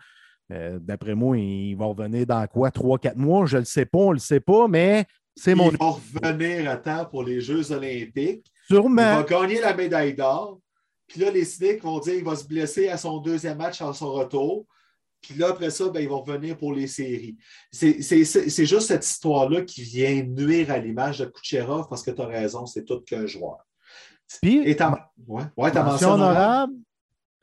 Euh, 0.52 0.80
D'après 0.82 1.16
moi, 1.16 1.38
il 1.38 1.76
va 1.76 1.86
revenir 1.86 2.26
dans 2.26 2.46
quoi? 2.48 2.72
Trois, 2.72 2.98
quatre 3.00 3.18
mois? 3.18 3.46
Je 3.46 3.58
ne 3.58 3.62
le 3.62 3.66
sais 3.66 3.86
pas, 3.86 4.00
on 4.00 4.10
ne 4.10 4.14
le 4.14 4.20
sait 4.20 4.40
pas, 4.40 4.68
mais 4.68 5.06
c'est 5.36 5.56
mon. 5.56 5.72
Il 5.72 5.78
va 5.78 5.90
revenir 5.92 6.70
à 6.70 6.78
temps 6.78 7.06
pour 7.06 7.24
les 7.24 7.42
Jeux 7.42 7.72
olympiques. 7.72 8.46
Il 8.70 8.76
Sûrement. 8.76 9.22
va 9.22 9.24
gagner 9.24 9.60
la 9.62 9.74
médaille 9.74 10.14
d'or. 10.14 10.60
Puis 11.08 11.22
là, 11.22 11.32
les 11.32 11.46
cyniques 11.46 11.84
vont 11.84 12.00
dire 12.00 12.16
qu'il 12.16 12.26
va 12.26 12.36
se 12.36 12.46
blesser 12.46 12.90
à 12.90 12.98
son 12.98 13.20
deuxième 13.20 13.58
match 13.58 13.82
en 13.82 13.94
son 13.94 14.12
retour. 14.12 14.66
Puis 15.22 15.36
là, 15.36 15.50
après 15.50 15.70
ça, 15.70 15.90
ben, 15.90 16.00
ils 16.02 16.10
vont 16.10 16.22
revenir 16.22 16.58
pour 16.58 16.74
les 16.74 16.88
séries. 16.88 17.38
C'est 17.72 18.66
juste 18.66 18.88
cette 18.88 19.06
histoire-là 19.06 19.62
qui 19.62 19.82
vient 19.84 20.24
nuire 20.24 20.70
à 20.72 20.78
l'image 20.78 21.20
de 21.20 21.26
Kucherov 21.26 21.88
parce 21.90 22.04
que 22.04 22.12
tu 22.12 22.22
as 22.22 22.26
raison, 22.28 22.66
c'est 22.66 22.84
tout 22.86 23.02
qu'un 23.02 23.26
joueur. 23.26 23.58
Puis, 24.42 24.62
Et 24.66 24.76
ta, 24.76 25.12
ouais, 25.26 25.44
ouais, 25.56 25.72
ta 25.72 25.84
mention 25.84 26.12
honorable, 26.12 26.74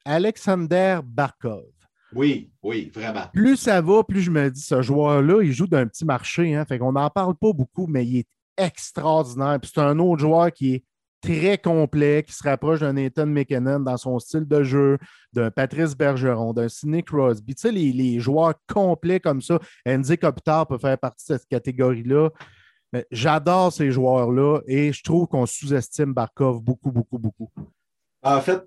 Alexander 0.05 1.01
Barkov. 1.03 1.65
Oui, 2.15 2.51
oui, 2.63 2.91
vraiment. 2.95 3.27
Plus 3.33 3.57
ça 3.57 3.81
va, 3.81 4.05
plus 4.05 4.21
je 4.21 4.31
me 4.31 4.51
dis, 4.51 4.61
ce 4.61 4.83
joueur-là, 4.83 5.43
il 5.43 5.53
joue 5.53 5.67
d'un 5.67 5.87
petit 5.87 6.05
marché. 6.05 6.55
Hein, 6.55 6.65
fait 6.65 6.79
qu'on 6.79 6.93
n'en 6.93 7.11
parle 7.11 7.35
pas 7.35 7.53
beaucoup, 7.53 7.87
mais 7.87 8.07
il 8.07 8.19
est 8.19 8.29
extraordinaire. 8.57 9.59
Puis 9.61 9.73
c'est 9.75 9.81
un 9.81 9.99
autre 9.99 10.21
joueur 10.21 10.53
qui 10.53 10.75
est 10.75 10.85
très 11.21 11.59
complet, 11.59 12.23
qui 12.27 12.35
se 12.35 12.43
rapproche 12.43 12.81
d'un 12.81 12.93
Nathan 12.93 13.27
McKinnon 13.27 13.81
dans 13.81 13.97
son 13.97 14.19
style 14.19 14.47
de 14.47 14.63
jeu, 14.63 14.99
d'un 15.33 15.51
Patrice 15.51 15.97
Bergeron, 15.97 16.53
d'un 16.53 16.69
Sidney 16.69 17.03
Crosby. 17.03 17.55
Tu 17.55 17.63
sais, 17.63 17.73
les, 17.73 17.93
les 17.93 18.21
joueurs 18.21 18.55
complets 18.73 19.21
comme 19.21 19.41
ça. 19.41 19.59
Andy 19.87 20.19
Kopitar 20.19 20.67
peut 20.67 20.79
faire 20.79 20.99
partie 20.99 21.25
de 21.33 21.39
cette 21.39 21.49
catégorie-là. 21.49 22.31
Mais 22.93 23.07
J'adore 23.11 23.73
ces 23.73 23.91
joueurs-là 23.91 24.61
et 24.67 24.93
je 24.93 25.03
trouve 25.03 25.27
qu'on 25.27 25.47
sous-estime 25.47 26.13
Barkov 26.13 26.63
beaucoup, 26.63 26.93
beaucoup, 26.93 27.19
beaucoup. 27.19 27.51
En 28.23 28.41
fait, 28.41 28.63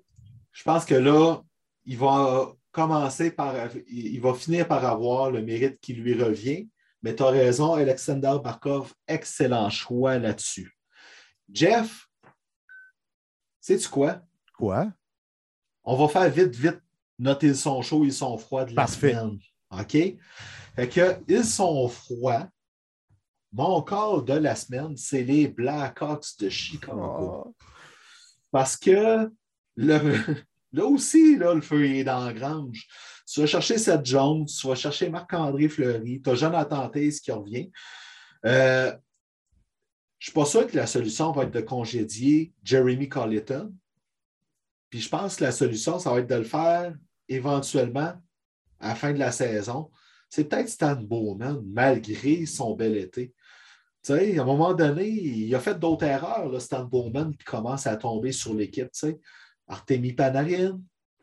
je 0.52 0.62
pense 0.64 0.84
que 0.84 0.94
là, 0.94 1.40
il 1.84 1.96
va 1.96 2.52
commencer 2.78 3.30
par. 3.32 3.54
Il 3.88 4.20
va 4.20 4.34
finir 4.34 4.68
par 4.68 4.84
avoir 4.84 5.30
le 5.30 5.42
mérite 5.42 5.80
qui 5.80 5.94
lui 5.94 6.14
revient. 6.22 6.68
Mais 7.02 7.14
tu 7.14 7.22
as 7.22 7.28
raison, 7.30 7.74
Alexander 7.74 8.36
Barkov, 8.42 8.92
excellent 9.06 9.70
choix 9.70 10.18
là-dessus. 10.18 10.76
Jeff, 11.52 12.08
sais-tu 13.60 13.88
quoi? 13.88 14.20
Quoi? 14.56 14.92
On 15.84 15.96
va 15.96 16.08
faire 16.08 16.28
vite, 16.30 16.54
vite 16.56 16.80
noter 17.18 17.48
ils 17.48 17.56
sont 17.56 17.80
chauds, 17.82 18.04
ils 18.04 18.12
sont 18.12 18.36
froids 18.36 18.64
de 18.64 18.70
la 18.70 18.82
Parfait. 18.82 19.12
semaine. 19.14 19.38
OK? 19.70 19.92
Fait 20.76 20.88
que 20.88 21.18
ils 21.28 21.44
sont 21.44 21.88
froids. 21.88 22.48
Mon 23.52 23.80
corps 23.82 24.22
de 24.22 24.34
la 24.34 24.54
semaine, 24.54 24.96
c'est 24.96 25.22
les 25.22 25.48
Blackhawks 25.48 26.38
de 26.38 26.48
Chicago. 26.48 27.44
Oh. 27.46 27.54
Parce 28.50 28.76
que 28.76 29.30
le- 29.76 30.24
là 30.72 30.84
aussi, 30.84 31.36
là, 31.36 31.54
le 31.54 31.60
feu 31.60 31.84
est 31.84 32.04
dans 32.04 32.24
la 32.24 32.32
grange. 32.32 32.86
Tu 33.26 33.40
vas 33.40 33.46
chercher 33.46 33.78
Seth 33.78 34.06
Jones, 34.06 34.46
tu 34.46 34.66
vas 34.66 34.74
chercher 34.74 35.10
Marc-André 35.10 35.68
Fleury, 35.68 36.22
tu 36.22 36.30
as 36.30 36.34
Jonathan 36.34 36.88
Taze 36.88 37.20
qui 37.20 37.30
revient. 37.30 37.70
Euh, 38.46 38.90
je 40.18 40.24
ne 40.24 40.30
suis 40.30 40.32
pas 40.32 40.46
sûr 40.46 40.66
que 40.66 40.76
la 40.76 40.86
solution 40.86 41.30
va 41.32 41.44
être 41.44 41.52
de 41.52 41.60
congédier 41.60 42.52
Jeremy 42.62 43.08
Colleton. 43.08 43.72
Puis 44.90 45.00
je 45.00 45.08
pense 45.08 45.36
que 45.36 45.44
la 45.44 45.52
solution, 45.52 45.98
ça 45.98 46.10
va 46.10 46.20
être 46.20 46.28
de 46.28 46.34
le 46.34 46.44
faire 46.44 46.94
éventuellement 47.28 48.14
à 48.80 48.88
la 48.88 48.94
fin 48.94 49.12
de 49.12 49.18
la 49.18 49.30
saison. 49.30 49.90
C'est 50.30 50.44
peut-être 50.44 50.68
Stan 50.68 50.96
Bowman, 50.96 51.62
malgré 51.66 52.46
son 52.46 52.74
bel 52.74 52.96
été. 52.96 53.34
Tu 54.02 54.12
sais, 54.14 54.38
à 54.38 54.42
un 54.42 54.44
moment 54.44 54.74
donné, 54.74 55.08
il 55.08 55.54
a 55.54 55.60
fait 55.60 55.78
d'autres 55.78 56.04
erreurs, 56.04 56.48
là, 56.48 56.60
Stan 56.60 56.84
Bowman, 56.84 57.32
qui 57.36 57.44
commence 57.44 57.86
à 57.86 57.96
tomber 57.96 58.32
sur 58.32 58.54
l'équipe. 58.54 58.90
tu 58.92 58.98
sais. 58.98 59.18
Artemi 59.68 60.12
Panarin, 60.12 60.80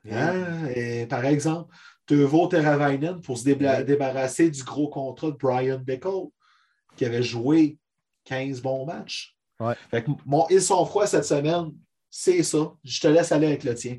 hein, 0.09 0.65
et 0.75 1.05
par 1.07 1.25
exemple, 1.25 1.73
Teuvo 2.05 2.47
Teravainen 2.47 3.19
pour 3.21 3.37
se 3.37 3.43
débla- 3.43 3.83
débarrasser 3.83 4.49
du 4.51 4.63
gros 4.63 4.87
contrat 4.89 5.31
de 5.31 5.37
Brian 5.37 5.79
Bickle, 5.79 6.29
qui 6.95 7.05
avait 7.05 7.23
joué 7.23 7.77
15 8.25 8.61
bons 8.61 8.85
matchs. 8.85 9.35
Ouais. 9.59 9.75
Fait 9.89 10.03
que 10.03 10.11
mon 10.25 10.45
ils 10.49 10.61
sont 10.61 10.85
froids 10.85 11.07
cette 11.07 11.25
semaine, 11.25 11.71
c'est 12.09 12.43
ça. 12.43 12.73
Je 12.83 13.01
te 13.01 13.07
laisse 13.07 13.31
aller 13.31 13.47
avec 13.47 13.63
le 13.63 13.73
tien. 13.73 13.97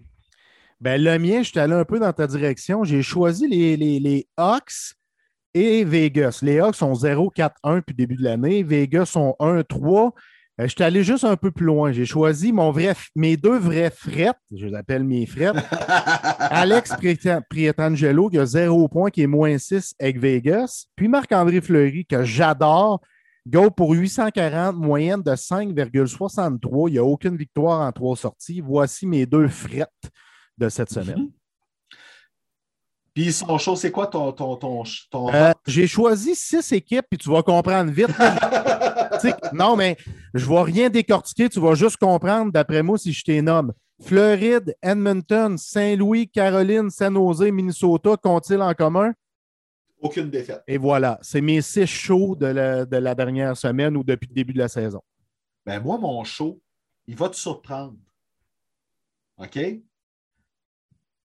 Ben, 0.81 1.03
le 1.03 1.19
mien, 1.19 1.43
je 1.43 1.49
suis 1.49 1.59
allé 1.59 1.73
un 1.73 1.85
peu 1.85 1.99
dans 1.99 2.13
ta 2.13 2.27
direction. 2.27 2.85
J'ai 2.85 3.03
choisi 3.03 3.49
les, 3.49 3.77
les, 3.77 3.99
les 3.99 4.29
Hawks 4.37 4.95
et 5.55 5.85
Vegas. 5.85 6.41
Les 6.43 6.61
Hawks 6.61 6.77
sont 6.77 6.93
0-4-1 6.93 7.77
depuis 7.77 7.93
le 7.93 7.97
début 7.97 8.17
de 8.17 8.23
l'année. 8.25 8.63
Vegas 8.63 9.07
sont 9.07 9.35
1-3. 9.41 10.13
Euh, 10.61 10.65
je 10.67 10.69
suis 10.75 10.83
allé 10.83 11.03
juste 11.05 11.25
un 11.25 11.37
peu 11.37 11.51
plus 11.51 11.67
loin. 11.67 11.93
J'ai 11.93 12.07
choisi 12.07 12.53
mon 12.53 12.71
vrai, 12.71 12.95
mes 13.15 13.37
deux 13.37 13.59
vrais 13.59 13.91
frettes. 13.91 14.39
Je 14.55 14.67
les 14.67 14.75
appelle 14.75 15.05
mes 15.05 15.27
frettes. 15.27 15.57
Alex 16.39 16.93
Prieta- 16.93 17.43
Prietangelo, 17.51 18.29
qui 18.31 18.39
a 18.39 18.47
0 18.47 18.89
points, 18.89 19.11
qui 19.11 19.23
est 19.23 19.27
moins 19.27 19.59
6 19.59 19.95
avec 20.01 20.19
Vegas. 20.19 20.87
Puis 20.97 21.09
Marc-André 21.09 21.61
Fleury, 21.61 22.07
que 22.07 22.25
j'adore. 22.25 23.01
Go 23.49 23.71
pour 23.71 23.93
840, 23.93 24.75
moyenne 24.77 25.23
de 25.23 25.31
5,63. 25.31 26.89
Il 26.89 26.93
n'y 26.93 26.99
a 26.99 27.05
aucune 27.05 27.37
victoire 27.37 27.81
en 27.87 27.93
trois 27.93 28.17
sorties. 28.17 28.61
Voici 28.61 29.07
mes 29.07 29.25
deux 29.25 29.47
frettes 29.49 30.11
de 30.59 30.69
cette 30.69 30.91
semaine. 30.91 31.29
Puis 33.17 33.25
ils 33.25 33.33
sont 33.33 33.57
chauds, 33.57 33.77
c'est 33.77 33.91
quoi 33.91 34.09
ton. 34.09 34.31
ton, 34.33 34.57
ton, 34.57 34.83
ton- 35.11 35.33
Euh, 35.33 35.51
J'ai 35.67 35.87
choisi 35.87 36.35
six 36.35 36.71
équipes, 36.73 37.07
puis 37.09 37.17
tu 37.17 37.31
vas 37.31 37.43
comprendre 37.43 37.91
vite. 37.91 38.09
Non, 39.55 39.75
mais 39.77 39.97
je 40.35 40.45
ne 40.49 40.55
vais 40.55 40.62
rien 40.62 40.91
décortiquer, 40.91 41.49
tu 41.49 41.59
vas 41.59 41.75
juste 41.75 41.97
comprendre, 41.97 42.53
d'après 42.53 42.83
moi, 42.83 42.99
si 42.99 43.14
je 43.14 43.25
t'ai 43.25 43.41
nomme. 43.41 43.73
Floride, 44.03 44.77
Edmonton, 44.83 45.57
Saint-Louis, 45.57 46.29
Caroline, 46.29 46.91
San 46.91 47.14
Jose, 47.14 47.41
Minnesota, 47.51 48.17
qu'ont-ils 48.23 48.61
en 48.61 48.75
commun? 48.75 49.14
Aucune 49.99 50.29
défaite. 50.29 50.62
Et 50.69 50.77
voilà, 50.77 51.19
c'est 51.23 51.41
mes 51.41 51.62
six 51.62 51.87
shows 51.87 52.37
de 52.37 52.47
la, 52.47 52.85
de 52.85 52.97
la 52.99 53.14
dernière 53.14 53.57
semaine 53.57 53.97
ou 53.97 54.05
depuis 54.05 54.29
le 54.29 54.35
début 54.35 54.53
de 54.53 54.59
la 54.59 54.69
saison. 54.69 55.01
Ben 55.64 55.81
moi, 55.83 55.97
mon 55.97 56.23
show, 56.23 56.61
il 57.07 57.17
va 57.17 57.31
te 57.31 57.37
surprendre. 57.37 57.97
OK? 59.39 59.59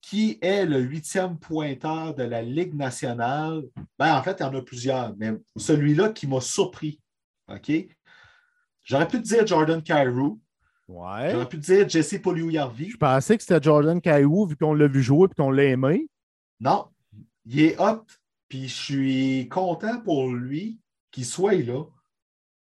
Qui 0.01 0.39
est 0.41 0.65
le 0.65 0.79
huitième 0.79 1.37
pointeur 1.37 2.15
de 2.15 2.23
la 2.23 2.41
Ligue 2.41 2.73
nationale? 2.73 3.63
Ben, 3.99 4.15
en 4.15 4.23
fait, 4.23 4.37
il 4.39 4.43
y 4.43 4.45
en 4.45 4.55
a 4.55 4.61
plusieurs, 4.61 5.15
mais 5.15 5.33
celui-là 5.55 6.09
qui 6.09 6.27
m'a 6.27 6.41
surpris. 6.41 6.99
OK? 7.47 7.71
J'aurais 8.83 9.07
pu 9.07 9.21
te 9.21 9.27
dire 9.27 9.45
Jordan 9.45 9.81
Cairo. 9.81 10.39
Ouais. 10.87 11.31
J'aurais 11.31 11.47
pu 11.47 11.59
te 11.59 11.65
dire 11.65 11.87
Jesse 11.87 12.15
Poliou-Yarvi. 12.15 12.89
Je 12.89 12.97
pensais 12.97 13.37
que 13.37 13.43
c'était 13.43 13.61
Jordan 13.61 14.01
Caillou, 14.01 14.47
vu 14.47 14.57
qu'on 14.57 14.73
l'a 14.73 14.87
vu 14.87 15.01
jouer 15.01 15.27
et 15.31 15.35
qu'on 15.35 15.51
l'a 15.51 15.65
aimé. 15.65 16.09
Non, 16.59 16.87
il 17.45 17.61
est 17.61 17.79
hot. 17.79 18.03
Puis 18.49 18.67
je 18.67 18.75
suis 18.75 19.47
content 19.49 20.01
pour 20.01 20.29
lui 20.29 20.79
qu'il 21.11 21.25
soit 21.25 21.53
là. 21.53 21.85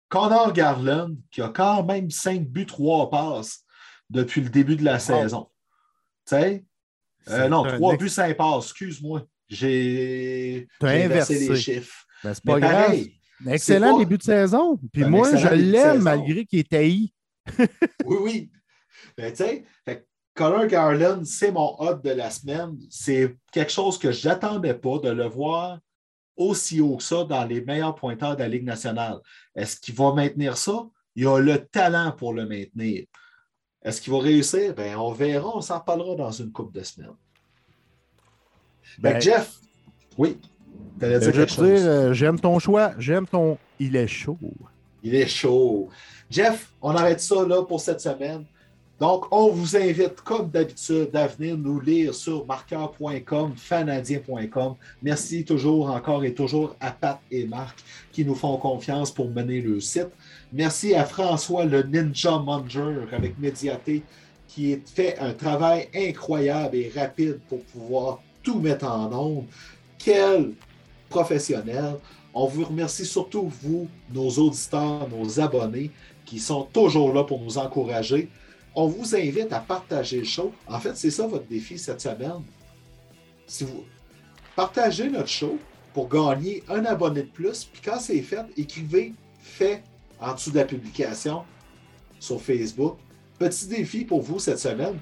Connor 0.08 0.52
Garland, 0.52 1.16
qui 1.30 1.40
a 1.40 1.48
quand 1.48 1.84
même 1.84 2.10
5 2.10 2.46
buts, 2.46 2.66
3 2.66 3.10
passes 3.10 3.64
depuis 4.10 4.40
le 4.40 4.50
début 4.50 4.76
de 4.76 4.84
la 4.84 4.98
saison. 4.98 5.48
Tu 6.26 6.36
sais? 6.36 6.64
Euh, 7.28 7.48
non, 7.48 7.64
un 7.64 7.76
3 7.76 7.94
ex- 7.94 8.02
buts, 8.02 8.08
5 8.08 8.36
passes. 8.36 8.64
Excuse-moi. 8.66 9.26
J'ai 9.48 10.66
inversé 10.80 11.48
les 11.48 11.56
chiffres. 11.56 12.04
Ben, 12.22 12.34
c'est 12.34 12.44
Mais 12.44 12.52
pas 12.52 12.60
grave. 12.60 12.84
pareil, 12.86 13.12
Excellent 13.48 13.92
pas- 13.94 13.98
début 13.98 14.18
de 14.18 14.22
saison. 14.22 14.78
Puis 14.92 15.04
moi, 15.04 15.34
je 15.36 15.48
l'aime 15.48 16.02
malgré 16.02 16.44
qu'il 16.46 16.58
est 16.60 16.72
haï. 16.72 17.12
Oui, 18.04 18.16
oui. 18.22 18.50
Ben, 19.16 19.30
tu 19.32 19.36
sais, 19.44 19.64
Connor 20.34 20.66
Garland, 20.66 21.24
c'est 21.24 21.50
mon 21.50 21.74
hot 21.80 21.94
de 21.96 22.10
la 22.10 22.30
semaine. 22.30 22.76
C'est 22.88 23.36
quelque 23.52 23.72
chose 23.72 23.98
que 23.98 24.12
je 24.12 24.28
n'attendais 24.28 24.74
pas 24.74 24.98
de 24.98 25.10
le 25.10 25.26
voir 25.26 25.78
aussi 26.36 26.80
haut 26.80 26.96
que 26.96 27.02
ça 27.02 27.24
dans 27.24 27.44
les 27.44 27.60
meilleurs 27.62 27.94
pointeurs 27.94 28.36
de 28.36 28.40
la 28.42 28.48
Ligue 28.48 28.64
nationale. 28.64 29.18
Est-ce 29.54 29.78
qu'il 29.80 29.94
va 29.94 30.12
maintenir 30.14 30.56
ça? 30.56 30.86
Il 31.16 31.26
a 31.26 31.38
le 31.40 31.58
talent 31.66 32.12
pour 32.16 32.32
le 32.32 32.46
maintenir. 32.46 33.04
Est-ce 33.82 34.00
qu'il 34.00 34.12
va 34.12 34.20
réussir? 34.20 34.74
Ben, 34.74 34.96
on 34.96 35.12
verra, 35.12 35.56
on 35.56 35.60
s'en 35.60 35.80
parlera 35.80 36.14
dans 36.14 36.30
une 36.30 36.52
couple 36.52 36.78
de 36.78 36.84
semaines. 36.84 37.10
Ben, 38.98 39.14
Ben, 39.14 39.20
Jeff, 39.20 39.56
oui, 40.18 40.38
allais 41.00 41.18
dire 41.18 41.32
je 41.32 41.60
veux 41.60 41.76
dire, 41.76 41.86
euh, 41.86 42.12
j'aime 42.12 42.38
ton 42.38 42.58
choix, 42.58 42.92
j'aime 42.98 43.26
ton. 43.26 43.56
Il 43.78 43.96
est 43.96 44.06
chaud. 44.06 44.38
Il 45.02 45.14
est 45.14 45.26
chaud. 45.26 45.88
Jeff, 46.28 46.72
on 46.82 46.94
arrête 46.94 47.20
ça 47.20 47.46
là 47.46 47.62
pour 47.62 47.80
cette 47.80 48.00
semaine. 48.00 48.44
Donc, 49.00 49.24
on 49.30 49.48
vous 49.48 49.76
invite, 49.76 50.20
comme 50.20 50.50
d'habitude, 50.50 51.08
à 51.16 51.26
venir 51.26 51.56
nous 51.56 51.80
lire 51.80 52.14
sur 52.14 52.44
marqueur.com, 52.44 53.54
fanadien.com. 53.56 54.74
Merci 55.02 55.42
toujours, 55.46 55.90
encore 55.90 56.22
et 56.22 56.34
toujours 56.34 56.76
à 56.80 56.90
Pat 56.90 57.18
et 57.30 57.46
Marc 57.46 57.82
qui 58.12 58.26
nous 58.26 58.34
font 58.34 58.58
confiance 58.58 59.10
pour 59.10 59.30
mener 59.30 59.62
le 59.62 59.80
site. 59.80 60.10
Merci 60.52 60.94
à 60.94 61.04
François, 61.04 61.64
le 61.64 61.82
Ninja 61.82 62.38
Manger 62.38 63.06
avec 63.12 63.38
Médiaté, 63.38 64.02
qui 64.48 64.76
fait 64.84 65.18
un 65.18 65.32
travail 65.32 65.88
incroyable 65.94 66.76
et 66.76 66.92
rapide 66.94 67.38
pour 67.48 67.62
pouvoir 67.64 68.20
tout 68.42 68.58
mettre 68.58 68.86
en 68.86 69.12
ombre. 69.12 69.46
Quel 69.98 70.52
professionnel. 71.10 71.96
On 72.32 72.46
vous 72.46 72.64
remercie 72.64 73.04
surtout, 73.04 73.52
vous, 73.62 73.88
nos 74.14 74.30
auditeurs, 74.30 75.08
nos 75.10 75.40
abonnés, 75.40 75.90
qui 76.24 76.38
sont 76.38 76.62
toujours 76.72 77.12
là 77.12 77.24
pour 77.24 77.40
nous 77.40 77.58
encourager. 77.58 78.30
On 78.74 78.86
vous 78.86 79.16
invite 79.16 79.52
à 79.52 79.58
partager 79.58 80.18
le 80.18 80.24
show. 80.24 80.52
En 80.68 80.78
fait, 80.78 80.96
c'est 80.96 81.10
ça 81.10 81.26
votre 81.26 81.46
défi 81.46 81.76
cette 81.76 82.00
semaine. 82.00 82.44
Si 83.46 83.64
vous 83.64 83.84
partagez 84.54 85.10
notre 85.10 85.28
show 85.28 85.58
pour 85.92 86.08
gagner 86.08 86.62
un 86.68 86.84
abonné 86.84 87.22
de 87.22 87.28
plus, 87.28 87.64
puis 87.64 87.82
quand 87.84 87.98
c'est 87.98 88.22
fait, 88.22 88.46
écrivez 88.56 89.12
fait 89.40 89.82
en 90.20 90.34
dessous 90.34 90.50
de 90.50 90.56
la 90.56 90.64
publication 90.64 91.42
sur 92.18 92.40
Facebook. 92.40 92.98
Petit 93.38 93.66
défi 93.66 94.04
pour 94.04 94.20
vous 94.20 94.38
cette 94.38 94.58
semaine. 94.58 94.98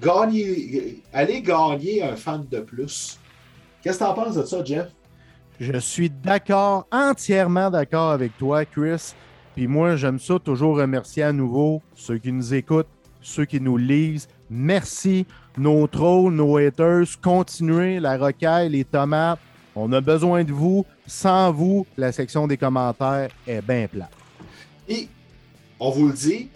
Gagnez, 0.00 1.02
allez 1.12 1.42
gagner 1.42 2.02
un 2.02 2.16
fan 2.16 2.46
de 2.50 2.60
plus. 2.60 3.18
Qu'est-ce 3.82 3.98
que 3.98 4.04
tu 4.04 4.10
en 4.10 4.14
penses 4.14 4.36
de 4.36 4.44
ça, 4.44 4.64
Jeff? 4.64 4.88
Je 5.60 5.78
suis 5.78 6.10
d'accord, 6.10 6.86
entièrement 6.90 7.70
d'accord 7.70 8.10
avec 8.10 8.36
toi, 8.38 8.64
Chris. 8.64 9.14
Puis 9.54 9.68
moi, 9.68 9.94
j'aime 9.94 10.18
ça 10.18 10.38
toujours 10.38 10.78
remercier 10.78 11.22
à 11.22 11.32
nouveau 11.32 11.80
ceux 11.94 12.18
qui 12.18 12.32
nous 12.32 12.54
écoutent, 12.54 12.88
ceux 13.20 13.44
qui 13.44 13.60
nous 13.60 13.76
lisent. 13.76 14.26
Merci, 14.50 15.26
nos 15.56 15.86
trolls, 15.86 16.32
nos 16.32 16.56
haters. 16.56 17.20
Continuez 17.22 18.00
la 18.00 18.18
rocaille, 18.18 18.70
les 18.70 18.84
tomates. 18.84 19.38
On 19.76 19.92
a 19.92 20.00
besoin 20.00 20.42
de 20.42 20.52
vous. 20.52 20.84
Sans 21.06 21.52
vous, 21.52 21.86
la 21.96 22.10
section 22.10 22.46
des 22.46 22.56
commentaires 22.56 23.30
est 23.46 23.62
bien 23.62 23.86
plate. 23.86 24.23
Et 24.88 25.08
on 25.80 25.90
vous 25.90 26.08
le 26.08 26.12
dit, 26.14 26.48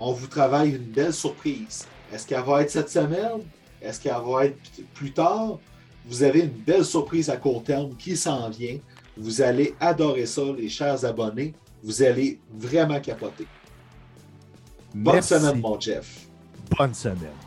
on 0.00 0.12
vous 0.12 0.26
travaille 0.26 0.70
une 0.70 0.84
belle 0.84 1.12
surprise. 1.12 1.86
Est-ce 2.12 2.26
qu'elle 2.26 2.44
va 2.44 2.62
être 2.62 2.70
cette 2.70 2.90
semaine? 2.90 3.42
Est-ce 3.80 4.00
qu'elle 4.00 4.12
va 4.12 4.46
être 4.46 4.58
plus 4.94 5.12
tard? 5.12 5.58
Vous 6.06 6.22
avez 6.22 6.40
une 6.40 6.48
belle 6.50 6.84
surprise 6.84 7.30
à 7.30 7.36
court 7.36 7.64
terme 7.64 7.94
qui 7.96 8.16
s'en 8.16 8.48
vient. 8.50 8.78
Vous 9.16 9.42
allez 9.42 9.74
adorer 9.80 10.26
ça, 10.26 10.42
les 10.56 10.68
chers 10.68 11.04
abonnés. 11.04 11.54
Vous 11.82 12.02
allez 12.02 12.38
vraiment 12.52 13.00
capoter. 13.00 13.46
Bonne 14.94 15.14
Merci. 15.14 15.34
semaine, 15.34 15.60
mon 15.60 15.78
Jeff. 15.80 16.26
Bonne 16.76 16.94
semaine. 16.94 17.45